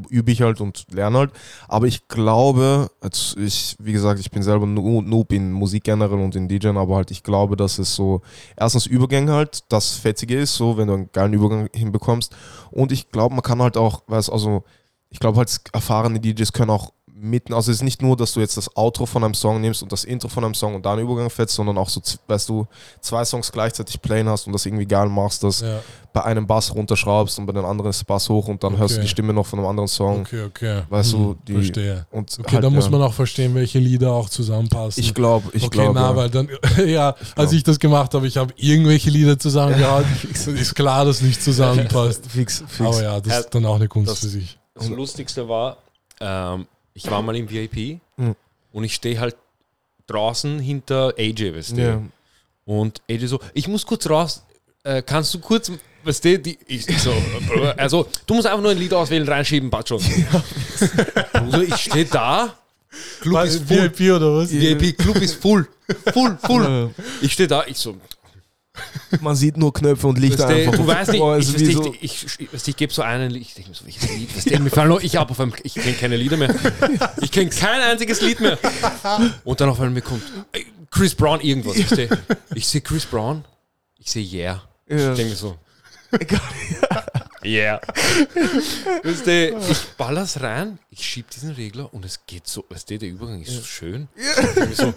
[0.09, 1.33] übe ich halt und lerne halt.
[1.69, 6.37] Aber ich glaube, als ich, wie gesagt, ich bin selber Noob in Musik generell und
[6.37, 8.23] in DJen, aber halt ich glaube, dass es so
[8.57, 12.35] erstens Übergänge halt das Fetzige ist, so wenn du einen geilen Übergang hinbekommst.
[12.71, 14.65] Und ich glaube, man kann halt auch, weiß also
[15.11, 18.41] ich glaube halt erfahrene DJs können auch mitten, also es ist nicht nur, dass du
[18.41, 20.95] jetzt das Outro von einem Song nimmst und das Intro von einem Song und da
[20.95, 22.67] einen Übergang fetzt, sondern auch so, weißt du,
[23.01, 25.79] zwei Songs gleichzeitig playen hast und das irgendwie geil machst, dass Ja,
[26.13, 28.95] bei einem Bass runterschraubst und bei den anderen ist der Bass hoch und dann hörst
[28.95, 29.03] du Okay.
[29.05, 30.23] die Stimme noch von einem anderen Song.
[30.23, 30.83] okay, okay.
[30.89, 32.07] Weißt du, Hm, die- Verstehe.
[32.11, 32.91] Und Okay, halt, da muss ja.
[32.91, 35.01] man auch verstehen, welche Lieder auch zusammenpassen.
[35.03, 35.95] Ich glaube, ich okay, glaube.
[35.95, 36.17] na, ja.
[36.17, 36.49] weil dann,
[36.87, 40.05] ja, als ich das gemacht habe, ich habe irgendwelche Lieder zusammengehauen.
[40.33, 42.27] ist klar, dass nicht zusammenpasst.
[42.29, 42.81] Fix, fix.
[42.81, 44.59] Aber ja, das ist dann auch eine Kunst das- für sich.
[44.75, 45.77] Das Lustigste war,
[46.21, 48.37] ähm, ich war mal im VIP Mhm.
[48.73, 49.37] und ich stehe halt
[50.07, 51.81] draußen hinter AJ, weißt du?
[51.83, 52.03] Ja.
[52.65, 54.43] Und AJ so, ich muss kurz raus,
[54.85, 55.71] äh, kannst du kurz,
[56.05, 57.13] weißt du, die, ich, ich so,
[57.77, 60.01] also du musst einfach nur ein Lied auswählen, reinschieben, passt schon.
[61.33, 62.55] Bruder, ich stehe da,
[63.21, 64.53] Club Was, ist voll, VIP oder was?
[64.53, 65.69] VIP, Club ist full,
[66.13, 66.95] full, full.
[67.23, 67.97] Ich stehe da, ich so,
[69.21, 70.75] Man sieht nur Knöpfe und Lichter Weißt einfach.
[70.77, 73.71] du weißt nicht, Boah, ich, so- ich, ich, ich, gebe so einen, Lied, ich denke
[73.71, 76.17] mir so, welches Lied, weißt mir fallen noch, ich habe auf einem, ich kenne keine
[76.17, 76.53] Lieder mehr,
[77.21, 78.59] ich kenne kein einziges Lied mehr.
[79.45, 80.23] Und dann auf einmal mir kommt
[80.53, 81.89] äh, Chris Brown irgendwas, ich
[82.67, 83.45] sehe Chris Brown,
[83.99, 84.63] ich sehe Yeah.
[84.89, 85.13] Ja.
[85.13, 85.57] Ich denke so,
[87.45, 87.81] yeah.
[89.05, 92.99] Weißt du, ich baller's rein, ich schieb diesen Regler und es geht so, weißt du,
[92.99, 94.09] der Übergang ist so schön.
[94.17, 94.93] Mir so.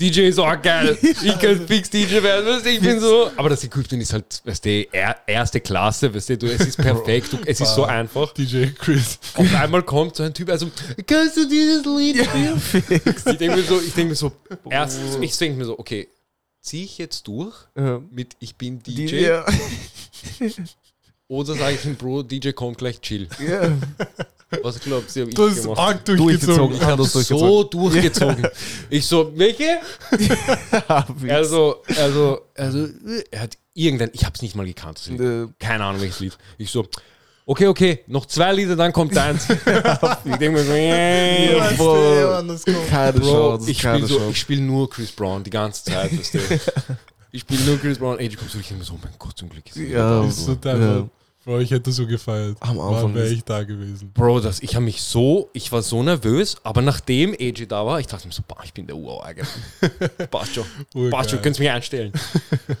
[0.00, 0.96] DJ ist auch geil.
[1.02, 3.30] Ich kann fix DJ werden, weißt du, ich bin so.
[3.36, 6.76] Aber das Equipment ist halt, weißt du, er, erste Klasse, weißt du, du, es ist
[6.76, 8.32] perfekt, du, es ist so einfach.
[8.32, 9.18] DJ Chris.
[9.34, 10.70] Auf einmal kommt so ein Typ, also,
[11.06, 12.62] kannst du dieses Lied spielen?
[13.26, 14.32] ich denke mir so, ich denke mir so,
[14.70, 16.06] erst, ich denke mir so, okay,
[16.60, 18.00] zieh ich jetzt durch Ja.
[18.10, 19.44] mit ich bin Die- DJ Ja.
[21.28, 23.28] Oder sage ich ihm, Bro, DJ kommt gleich chill.
[23.46, 23.70] Ja.
[24.62, 25.78] Was glaubst du, hab ich Du hast gemacht?
[25.78, 26.26] arg Durchgezogen.
[26.36, 26.76] durchgezogen.
[26.76, 27.48] Ich habe das durchgezogen.
[27.48, 28.46] so durchgezogen.
[28.90, 29.78] Ich so, welche?
[31.28, 32.88] Also, also, also,
[33.30, 34.98] er hat irgendein, ich hab's nicht mal gekannt.
[34.98, 35.20] das Lied.
[35.20, 36.38] Äh, Keine Ahnung, welches Lied.
[36.56, 36.86] Ich so,
[37.44, 39.48] okay, okay, noch zwei Lieder, dann kommt deins.
[39.50, 39.56] ich
[40.36, 42.42] denke mir so, yeah.
[42.42, 42.88] Das kommt?
[42.88, 43.70] keine Bro, Chance.
[43.70, 44.30] ich keine spiele so, Chance.
[44.30, 46.38] ich spiel nur Chris Brown die ganze Zeit, weißt du.
[47.30, 48.18] Ich spiele nur Chris Brown.
[48.18, 50.22] Ey, du kommst wirklich immer so, oh mein Gott, zum Glück ist Ja, da.
[50.22, 51.06] Das ist so Ja.
[51.48, 52.58] Bro, ich hätte so gefeiert.
[52.60, 54.10] Am Anfang wäre ich da gewesen?
[54.12, 57.98] Bro, das, ich habe mich so, ich war so nervös, aber nachdem AJ da war,
[58.00, 59.44] ich dachte mir so, boah, ich bin der Urauge.
[60.30, 60.64] Passt schon,
[61.10, 62.12] passt schon, könntest mich einstellen.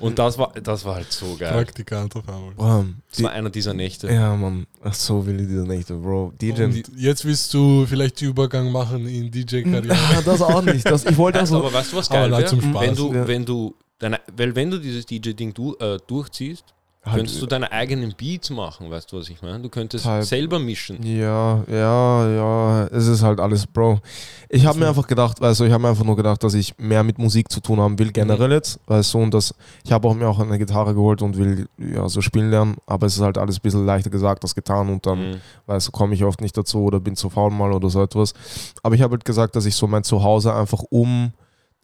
[0.00, 1.50] Und das war, das war halt so geil.
[1.64, 2.52] Praktikant auf einmal.
[2.56, 4.12] Boah, Das war einer dieser Nächte.
[4.12, 4.66] ja, Mann.
[4.82, 6.34] Ach so will ich diese Nächte, Bro.
[6.38, 6.64] DJ.
[6.64, 9.96] Und jetzt willst du vielleicht den Übergang machen in DJ-Karriere.
[10.14, 10.84] Ah, das auch nicht.
[10.84, 12.44] Das, ich wollte Also, aber weißt du, was geil wäre?
[12.44, 12.82] zum Spaß.
[12.82, 13.26] Wenn du, Ja.
[13.26, 16.64] wenn du, deine, weil wenn du dieses DJ-Ding du, äh, durchziehst,
[17.04, 19.60] könntest du deine eigenen Beats machen, weißt du, was ich meine?
[19.60, 21.02] Du könntest Halt- selber mischen.
[21.02, 24.00] Ja, ja, ja, es ist halt alles, Bro.
[24.50, 27.02] Ich habe mir einfach gedacht, also ich habe mir einfach nur gedacht, dass ich mehr
[27.04, 30.14] mit Musik zu tun haben will, generell jetzt, weißt du, und das, ich habe auch
[30.14, 33.38] mir auch eine Gitarre geholt und will ja so spielen lernen, aber es ist halt
[33.38, 35.40] alles ein bisschen leichter gesagt als getan und dann, Mhm.
[35.66, 38.34] weißt du, komme ich oft nicht dazu oder bin zu faul mal oder so etwas.
[38.82, 41.32] Aber ich habe halt gesagt, dass ich so mein Zuhause einfach um,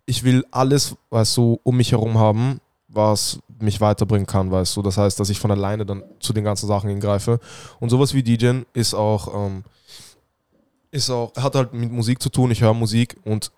[0.07, 2.61] ich will alles, weißt du, um mich herum haben,
[2.95, 4.83] was mich weiterbringen kann, weißt du.
[4.83, 7.41] Das heißt, dass ich von alleine dann zu den ganzen Sachen hingreife.
[7.81, 9.65] Und sowas wie DJing ist auch, ähm,
[10.91, 12.51] ist auch, hat halt mit Musik zu tun.
[12.51, 13.51] Ich höre Musik und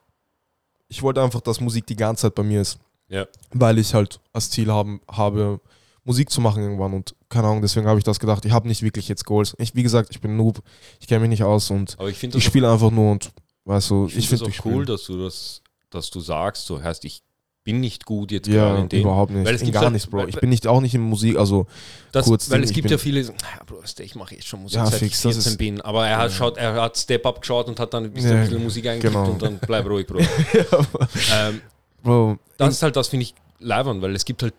[0.89, 2.78] ich wollte einfach, dass Musik die ganze Zeit bei mir ist.
[3.09, 3.26] Ja.
[3.53, 5.61] Weil ich halt als Ziel haben, habe,
[6.07, 6.95] Musik zu machen irgendwann.
[6.95, 8.45] Und keine Ahnung, deswegen habe ich das gedacht.
[8.45, 9.55] Ich habe nicht wirklich jetzt Goals.
[9.59, 10.62] Ich, wie gesagt, ich bin Noob,
[11.01, 13.32] ich kenne mich nicht aus und ich ich spiele einfach nur und
[13.64, 16.80] weißt du, ich find finde das auch cool, dass du das, dass du sagst, so
[16.80, 17.22] heißt, ich
[17.67, 19.01] bin nicht gut jetzt gerade Ja, in dem.
[19.03, 19.45] überhaupt nicht.
[19.45, 20.27] Weil es In gibt gar nichts, Bro.
[20.29, 21.67] Ich bin nicht auch nicht in Musik, also
[22.12, 23.35] Das, kurz weil es gibt ja viele, naja,
[23.67, 25.81] Bro, ich mache jetzt schon Musik, Ja, seit fix, ich das 14 ist- bin.
[25.83, 28.37] Aber er hat, schaut, er hat Step Up geschaut und hat dann ein bisschen, Ja,
[28.39, 29.31] ein bisschen Musik eingekippt genau.
[29.31, 30.21] und dann bleib ruhig, Bro.
[30.21, 31.61] ähm,
[32.03, 34.55] Bro, das ist halt das, finde ich, leibern, weil es gibt halt,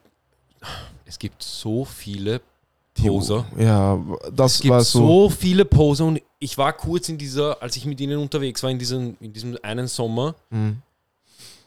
[1.05, 2.41] es gibt so viele
[2.93, 3.45] Poser.
[3.57, 3.97] Ja,
[4.33, 4.99] das Es gibt war so.
[4.99, 8.69] so viele Poser und ich war kurz in dieser, als ich mit ihnen unterwegs war,
[8.69, 10.77] in, diesen, in diesem einen Sommer, Mhm.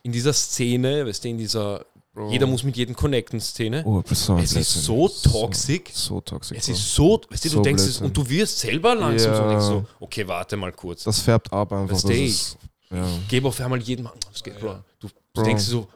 [0.02, 1.84] In dieser Szene, weißt du, in dieser
[2.28, 3.84] jeder muss mit jedem connecten Szene.
[3.86, 5.90] Oh, das war es ist so toxic.
[5.94, 6.58] So, so toxisch.
[6.58, 6.72] Es Bro.
[6.74, 9.48] ist so, weißt du, du So denkst es, und du wirst selber langsam so, Ja.
[9.48, 11.04] denkst so, okay, warte mal kurz.
[11.04, 11.94] das färbt ab einfach.
[11.94, 12.56] Weißt Das du, ist,
[12.90, 13.06] ja.
[13.28, 14.80] Gebe auf einmal jedem, was geht, Bro.
[14.98, 15.42] Du, du Bro.
[15.44, 15.86] denkst so,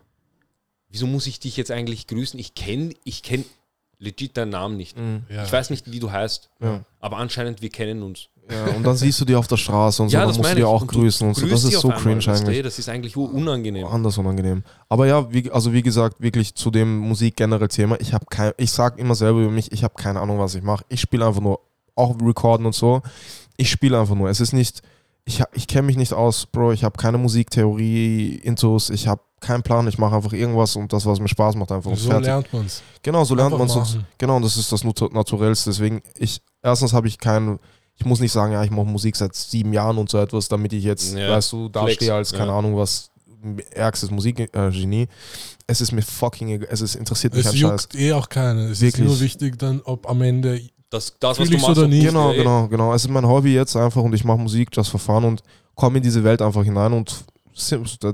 [0.88, 2.38] wieso muss ich dich jetzt eigentlich grüßen?
[2.38, 3.44] Ich kenne ich kenn
[3.98, 4.96] legit deinen Namen nicht.
[4.96, 5.24] Mhm.
[5.28, 5.44] Ja.
[5.44, 6.84] Ich weiß nicht, wie du heißt, Ja.
[7.00, 8.28] aber anscheinend, wir kennen uns.
[8.51, 8.76] Ja.
[8.76, 10.82] Und dann siehst du die auf der Straße und so, dann musst du die auch
[10.82, 11.47] Und grüßen und so.
[11.47, 12.62] Das ist so einmal, cringe du, eigentlich.
[12.62, 13.86] Das ist eigentlich unangenehm.
[13.86, 14.62] Anders unangenehm.
[14.88, 17.99] Aber ja, wie, also wie gesagt, wirklich zu dem Musik generell Thema.
[18.01, 20.62] Ich habe kein, ich sag immer selber über mich, ich habe keine Ahnung, was ich
[20.62, 20.84] mache.
[20.88, 21.61] Ich spiele einfach nur,
[21.97, 23.03] auch recorden und so.
[23.57, 24.28] Ich spiele einfach nur.
[24.28, 24.82] Es ist nicht,
[25.24, 26.72] ich, ich kenne mich nicht aus, Bro.
[26.72, 28.90] Ich habe keine Musiktheorie, Intos.
[28.90, 29.86] Ich habe keinen Plan.
[29.86, 31.95] Ich mache einfach irgendwas und das, was mir Spaß macht, einfach.
[31.97, 32.26] So fertig.
[32.26, 32.82] lernt man es.
[33.03, 33.99] Genau, so lernt man es.
[34.18, 35.70] Genau, und das ist das Natu- Naturellste.
[35.70, 37.59] Deswegen, ich, erstens habe ich keinen,
[37.97, 40.72] ich muss nicht sagen, ja, ich mache Musik seit sieben Jahren und so etwas, damit
[40.72, 41.30] ich jetzt, Ja.
[41.30, 42.59] weißt du, dastehe als, keine ja.
[42.59, 43.11] Ahnung, was,
[43.70, 45.07] ärgstes Musikgenie.
[45.66, 47.82] es ist mir fucking egal, es ist, interessiert mich Es ein Scheiß.
[47.82, 48.70] juckt eh auch keinen.
[48.70, 49.05] Es Wirklich.
[49.05, 50.61] ist nur wichtig, dann, ob am Ende.
[50.90, 52.07] Das, das was du machst, oder nicht?
[52.07, 52.95] Genau, ey, genau, genau.
[52.95, 55.42] Es ist mein Hobby jetzt einfach und ich mache Musik, just for fun und
[55.74, 57.24] komme in diese Welt einfach hinein und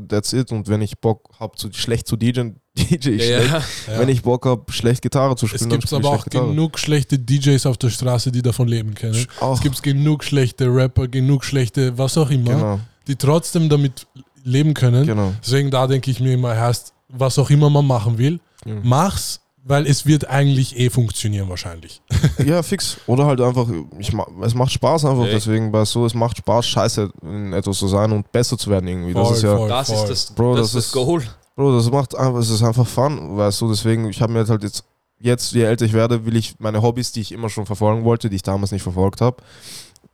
[0.08, 0.50] that's it.
[0.50, 3.50] Und wenn ich Bock habe, zu, schlecht zu DJen, DJ ich Ja, schlecht.
[3.86, 3.92] ja.
[3.94, 3.98] Ja.
[4.00, 6.48] Wenn ich Bock habe, schlecht Gitarre zu es spielen, dann gibt aber auch Gitarre.
[6.48, 9.26] genug schlechte DJs auf der Straße, die davon leben können.
[9.40, 14.06] Auch, Es gibt genug schlechte Rapper, genug schlechte, was auch immer, genau, die trotzdem damit
[14.44, 15.04] leben können.
[15.06, 15.32] genau.
[15.44, 18.80] Deswegen da denke ich mir immer, heißt, was auch immer man machen will, Mhm.
[18.84, 22.00] mach's, weil es wird eigentlich eh funktionieren wahrscheinlich.
[22.46, 22.96] Ja, fix.
[23.06, 23.66] Oder halt einfach,
[23.98, 24.12] ich,
[24.42, 25.32] es macht Spaß einfach, Ey.
[25.32, 28.86] deswegen, weißt du, es macht Spaß, scheiße in etwas zu sein und besser zu werden
[28.88, 29.12] irgendwie.
[29.14, 29.96] das ist ja, voll, Das voll.
[30.04, 31.22] ist das, Bro, das, das ist das Goal.
[31.60, 34.62] Bro, das macht einfach, es ist einfach Fun, weißt du, deswegen, ich habe mir halt
[34.62, 34.82] jetzt,
[35.20, 38.30] jetzt, je älter ich werde, will ich meine Hobbys, die ich immer schon verfolgen wollte,
[38.30, 39.36] die ich damals nicht verfolgt habe,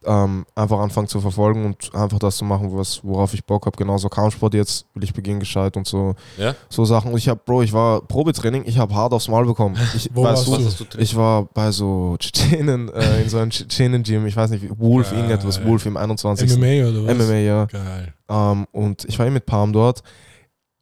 [0.05, 3.77] ähm, einfach anfangen zu verfolgen und einfach das zu machen, was, worauf ich Bock habe.
[3.77, 6.57] Genauso Kampfsport jetzt will ich beginnen gescheit und so, Ja?
[6.69, 7.13] so Sachen.
[7.13, 9.77] Und ich habe, Bro, ich war Probetraining, ich habe hart aufs Mal bekommen.
[9.95, 10.99] Ich, Wo weißt warst du, du?
[10.99, 15.19] Ich war bei so Tschetschenen, äh, in so einem Tschetschenen-Gym, ich weiß nicht, Wolf, Geil.
[15.21, 16.57] irgendetwas, Wolf im 21.
[16.59, 17.15] MMA oder was?
[17.15, 17.65] MMA, ja.
[17.67, 18.15] Geil.
[18.29, 20.03] Ähm, und ich war eh mit Palm dort.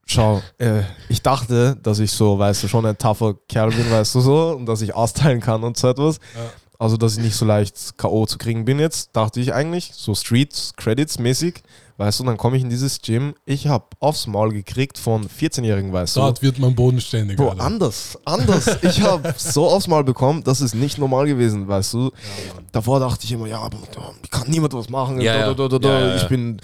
[0.06, 4.14] Schau, äh, ich dachte, dass ich so, weißt du, schon ein tougher Kerl bin, weißt
[4.14, 6.18] du so, und dass ich austeilen kann und so etwas.
[6.34, 6.50] Ja.
[6.78, 8.26] Also, dass ich nicht so leicht K.O.
[8.26, 11.62] zu kriegen bin jetzt, dachte ich eigentlich, so Street-Credits-mäßig.
[11.96, 13.34] Weißt du, dann komme ich in dieses Gym.
[13.44, 16.20] Ich habe aufs Maul gekriegt von 14-Jährigen, weißt du.
[16.20, 17.36] Dort wird man bodenständig.
[17.36, 17.62] Bro, Alter.
[17.62, 18.78] anders, anders.
[18.82, 22.10] Ich habe so aufs Mal bekommen, das ist nicht normal gewesen, weißt du.
[22.72, 23.78] Davor dachte ich immer, ja, aber
[24.24, 25.20] ich kann niemand was machen.
[25.20, 25.68] Ja, da, ja.
[25.68, 26.16] da, da, Ja, ja, ja.
[26.16, 26.60] Ich bin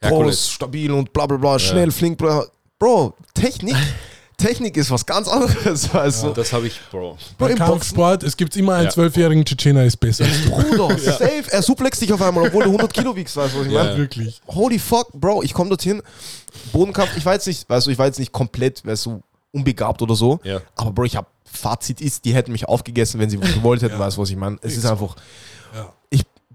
[0.00, 0.36] Herkules.
[0.36, 2.44] groß, stabil und bla bla bla, schnell, flink, bla.
[2.78, 3.76] Bro, Technik,
[4.38, 6.30] Technik ist was ganz anderes, weißt du.
[6.30, 7.18] Das habe ich, Bro.
[7.36, 8.90] Bro, Boxen, Kampfsport, es gibt immer einen Ja.
[8.90, 10.50] zwölfjährigen Tschetschener, ist besser als du.
[10.50, 11.44] Bruder, safe.
[11.50, 13.84] Er suplext dich auf einmal, obwohl du 100 Kilo wiegst, weißt du, was ich Ja.
[13.84, 13.96] meine?
[13.98, 14.40] Wirklich.
[14.48, 16.00] Holy fuck, Bro, ich komme dorthin,
[16.72, 19.20] Bodenkampf, ich jetzt nicht, weißt du, ich war jetzt nicht komplett, weißt du,
[19.52, 20.40] unbegabt oder so.
[20.44, 20.60] Ja.
[20.76, 23.98] Aber Bro, ich habe Fazit ist, die hätten mich aufgegessen, wenn sie gewollt hätten, Ja.
[24.00, 24.56] weißt du, was ich meine?
[24.62, 24.90] Es Ist ist so.
[24.90, 25.22] einfach, Ja.
[25.22, 25.49] ich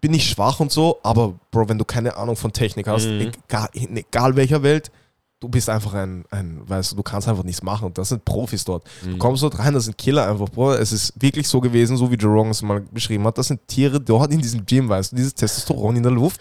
[0.06, 3.32] bin nicht schwach und so, aber Bro, wenn du keine Ahnung von Technik hast, Mhm.
[3.48, 4.92] egal, in egal welcher Welt,
[5.40, 7.92] du bist einfach ein, ein, weißt du, du kannst einfach nichts machen.
[7.94, 8.84] Das sind Profis dort.
[9.04, 9.12] Mhm.
[9.12, 10.74] Du kommst dort rein, das sind Killer einfach, Bro.
[10.74, 13.38] Es ist wirklich so gewesen, so wie Joe Rogan es mal beschrieben hat.
[13.38, 16.40] Das sind Tiere dort in diesem Gym, weißt du, dieses Testosteron in der Luft.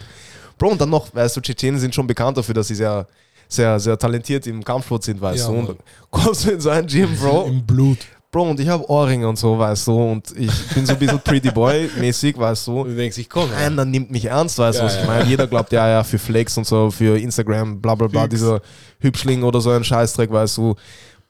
[0.57, 3.05] Bro, und dann noch, weißt du, Tschetschenen sind schon bekannt dafür, dass sie sehr,
[3.47, 5.57] sehr, sehr talentiert im Kampfsport sind, weißt Ja, du.
[5.59, 5.77] Und
[6.09, 7.45] kommst du in so ein Gym, Bro.
[7.47, 7.97] Im Blut.
[8.35, 11.19] Bro, und ich habe Ohrringe und so, weißt du, und ich bin so ein bisschen
[11.23, 12.83] Pretty Boy-mäßig, weißt du.
[12.83, 13.47] Du denkst, ich komme.
[13.53, 15.07] Keiner nimmt mich ernst, weißt du, Ja, was ich ja.
[15.07, 15.23] meine?
[15.29, 18.33] Jeder glaubt, ja, ja, für Flex und so, für Instagram, bla bla bla, Fix.
[18.33, 18.59] dieser
[18.99, 20.75] Hübschling oder so ein Scheißdreck, weißt du.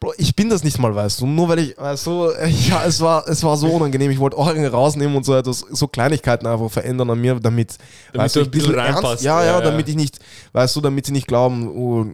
[0.00, 2.30] Bro, ich bin das nicht mal, weißt du, nur weil ich, weißt du,
[2.68, 5.86] ja, es war, es war so unangenehm, ich wollte Ohrringe rausnehmen und so etwas, so
[5.86, 7.78] Kleinigkeiten einfach verändern an mir, damit,
[8.14, 9.22] weißt du ein bisschen reinpasst.
[9.22, 10.18] Ja, ja, Ja, damit ich nicht,
[10.52, 12.04] weißt du, damit sie nicht glauben, oh,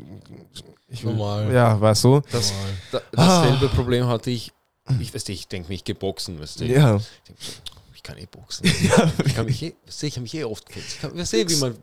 [0.91, 1.51] ich, Normal.
[1.51, 2.53] ja, weißt du, Das,
[2.93, 3.43] da, Ah.
[3.47, 4.53] dasselbe Problem hatte ich.
[5.01, 6.65] Ich weiß nicht, ich denke mich geboxen, weißt du.
[6.65, 7.53] ja, Ich, denk so,
[7.95, 8.67] ich kann eh boxen.
[9.27, 10.97] Ich kann mich eh, weißt du, ich habe mich eh oft gekämpft.
[11.15, 11.77] Ich du, wie man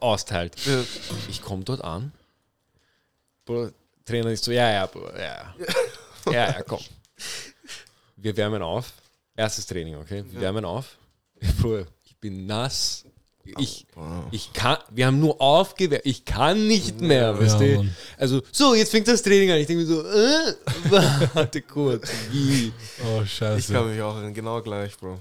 [0.00, 0.56] austeilt.
[1.28, 2.12] Ich komme dort an.
[3.44, 3.72] Bruder,
[4.04, 5.54] Trainer ist so, ja, ja, Bruder, ja.
[6.26, 6.80] Ja, ja, komm.
[8.16, 8.92] Wir wärmen auf.
[9.36, 10.24] Erstes Training, okay?
[10.28, 10.96] Wir wärmen auf.
[11.60, 13.04] Bro, ich bin nass.
[13.58, 13.86] Ich,
[14.30, 16.04] ich kann, wir haben nur aufgewärmt.
[16.06, 17.76] Ich kann nicht mehr, weißt Ja, du?
[17.76, 17.96] Mann.
[18.16, 19.58] Also, so, jetzt fängt das Training an.
[19.58, 20.54] Ich denke mir so, äh,
[21.34, 22.72] warte kurz, wie?
[23.04, 23.72] Oh, Ich scheiße.
[23.72, 25.18] kann mich auch erinnern, genau gleich, Bro.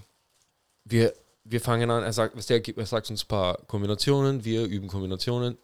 [0.85, 1.13] Wir,
[1.43, 4.43] wir fangen an, er sagt, weißt du, er, gibt- er sagt uns ein paar Kombinationen,
[4.43, 5.57] wir üben Kombinationen,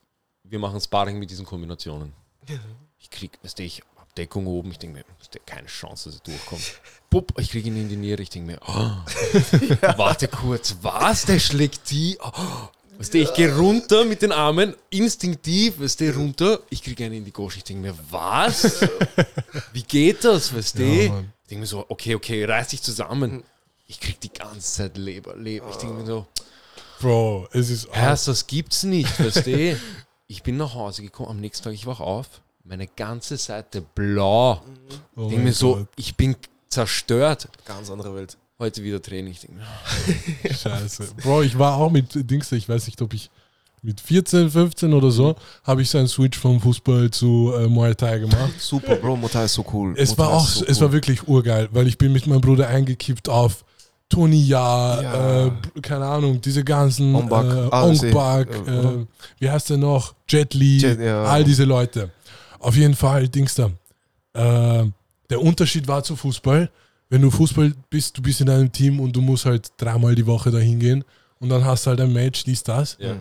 [0.43, 2.13] wir machen Sparring mit diesen Kombinationen.
[2.97, 6.09] Ich krieg, weißt du, ich hab Deckung oben, ich denke mir, weißt du, keine Chance,
[6.09, 6.81] dass er durchkommt.
[7.15, 8.91] Pupp, ich kriege ihn in die Niere, ich denke mir, oh,
[9.95, 12.17] warte kurz, was, der schlägt die?
[12.21, 12.67] Oh.
[12.97, 17.13] Weißt du, ich gehe runter mit den Armen, instinktiv, weißt du, runter, ich kriege einen
[17.13, 18.81] in die Gosche, ich denke mir, was?
[19.71, 20.83] Wie geht das, weißt du?
[20.83, 23.45] Ja, ich denke mir so, okay, okay, reiß dich zusammen.
[23.87, 25.69] Ich krieg die ganze Zeit Leber, Leber.
[25.69, 26.27] Ich denke mir so,
[26.99, 27.87] Bro, es ist.
[27.91, 29.79] Herr, das gibt's nicht, weißt du?
[30.27, 32.27] Ich bin nach Hause gekommen, am nächsten Tag, ich wach auf,
[32.65, 34.61] meine ganze Seite blau.
[35.15, 36.35] oh Ich denke mir so, Gott, ich bin
[36.75, 37.47] zerstört.
[37.65, 38.37] Ganz andere Welt.
[38.59, 39.31] Heute wieder Training.
[39.33, 39.61] Ich denke
[40.53, 41.07] Scheiße.
[41.23, 43.29] Bro, ich war auch mit Dings, ich weiß nicht, ob ich
[43.81, 47.93] mit 14, 15 oder so, habe ich so einen Switch vom Fußball zu äh, Muay
[47.95, 48.53] Thai gemacht.
[48.59, 49.93] Super, Bro, Mutter ist so cool.
[49.97, 50.85] Es Mutter war auch, so es cool.
[50.85, 53.63] war wirklich urgeil, weil ich bin mit meinem Bruder eingekippt auf
[54.09, 55.45] Tony Ja, Ja.
[55.47, 55.51] Äh,
[55.81, 59.05] keine Ahnung, diese ganzen Ong Bak, äh, ah, Ong sie- Bak, äh, äh,
[59.39, 60.13] wie heißt der noch?
[60.27, 61.23] Jet Li, Jet, ja.
[61.25, 62.09] all diese Leute.
[62.59, 63.69] Auf jeden Fall, Dings da.
[65.29, 66.69] Der Unterschied war zu Fußball,
[67.09, 70.25] wenn du Fußball bist, du bist in einem Team und du musst halt dreimal die
[70.25, 71.03] Woche dahin gehen
[71.39, 72.97] und dann hast du halt ein Match, dies, das.
[72.99, 73.17] ja.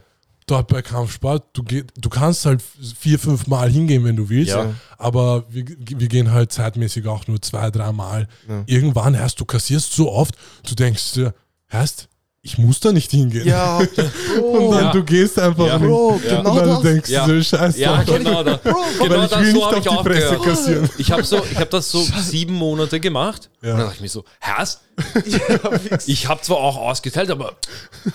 [0.46, 2.62] Dort bei Kampfsport, du, geh, du kannst halt
[2.98, 4.74] vier, fünf Mal hingehen, wenn du willst, Ja.
[4.98, 8.28] aber wir, wir gehen halt zeitmäßig auch nur zwei, drei Mal.
[8.46, 8.62] Ja.
[8.66, 10.34] Irgendwann erst, du kassierst so oft,
[10.68, 11.32] du denkst dir,
[11.70, 12.10] erst,
[12.46, 13.46] ich muss da nicht hingehen.
[13.48, 13.88] Ja, und
[14.36, 14.92] Bro, dann Ja.
[14.92, 15.78] du gehst einfach Ja.
[15.78, 15.88] nicht.
[15.88, 16.36] Bro, Ja.
[16.36, 16.82] genau und dann das.
[16.82, 17.26] denkst Ja.
[17.26, 17.80] du, so, scheiße.
[17.80, 18.60] ja genau da.
[18.62, 20.42] weil genau ich das, will so nicht habe auf ich die Presse aufgehört.
[20.44, 20.90] kassieren.
[20.98, 23.70] Ich habe so, ich hab das so sieben Monate gemacht Ja.
[23.72, 24.80] und dann dachte ich mir so, Herst,
[26.06, 27.54] ich habe zwar auch ausgeteilt, aber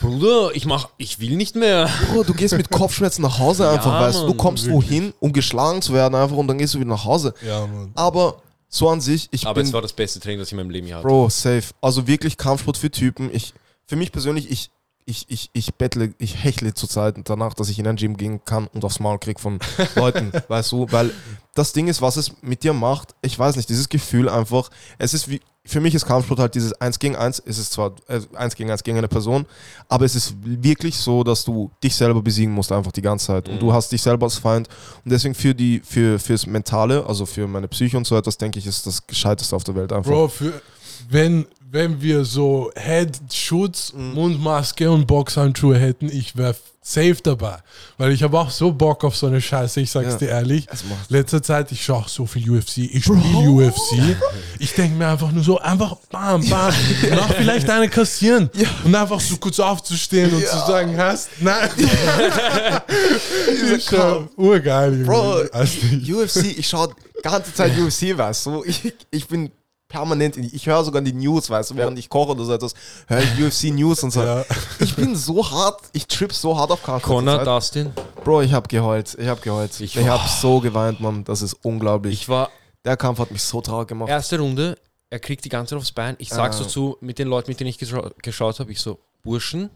[0.01, 1.89] Bruder, ich mach, ich will nicht mehr.
[2.13, 4.27] Bro, du gehst mit Kopfschmerzen nach Hause einfach, Ja, weißt du.
[4.27, 4.89] Du kommst wirklich.
[4.91, 7.33] wohin, um geschlagen zu werden einfach und dann gehst du wieder nach Hause.
[7.45, 7.91] Ja, Mann.
[7.95, 8.35] Aber
[8.69, 10.69] so an sich, ich Aber bin, es war das beste Training, das ich in meinem
[10.69, 11.07] Leben je hatte.
[11.07, 11.63] Bro, safe.
[11.81, 13.29] Also wirklich Kampfsport für Typen.
[13.33, 13.53] Ich,
[13.89, 14.69] für mich persönlich, ich,
[15.05, 18.67] ich, ich, ich bettle, ich hechle zurzeit danach, dass ich in ein Gym gehen kann
[18.67, 19.57] und aufs Maul krieg von
[19.95, 21.09] Leuten, weißt du, weil
[21.55, 24.69] das Ding ist, was es mit dir macht, ich weiß nicht, dieses Gefühl einfach,
[24.99, 27.93] es ist wie, für mich ist Kampfsport halt dieses 1 gegen 1, es ist zwar
[28.07, 29.47] äh, 1 gegen 1 gegen eine Person,
[29.87, 33.49] aber es ist wirklich so, dass du dich selber besiegen musst einfach die ganze Zeit.
[33.49, 34.67] Und du hast dich selber als Feind.
[35.03, 38.57] Und deswegen für die, für, fürs Mentale, also für meine Psyche und so etwas, denke
[38.57, 40.11] ich, ist das Gescheiteste auf der Welt einfach.
[40.11, 40.61] Bro, für,
[41.09, 47.57] wenn, wenn wir so Head-Schutz, Mundmaske und Boxhandschuhe hätten, ich wäre safe dabei.
[47.99, 50.17] Weil ich habe auch so Bock auf so eine Scheiße, ich sag's Ja.
[50.17, 50.65] dir ehrlich.
[51.09, 54.15] Letzter Zeit, ich schaue auch so viel UFC, ich spiele UFC.
[54.57, 56.73] Ich denke mir einfach nur so, einfach bam, bam,
[57.11, 58.49] noch vielleicht eine kassieren.
[58.83, 61.69] Und einfach so kurz aufzustehen und zu sagen, hast, nein.
[63.73, 65.03] ist schon urgeil.
[65.03, 68.63] Bro, Also, ich- UFC, ich schaue die ganze Zeit UFC, weißt du.
[68.65, 69.51] Ich, ich bin
[69.89, 72.73] permanent, in, ich höre sogar die News, weißt du, während ich koche oder so etwas,
[73.07, 74.21] höre ich UFC News und so.
[74.23, 74.45] Ja.
[74.79, 77.03] Ich bin so hart, ich trip so hart auf Kampf.
[77.03, 77.91] Connor Dustin,
[78.23, 79.77] Bro, ich habe geheult, ich habe geheult.
[79.81, 82.13] Ich, Ich- habe so geweint, Mann, das ist unglaublich.
[82.21, 82.49] ich war
[82.85, 84.09] Der Kampf hat mich so traurig gemacht.
[84.09, 84.77] erste Runde,
[85.09, 86.15] er kriegt die ganze Zeit aufs Bein.
[86.19, 86.67] Ich sag so Ah.
[86.67, 89.69] zu, mit den Leuten, mit denen ich geschau geschaut habe, ich so, Burschen,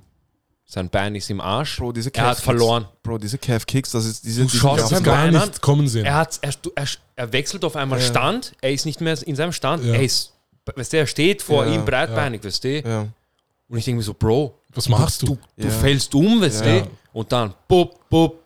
[0.66, 1.78] sein Bein ist im Arsch.
[1.78, 2.86] Bro, diese er hat verloren.
[3.04, 4.42] Bro, diese Calf-Kicks, das ist diese...
[4.42, 5.34] Du diese schaust hab's gar an.
[5.34, 6.06] nicht kommen sehen.
[6.06, 8.06] Er, hat, er, er, er wechselt auf einmal Ja.
[8.06, 9.94] Stand, er ist nicht mehr in seinem Stand, Ja.
[9.94, 10.32] er ist,
[10.76, 12.80] weißt du, er steht vor Ja, ihm breitbeinig, weißt du.
[12.82, 13.08] Ja.
[13.70, 15.26] Und ich denke mir so, Bro, Was machst du?
[15.28, 15.70] du, du Ja.
[15.70, 16.80] fällst um, weißt Ja.
[16.82, 16.88] du.
[17.12, 18.40] Und dann, bup, bup,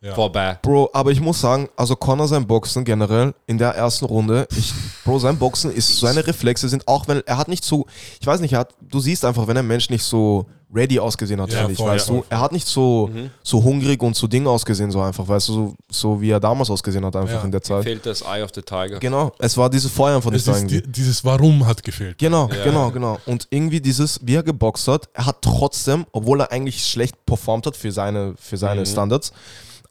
[0.00, 0.14] Ja.
[0.14, 0.58] vorbei.
[0.62, 4.72] Bro, aber ich muss sagen, also Connor sein Boxen generell in der ersten Runde, ich,
[5.04, 7.86] Bro, sein Boxen ist, seine Reflexe sind auch, wenn er hat nicht so,
[8.20, 11.40] ich weiß nicht, er hat, du siehst einfach, wenn ein Mensch nicht so ready ausgesehen
[11.40, 13.30] hat, Ja, finde ich, voll, weißt voll, du, er hat nicht so, Mhm.
[13.42, 16.68] so hungrig und so Ding ausgesehen, so einfach, weißt du, so, so wie er damals
[16.70, 17.44] ausgesehen hat, einfach Ja.
[17.44, 17.84] in der Zeit.
[17.84, 18.98] Fehlt das Eye of the Tiger.
[18.98, 22.18] Genau, es war dieses Feuer von Es ist die, dieses Warum hat gefehlt.
[22.18, 22.64] Genau, Ja.
[22.64, 23.18] genau, genau.
[23.26, 27.66] Und irgendwie dieses, wie er geboxt hat, er hat trotzdem, obwohl er eigentlich schlecht performt
[27.66, 28.86] hat für seine, für seine Mhm.
[28.86, 29.32] Standards,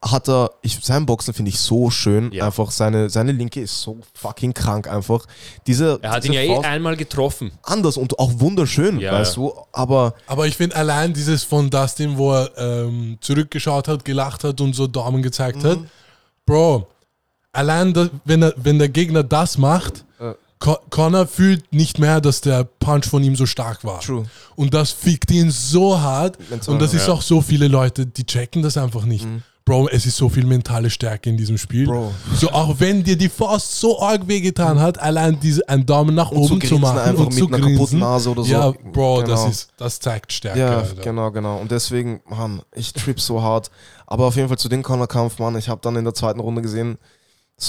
[0.06, 2.32] hat er, ich, sein Boxen finde ich so schön.
[2.34, 2.46] Ja.
[2.46, 5.26] Einfach seine, seine Linke ist so fucking krank einfach.
[5.66, 7.52] Diese, Er hat ihn diese ja eh Faust- einmal getroffen.
[7.64, 9.44] anders und auch wunderschön, Ja, weißt ja.
[9.44, 9.54] du.
[9.72, 14.60] Aber Aber ich finde allein dieses von Dustin, wo er ähm, zurückgeschaut hat, gelacht hat
[14.60, 15.80] und so Daumen gezeigt hat,
[16.46, 16.86] Bro,
[17.54, 20.34] allein das, wenn, er, wenn der Gegner das macht, Äh.
[20.60, 24.00] Co Connor fühlt nicht mehr, dass der Punch von ihm so stark war.
[24.02, 24.26] True.
[24.56, 26.38] Und das fickt ihn so hart.
[26.50, 27.14] Mental, und das ist ja.
[27.14, 29.26] auch so viele Leute, die checken das einfach nicht.
[29.26, 29.44] Mhm.
[29.66, 31.86] Bro, es ist so viel mentale Stärke in diesem Spiel.
[31.86, 32.14] Bro.
[32.36, 36.32] So, auch wenn dir die Faust so arg wehgetan hat, allein diese, einen Daumen nach
[36.32, 38.52] Und zu oben zu grinsen machen einfach und mit zu einer kaputten Nase oder so.
[38.52, 39.50] Ja, Bro, das, Genau.
[39.52, 40.60] ist, das zeigt Stärke.
[40.60, 41.02] Ja, Alter.
[41.02, 41.58] genau, genau.
[41.60, 43.72] Und deswegen, Mann, ich trip so hart.
[44.06, 46.62] Aber auf jeden Fall zu dem Connor-Kampf, Mann, ich habe dann in der zweiten Runde
[46.62, 46.98] gesehen,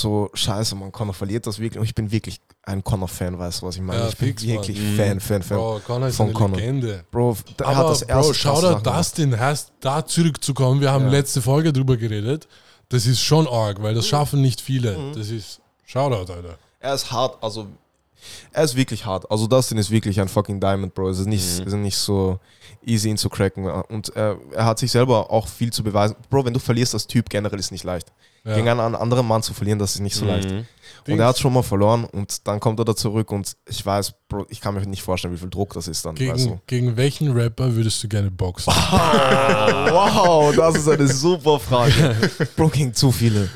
[0.00, 1.78] so scheiße, man, Connor verliert das wirklich.
[1.78, 4.00] Und ich bin wirklich ein Connor-Fan, weißt du, was ich meine?
[4.02, 4.52] Ja, ich bin fix, Mann.
[4.54, 4.96] wirklich Mhm.
[4.96, 5.56] Fan, Fan, Fan.
[5.58, 6.56] Bro, Connor ist von eine Conor.
[6.58, 7.04] Legende.
[7.10, 8.86] Bro, Aber hat das erste Bro, schau gemacht.
[8.86, 11.10] Dustin, heißt, da zurückzukommen, wir haben Ja.
[11.10, 12.46] letzte Folge drüber geredet,
[12.88, 13.96] das ist schon arg, weil Mhm.
[13.96, 15.12] das schaffen nicht viele.
[15.14, 16.58] Das ist, Shoutout, Alter.
[16.80, 17.66] Er ist hart, also
[18.52, 19.30] er ist wirklich hart.
[19.30, 21.10] Also Dustin ist wirklich ein fucking Diamond, Bro.
[21.10, 22.38] Es ist nicht, es ist nicht so
[22.86, 23.66] easy ihn zu cracken.
[23.66, 26.16] Und er, er hat sich selber auch viel zu beweisen.
[26.30, 28.12] Bro, wenn du verlierst als Typ generell ist nicht leicht.
[28.44, 28.56] Ja.
[28.56, 30.48] Gegen einen anderen Mann zu verlieren, das ist nicht so leicht.
[31.08, 34.12] Und er hat schon mal verloren und dann kommt er da zurück und ich weiß,
[34.28, 36.14] Bro, ich kann mir nicht vorstellen, wie viel Druck das ist dann.
[36.14, 36.60] Gegen, weißt du.
[36.66, 38.72] gegen welchen Rapper würdest du gerne boxen?
[39.94, 42.14] Wow, das ist eine super Frage.
[42.56, 43.48] Bro, gegen zu viele.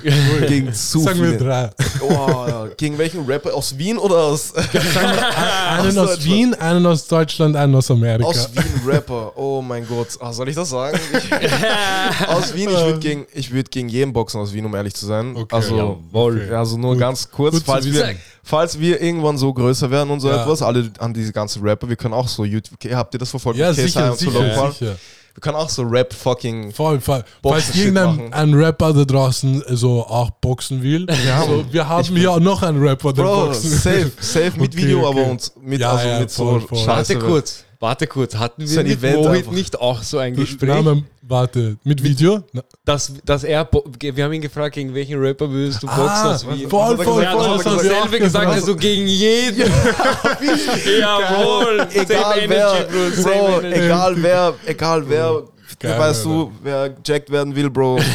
[0.47, 1.39] Gegen zu Sagen wir viele.
[1.39, 1.71] drei.
[2.01, 2.67] Oh, ja.
[2.77, 3.55] Gegen welchen Rapper?
[3.55, 6.25] Aus Wien oder aus, Einen aus Deutschland.
[6.25, 8.29] Wien, einen aus Deutschland, einen aus Amerika.
[8.29, 9.33] aus Wien Rapper?
[9.37, 10.09] Oh mein Gott.
[10.21, 10.99] Ah, soll ich das sagen?
[11.13, 14.95] Ich, aus Wien, ich würde gegen, ich würd gegen jeden boxen aus Wien, um ehrlich
[14.95, 15.35] zu sein.
[15.37, 15.55] Okay.
[15.55, 16.55] Also, Jawohl.
[16.55, 17.01] Also nur Gut.
[17.01, 18.15] ganz kurz, Gut zu falls wir,
[18.45, 20.43] falls wir irgendwann so größer werden und so Ja.
[20.43, 23.59] etwas, alle an diese ganzen Rapper, wir können auch so YouTube, habt ihr das verfolgt?
[23.59, 24.97] ja, sicher, und so sicher, sicher.
[25.35, 27.23] Wir können auch so Rap fucking Voll, voll.
[27.45, 32.41] Falls irgendein ein Rapper da draußen so auch boxen will, Ja, so, wir haben ja
[32.41, 33.79] noch einen Rapper, der Bro, boxen will.
[33.79, 35.21] safe, safe mit Okay, Video, okay.
[35.21, 36.79] aber und mit, Ja, also ja, mit voll, so voll.
[36.79, 37.15] Scheiße.
[37.15, 38.35] Warte kurz, warte kurz.
[38.37, 39.53] Hatten So wir ein mit Event Mohit einfach.
[39.53, 40.69] nicht auch so ein Gespräch?
[40.69, 42.43] Name, warte, mit Video?
[42.85, 43.69] Dass, dass er,
[44.01, 46.69] wir haben ihn gefragt, gegen welchen Rapper würdest du boxen Ah, aus Wien?
[46.69, 47.27] voll, hat er voll, voll.
[47.27, 49.71] hat er hab ich dasselbe auch gesagt, also gegen jeden.
[51.01, 51.87] Jawohl.
[51.95, 52.87] Egal wer,
[53.23, 55.43] Bro, egal wer, egal wer,
[55.79, 58.01] Geil, weißt du, wer gejackt werden will, Bro.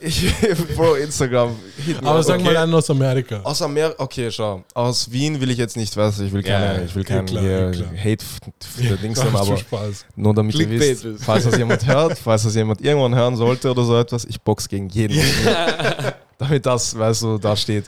[0.00, 0.22] Ich,
[0.76, 1.56] Bro, Instagram.
[2.02, 2.58] Aber sag mal okay?
[2.58, 3.40] einen aus Amerika.
[3.42, 4.62] Aus Amerika, okay, schau.
[4.74, 7.26] Aus Wien will ich jetzt nicht, weißt du, ich will keine, Ja, ich will keinen
[7.26, 7.72] hier.
[7.98, 8.24] Hate
[8.60, 10.04] für Dings schon aber Spaß.
[10.14, 13.82] nur damit ihr wisst, falls das jemand hört, falls das jemand irgendwann hören sollte oder
[13.84, 15.18] so etwas, ich box gegen jeden.
[16.36, 17.86] damit das, weißt du, da steht.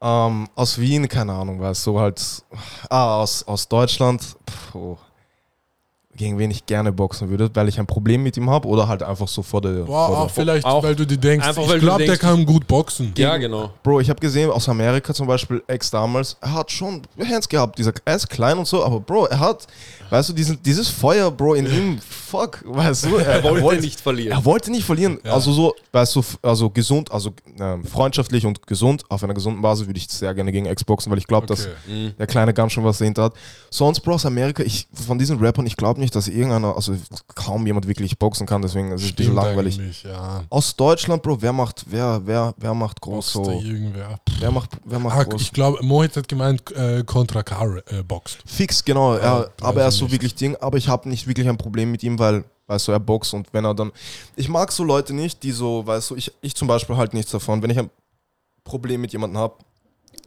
[0.00, 2.22] Ähm, aus Wien, keine Ahnung, weißt du, halt,
[2.90, 4.98] ah, aus, aus Deutschland, pff, oh,
[6.16, 9.02] gegen wen ich gerne boxen würde, weil ich ein Problem mit ihm habe oder halt
[9.02, 9.84] einfach so vor der.
[9.84, 12.44] Boah, vor auch der vielleicht, auch weil du dir denkst, einfach, ich glaube, der kann
[12.44, 13.12] gut boxen.
[13.16, 13.70] Ja, genau.
[13.82, 17.78] Bro, ich habe gesehen, aus Amerika zum Beispiel, Ex damals, er hat schon Hands gehabt.
[17.78, 19.66] Dieser, er ist klein und so, aber Bro, er hat,
[20.10, 24.32] weißt du, diesen, dieses Feuer, Bro, in ihm, fuck, weißt du, Er wollte nicht verlieren.
[24.38, 25.18] Er wollte nicht verlieren.
[25.24, 25.32] Ja.
[25.34, 29.86] Also so, weißt du, also gesund, also ähm, freundschaftlich und gesund, auf einer gesunden Basis
[29.86, 32.12] würde ich sehr gerne gegen Xboxen, weil ich glaube, dass Okay.
[32.18, 33.34] der kleine ganz schon was dahinter hat.
[33.70, 36.94] Sonst, Bro, aus Amerika, ich, von diesen Rappern, ich glaube nicht, dass irgendeiner, also
[37.34, 39.78] kaum jemand wirklich boxen kann, deswegen ist es ein bisschen langweilig.
[40.04, 40.42] Ja.
[40.50, 43.50] Aus Deutschland, Bro, wer macht, wer, wer, wer macht groß so?
[43.50, 44.18] irgendwer.
[44.38, 45.40] Wer macht, wer macht Ah, groß?
[45.42, 48.38] ich glaube, Mohit hat gemeint, äh, Contra Car äh, boxt.
[48.46, 49.14] Fix, genau.
[49.16, 50.12] Ja, er, aber er ist so nicht.
[50.12, 50.56] wirklich Ding.
[50.56, 53.48] Aber ich habe nicht wirklich ein Problem mit ihm, weil, weißt du, er boxt und
[53.52, 53.92] wenn er dann.
[54.36, 57.30] Ich mag so Leute nicht, die so, weißt du, ich, ich zum Beispiel halt nichts
[57.32, 57.62] davon.
[57.62, 57.90] Wenn ich ein
[58.64, 59.54] Problem mit jemandem habe,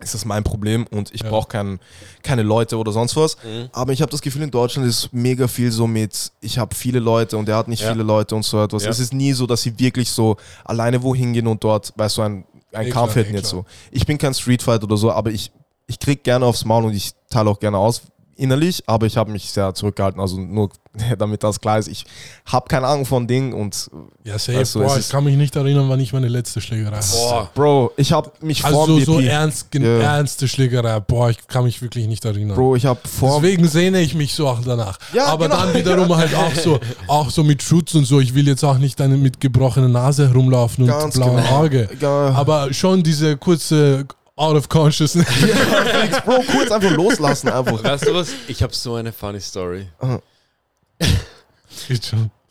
[0.01, 1.29] ist das mein Problem und ich Ja.
[1.29, 1.77] brauche kein,
[2.23, 3.35] keine Leute oder sonst was.
[3.43, 3.69] Mhm.
[3.73, 6.99] Aber ich habe das Gefühl, in Deutschland ist mega viel so mit, ich habe viele
[6.99, 7.91] Leute und er hat nicht Ja.
[7.91, 8.83] viele Leute und so etwas.
[8.85, 8.91] Ja.
[8.91, 12.21] Es ist nie so, dass sie wirklich so alleine wohin gehen und dort, weißt du,
[12.21, 13.65] ein, ein Eh Kampf hätten jetzt so.
[13.91, 15.51] Ich bin kein Streetfight oder so, aber ich,
[15.87, 18.01] ich krieg gerne aufs Maul und ich teile auch gerne aus
[18.39, 20.69] innerlich, aber ich habe mich sehr zurückgehalten, also nur
[21.19, 21.87] damit das klar ist.
[21.87, 22.05] Ich
[22.45, 23.89] habe keine Ahnung von Dingen und
[24.23, 24.59] Ja, safe.
[24.59, 27.07] Weißt du, Boah, ich kann mich nicht erinnern, wann ich meine letzte Schlägerei hatte.
[27.11, 27.49] Boah.
[27.53, 29.99] Bro, ich habe mich Also vor so, dem so BP, ernst, Ja.
[29.99, 30.99] ernste Schlägerei.
[31.01, 32.55] Boah, ich kann mich wirklich nicht erinnern.
[32.55, 34.97] Bro, ich habe vor Deswegen sehne ich mich so auch danach.
[35.13, 35.61] Ja, Aber genau.
[35.65, 38.19] dann wiederum halt auch so, auch so mit Schutz und so.
[38.19, 41.49] Ich will jetzt auch nicht dann mit gebrochener Nase herumlaufen und Ganz blauem genau.
[41.59, 41.89] Auge.
[41.99, 42.29] Ja.
[42.31, 44.05] Aber schon diese kurze
[44.39, 45.27] Out of Consciousness.
[45.33, 47.83] Felix, Bro, kurz einfach loslassen einfach.
[47.83, 48.31] Weißt du was?
[48.47, 49.87] Ich habe so eine funny Story.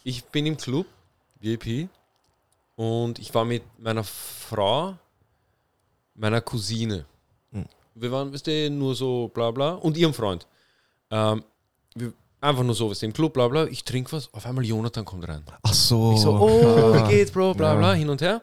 [0.04, 0.86] Ich bin im Club,
[1.40, 1.88] VIP,
[2.76, 4.96] und ich war mit meiner Frau,
[6.14, 7.06] meiner Cousine.
[7.52, 7.64] Hm.
[7.94, 10.46] Wir waren, wisst ihr, nur so bla bla und ihrem Freund.
[11.10, 11.42] Ähm,
[11.94, 13.64] wir, einfach nur so, was im Club, bla bla.
[13.66, 15.42] Ich trinke was, auf einmal Jonathan kommt rein.
[15.62, 16.12] Ach so.
[16.12, 17.08] Ich so, oh, Ah.
[17.08, 17.78] wie geht's, Bro, bla Ja.
[17.78, 18.42] bla, hin und her.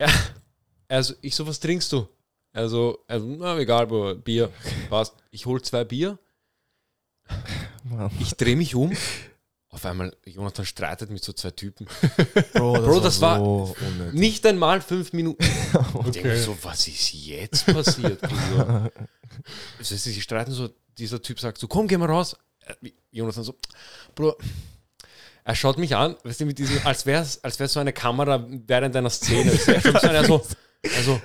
[0.00, 0.06] Ja,
[0.92, 2.06] also ich so, was trinkst du?
[2.52, 4.50] Also, also na, egal, Bro, Bier,
[4.90, 5.14] passt.
[5.30, 6.18] Ich hol zwei Bier,
[7.84, 8.10] Mann.
[8.20, 8.92] ich drehe mich um.
[9.70, 11.86] Auf einmal, Jonathan streitet mit so zwei Typen.
[12.52, 13.74] Bro, Bro, das war- so.
[14.12, 15.42] Nicht einmal fünf Minuten.
[15.42, 16.38] Ich denke Okay.
[16.42, 18.20] so, was ist jetzt passiert?
[19.78, 22.36] Das heißt, sie streiten so, dieser Typ sagt so, komm, geh mal raus.
[23.10, 23.54] Jonathan so,
[24.14, 24.36] Bro,
[25.42, 27.94] er schaut mich an, weißt du, mit diesem, als wäre es als wär's so eine
[27.94, 29.52] Kamera während einer Szene.
[29.52, 30.46] Er schaut so,
[30.96, 31.20] also,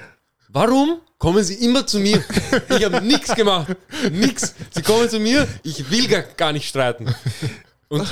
[0.50, 2.24] warum kommen Sie immer zu mir?
[2.70, 3.76] Ich habe nichts gemacht.
[4.12, 4.54] Nix.
[4.72, 7.14] Sie kommen zu mir, ich will gar, gar nicht streiten.
[7.88, 8.08] Und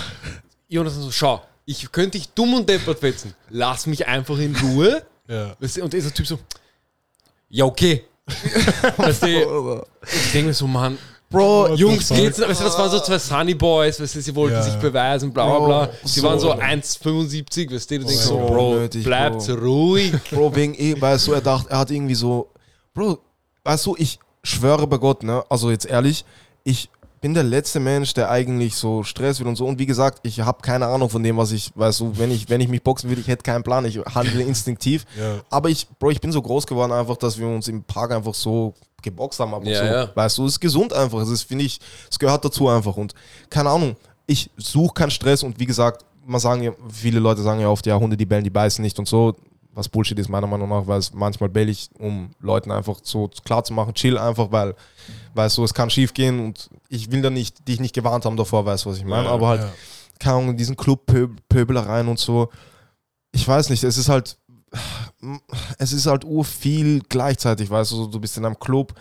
[0.67, 3.33] Jonas so, schau, ich könnte dich dumm und deppert fetzen.
[3.49, 5.05] Lass mich einfach in Ruhe.
[5.27, 5.55] Ja.
[5.59, 6.39] Weißt du, und dieser Typ so,
[7.49, 8.05] ja, okay.
[8.97, 10.97] weißt du, ich denke mir so, Mann,
[11.29, 12.39] Bro, Jungs, geht's?
[12.39, 14.61] Weißt du, das waren so zwei Sunny Boys, weißt du, sie wollten Ja.
[14.61, 15.89] sich beweisen, bla bla bla.
[16.03, 19.53] Sie so- waren so 1,75, weißt du, du denkst so, Bro, unnötig, bleibt Bro.
[19.55, 20.13] ruhig.
[20.31, 22.49] Bro, wegen eh, weißt du, er dachte, er hat irgendwie so,
[22.93, 23.17] Bro,
[23.63, 26.23] weißt du, ich schwöre bei Gott, ne, also jetzt ehrlich,
[26.63, 26.89] ich
[27.21, 29.65] bin der letzte Mensch, der eigentlich so Stress will und so.
[29.65, 32.49] Und wie gesagt, ich habe keine Ahnung von dem, was ich, weißt du, wenn ich,
[32.49, 35.05] wenn ich mich boxen würde, ich hätte keinen Plan, ich handle instinktiv.
[35.19, 35.39] Ja.
[35.49, 38.35] Aber ich, Bro, ich bin so groß geworden einfach, dass wir uns im Park einfach
[38.35, 39.53] so geboxt haben.
[39.53, 40.09] Aber Ja, so, ja.
[40.13, 41.19] Weißt du, es ist gesund einfach.
[41.21, 41.79] Es ist, finde ich,
[42.11, 42.97] es gehört dazu einfach.
[42.97, 43.13] Und
[43.49, 43.95] keine Ahnung,
[44.27, 47.85] ich suche keinen Stress und wie gesagt, man sagen ja, viele Leute sagen ja oft,
[47.85, 49.35] ja, Hunde, die bellen, die beißen nicht und so.
[49.73, 53.29] Was Bullshit ist, meiner Meinung nach, weil es manchmal bell ich, um Leuten einfach so
[53.43, 54.73] klar zu machen, chill einfach, weil,
[55.33, 58.37] weißt du, es kann schief gehen und ich will da nicht, dich nicht gewarnt haben
[58.37, 59.25] davor, weißt du, was ich meine.
[59.25, 59.67] Ja, Aber halt,
[60.17, 62.49] keine Ahnung, in diesen Club-Pöbelereien und so.
[63.33, 64.37] Ich weiß nicht, es ist halt,
[65.77, 68.93] es ist halt ur viel gleichzeitig, weißt du, du bist in einem Club,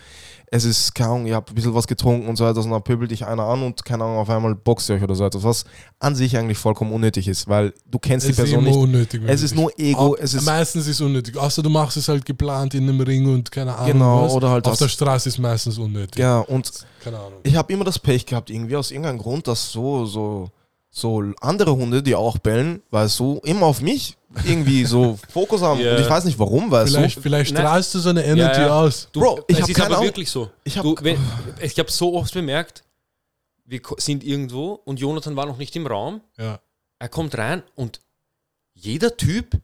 [0.47, 2.83] es ist, keine Ahnung, ihr habt ein bisschen was getrunken und so etwas und dann
[2.83, 5.43] pöbelt dich einer an und, keine Ahnung, auf einmal boxt ihr euch oder so etwas,
[5.43, 5.65] was
[5.99, 8.75] an sich eigentlich vollkommen unnötig ist, weil du kennst Es die Person nicht.
[8.75, 9.21] unnötig.
[9.25, 11.35] Es ist nur Ego, Au- es ist, meistens ist es unnötig.
[11.37, 14.33] Außer du machst es halt geplant in einem Ring und keine Ahnung Genau, was.
[14.33, 16.19] oder halt Auf das- der Straße ist meistens unnötig.
[16.19, 16.71] ja, und
[17.03, 17.39] Keine Ahnung.
[17.43, 20.49] ich habe immer das Pech gehabt, irgendwie aus irgendeinem Grund, dass so, so,
[20.91, 25.79] so andere Hunde, die auch bellen, weißt du, immer auf mich irgendwie so Fokus haben.
[25.79, 25.95] Ja.
[25.95, 27.21] Und ich weiß nicht warum, weißt Vielleicht, du.
[27.21, 27.63] vielleicht Nein.
[27.63, 28.79] strahlst du so eine Energy Ja, ja.
[28.81, 29.07] aus.
[29.11, 30.07] Du, Bro, ich hab keine aber Ahnung.
[30.07, 30.49] wirklich so.
[30.63, 32.83] Ich hab- habe so oft bemerkt,
[33.65, 36.21] wir sind irgendwo und Jonathan war noch nicht im Raum.
[36.37, 36.59] Ja.
[36.99, 37.99] Er kommt rein und
[38.73, 39.57] jeder Typ,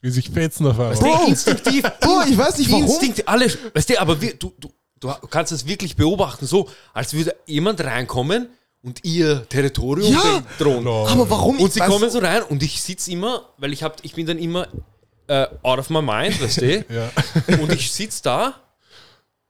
[0.00, 1.24] Wie sich fetzen auf weißt einmal.
[1.24, 2.84] du, instinktiv, Bro, ich weiß nicht warum.
[2.84, 4.70] Instinkt, alle, weißt du, aber wir, du, du,
[5.00, 8.48] du kannst es wirklich beobachten, so als würde jemand reinkommen
[8.86, 10.42] und ihr Territorium Ja.
[10.56, 10.84] bedrohen.
[10.84, 11.08] Lol.
[11.08, 11.58] Aber warum?
[11.58, 14.26] Und sie Weißt kommen so rein und ich sitze immer, weil ich hab, ich bin
[14.26, 14.68] dann immer
[15.26, 16.84] äh, out of my mind, weißt du?
[16.88, 17.10] Ja.
[17.58, 18.54] Und ich sitze da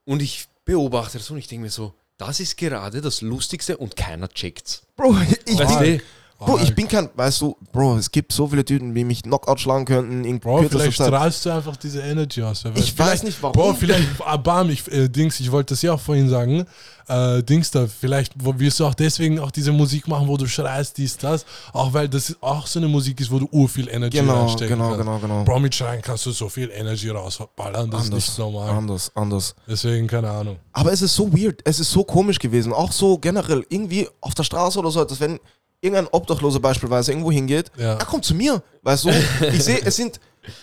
[0.05, 3.95] und ich beobachte das und ich denke mir so, das ist gerade das Lustigste und
[3.95, 4.81] keiner checkt's.
[4.95, 5.15] Bro,
[5.45, 6.01] ich Weißt du?
[6.39, 9.59] Bro, ich bin kein, weißt du, Bro, es gibt so viele Typen, die mich Knockout
[9.59, 11.07] schlagen könnten in Bro, vielleicht Zeit.
[11.07, 12.63] strahlst du einfach diese Energy aus.
[12.75, 13.53] Ich vielleicht- weiß nicht warum.
[13.53, 16.65] Bro, vielleicht, ah, bam, ich, äh, Dings, ich wollte das ja auch vorhin sagen.
[17.07, 20.97] Äh, Dings da, vielleicht wirst du auch deswegen auch diese Musik machen, wo du schreist,
[20.97, 21.43] dies, das.
[21.73, 24.77] Auch weil das auch so eine Musik ist, wo du ur viel Energy Genau, reinstecken
[24.77, 24.99] genau, kannst.
[25.05, 25.43] genau, genau.
[25.43, 28.69] Bro, mit Schreien kannst du so viel Energy rausballern, das ist nicht normal.
[28.69, 29.55] anders, anders.
[29.67, 30.57] Deswegen, keine Ahnung.
[30.73, 34.35] Aber es ist so weird, es ist so komisch gewesen, auch so generell, irgendwie auf
[34.35, 35.39] der Straße oder so, dass wenn
[35.81, 37.93] irgendein Obdachloser beispielsweise irgendwo hingeht, Ja.
[37.95, 39.09] er kommt zu mir, weißt du?
[39.53, 40.19] Ich sehe, es sind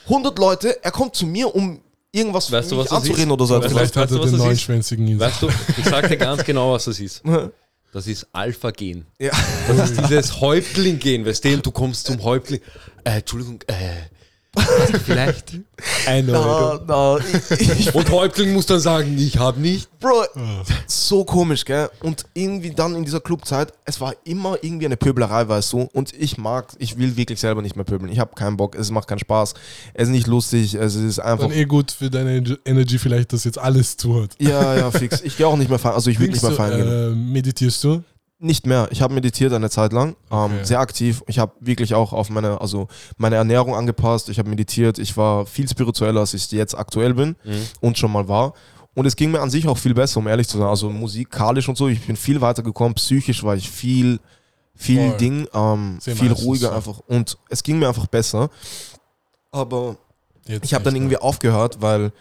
[0.09, 1.81] 100 Leute, er kommt zu mir, um
[2.13, 3.33] irgendwas Weißt du, was anzureden ist?
[3.33, 3.55] oder so.
[3.61, 5.21] Weißt Vielleicht weißt hat er den neunschwänzigen in sich.
[5.27, 7.23] Weißt du, ich sag dir ganz genau, was das ist.
[7.93, 9.07] Das ist Alpha-Gen.
[9.21, 9.31] Ja.
[9.69, 12.61] Das ist dieses Häuptling-Gen, weißt du, und du kommst zum Häuptling.
[13.05, 13.75] Äh, Entschuldigung, äh,
[15.05, 15.53] vielleicht
[16.07, 17.21] eine
[17.59, 19.89] ich, ich, Und Häuptling muss dann sagen, ich habe nicht.
[20.01, 20.25] Bro,
[20.87, 21.89] so komisch, gell?
[22.03, 25.89] Und irgendwie dann in dieser Clubzeit, es war immer irgendwie eine Pöbelerei, weißt du?
[25.93, 28.13] Und ich mag, ich will wirklich selber nicht mehr pöbeln.
[28.13, 29.55] Ich habe keinen Bock, es macht keinen Spaß,
[29.95, 31.49] es ist nicht lustig, es ist einfach.
[31.49, 34.33] Dann eh gut für deine Ener- Energy vielleicht, dass jetzt alles zuhört.
[34.39, 35.23] Ja, ja, fix.
[35.23, 36.89] Ich gehe auch nicht mehr feiern, also ich will nicht mehr feiern gehen.
[37.13, 38.03] äh, meditierst du?
[38.45, 38.89] Nicht mehr.
[38.91, 40.65] Ich habe meditiert eine Zeit lang, ähm, Okay.
[40.65, 41.23] sehr aktiv.
[41.27, 44.29] Ich habe wirklich auch auf meine, also meine Ernährung angepasst.
[44.29, 44.99] Ich habe meditiert.
[44.99, 47.37] Ich war viel spiritueller, als ich jetzt aktuell bin
[47.81, 48.53] und schon mal war.
[48.95, 50.67] Und es ging mir an sich auch viel besser, um ehrlich zu sein.
[50.69, 51.89] Also musikalisch und so.
[51.89, 52.95] Ich bin viel weiter gekommen.
[52.95, 54.21] Psychisch war ich viel,
[54.75, 55.17] viel Voll.
[55.17, 56.75] Ding, ähm, viel ruhiger so.
[56.75, 56.99] einfach.
[57.07, 58.51] Und es ging mir einfach besser.
[59.51, 59.97] Aber
[60.47, 62.13] Jetzt ich habe dann irgendwie aufgehört, weil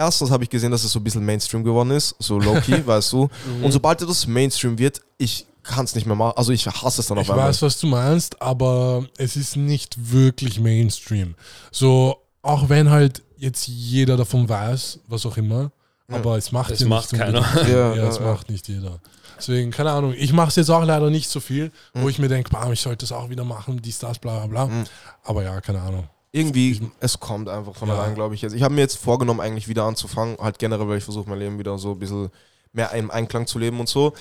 [0.00, 3.12] erstens habe ich gesehen, dass es so ein bisschen Mainstream geworden ist, so low-key, weißt
[3.12, 3.28] du.
[3.62, 6.32] Und sobald das Mainstream wird, ich kann es nicht mehr machen.
[6.36, 7.48] Also ich hasse es dann auf Ich einmal.
[7.48, 11.34] weiß, was du meinst, aber es ist nicht wirklich Mainstream.
[11.70, 15.70] So, auch wenn halt jetzt jeder davon weiß, was auch immer,
[16.08, 17.40] aber es macht Es ja macht nicht keiner.
[17.40, 18.24] Ja, Ja, ja, es ja.
[18.24, 18.98] macht nicht jeder.
[19.38, 20.12] Deswegen, keine Ahnung.
[20.16, 22.08] Ich mache es jetzt auch leider nicht so viel, wo Mhm.
[22.08, 24.84] ich mir denke, bam, ich sollte es auch wieder machen, dies, das, bla, bla, bla.
[25.24, 26.08] Aber ja, keine Ahnung.
[26.32, 27.94] Irgendwie, es kommt einfach von Ja.
[27.96, 28.42] allein, glaube ich.
[28.42, 28.52] jetzt.
[28.54, 30.36] Ich habe mir jetzt vorgenommen, eigentlich wieder anzufangen.
[30.38, 32.30] Halt generell, weil ich versuche, mein Leben wieder so ein bisschen
[32.72, 34.12] mehr im Einklang zu leben und so.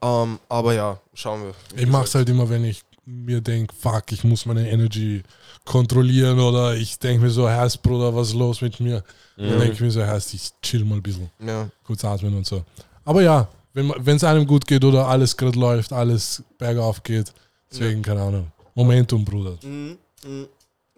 [0.00, 1.54] Ähm, aber ja, schauen wir.
[1.78, 5.22] Ich mache es halt immer, wenn ich mir denke, fuck, ich muss meine Energy
[5.64, 9.04] kontrollieren oder ich denke mir so, Herz, Bruder, was ist los mit mir?
[9.36, 11.68] Dann denke ich mir so, Herz, ich chill mal ein bisschen, Ja.
[11.84, 12.64] kurz atmen und so.
[13.04, 17.32] Aber ja, wenn es einem gut geht oder alles gerade läuft, alles bergauf geht,
[17.70, 18.50] deswegen, keine Ahnung.
[18.74, 19.56] Momentum, Bruder.
[19.62, 19.96] Mhm,
[20.26, 20.46] mhm.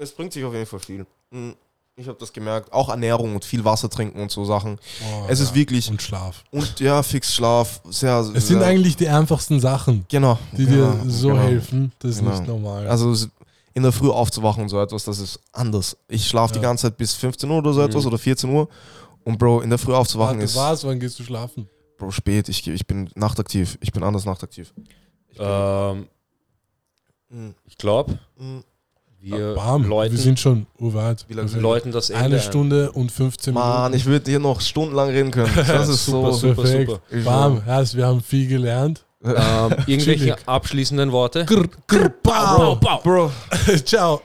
[0.01, 1.07] Es bringt sich auf jeden Fall viel.
[1.31, 1.55] Mhm.
[1.97, 2.73] Ich habe das gemerkt.
[2.73, 4.79] Auch Ernährung und viel Wasser trinken und so Sachen.
[5.01, 5.91] Boah, Es ist wirklich.
[5.91, 6.45] Und Schlaf.
[6.51, 7.83] Und ja, fix Schlaf.
[7.91, 10.39] Sehr, Es sind sehr, eigentlich die einfachsten Sachen, Genau.
[10.53, 11.41] die genau, dir so genau.
[11.43, 11.93] helfen.
[11.99, 12.31] Das ist Genau.
[12.31, 12.89] nicht normal.
[12.89, 13.15] Also
[13.75, 15.97] in der Früh aufzuwachen und so etwas, das ist anders.
[16.09, 16.63] Ich schlafe die Ja.
[16.63, 18.09] ganze Zeit bis 15 Uhr oder so etwas Mhm.
[18.09, 18.69] oder 14 Uhr.
[19.25, 20.85] Und Bro, in der Früh aufzuwachen Warte, ist was?
[20.85, 21.69] Wann gehst du schlafen?
[21.99, 22.49] Bro spät.
[22.49, 23.77] Ich, ich bin nachtaktiv.
[23.83, 24.73] Ich bin anders nachtaktiv.
[25.29, 26.09] Ich Ähm,
[27.29, 27.55] Mhm.
[27.67, 28.65] ich glaube, Mhm.
[29.23, 31.25] Wir Bam, läuten, wir sind schon urweit.
[31.29, 32.41] Wie lange wir sind läuten das Ende Eine ein.
[32.43, 33.97] Stunde und 15 Mann, Minuten.
[33.97, 35.53] ich würde hier noch stundenlang reden können.
[35.67, 36.49] Das ist Super, so.
[36.49, 36.91] super, Perfekt.
[36.91, 37.03] super.
[37.11, 39.05] Ich- Bam, heißt, wir haben viel gelernt.
[39.23, 39.35] Ähm,
[39.87, 41.45] irgendwelche abschließenden Worte?
[41.45, 42.57] Grr, grr, bam.
[42.57, 43.01] Bau, bau.
[43.03, 43.31] Bro,
[43.85, 44.23] Ciao.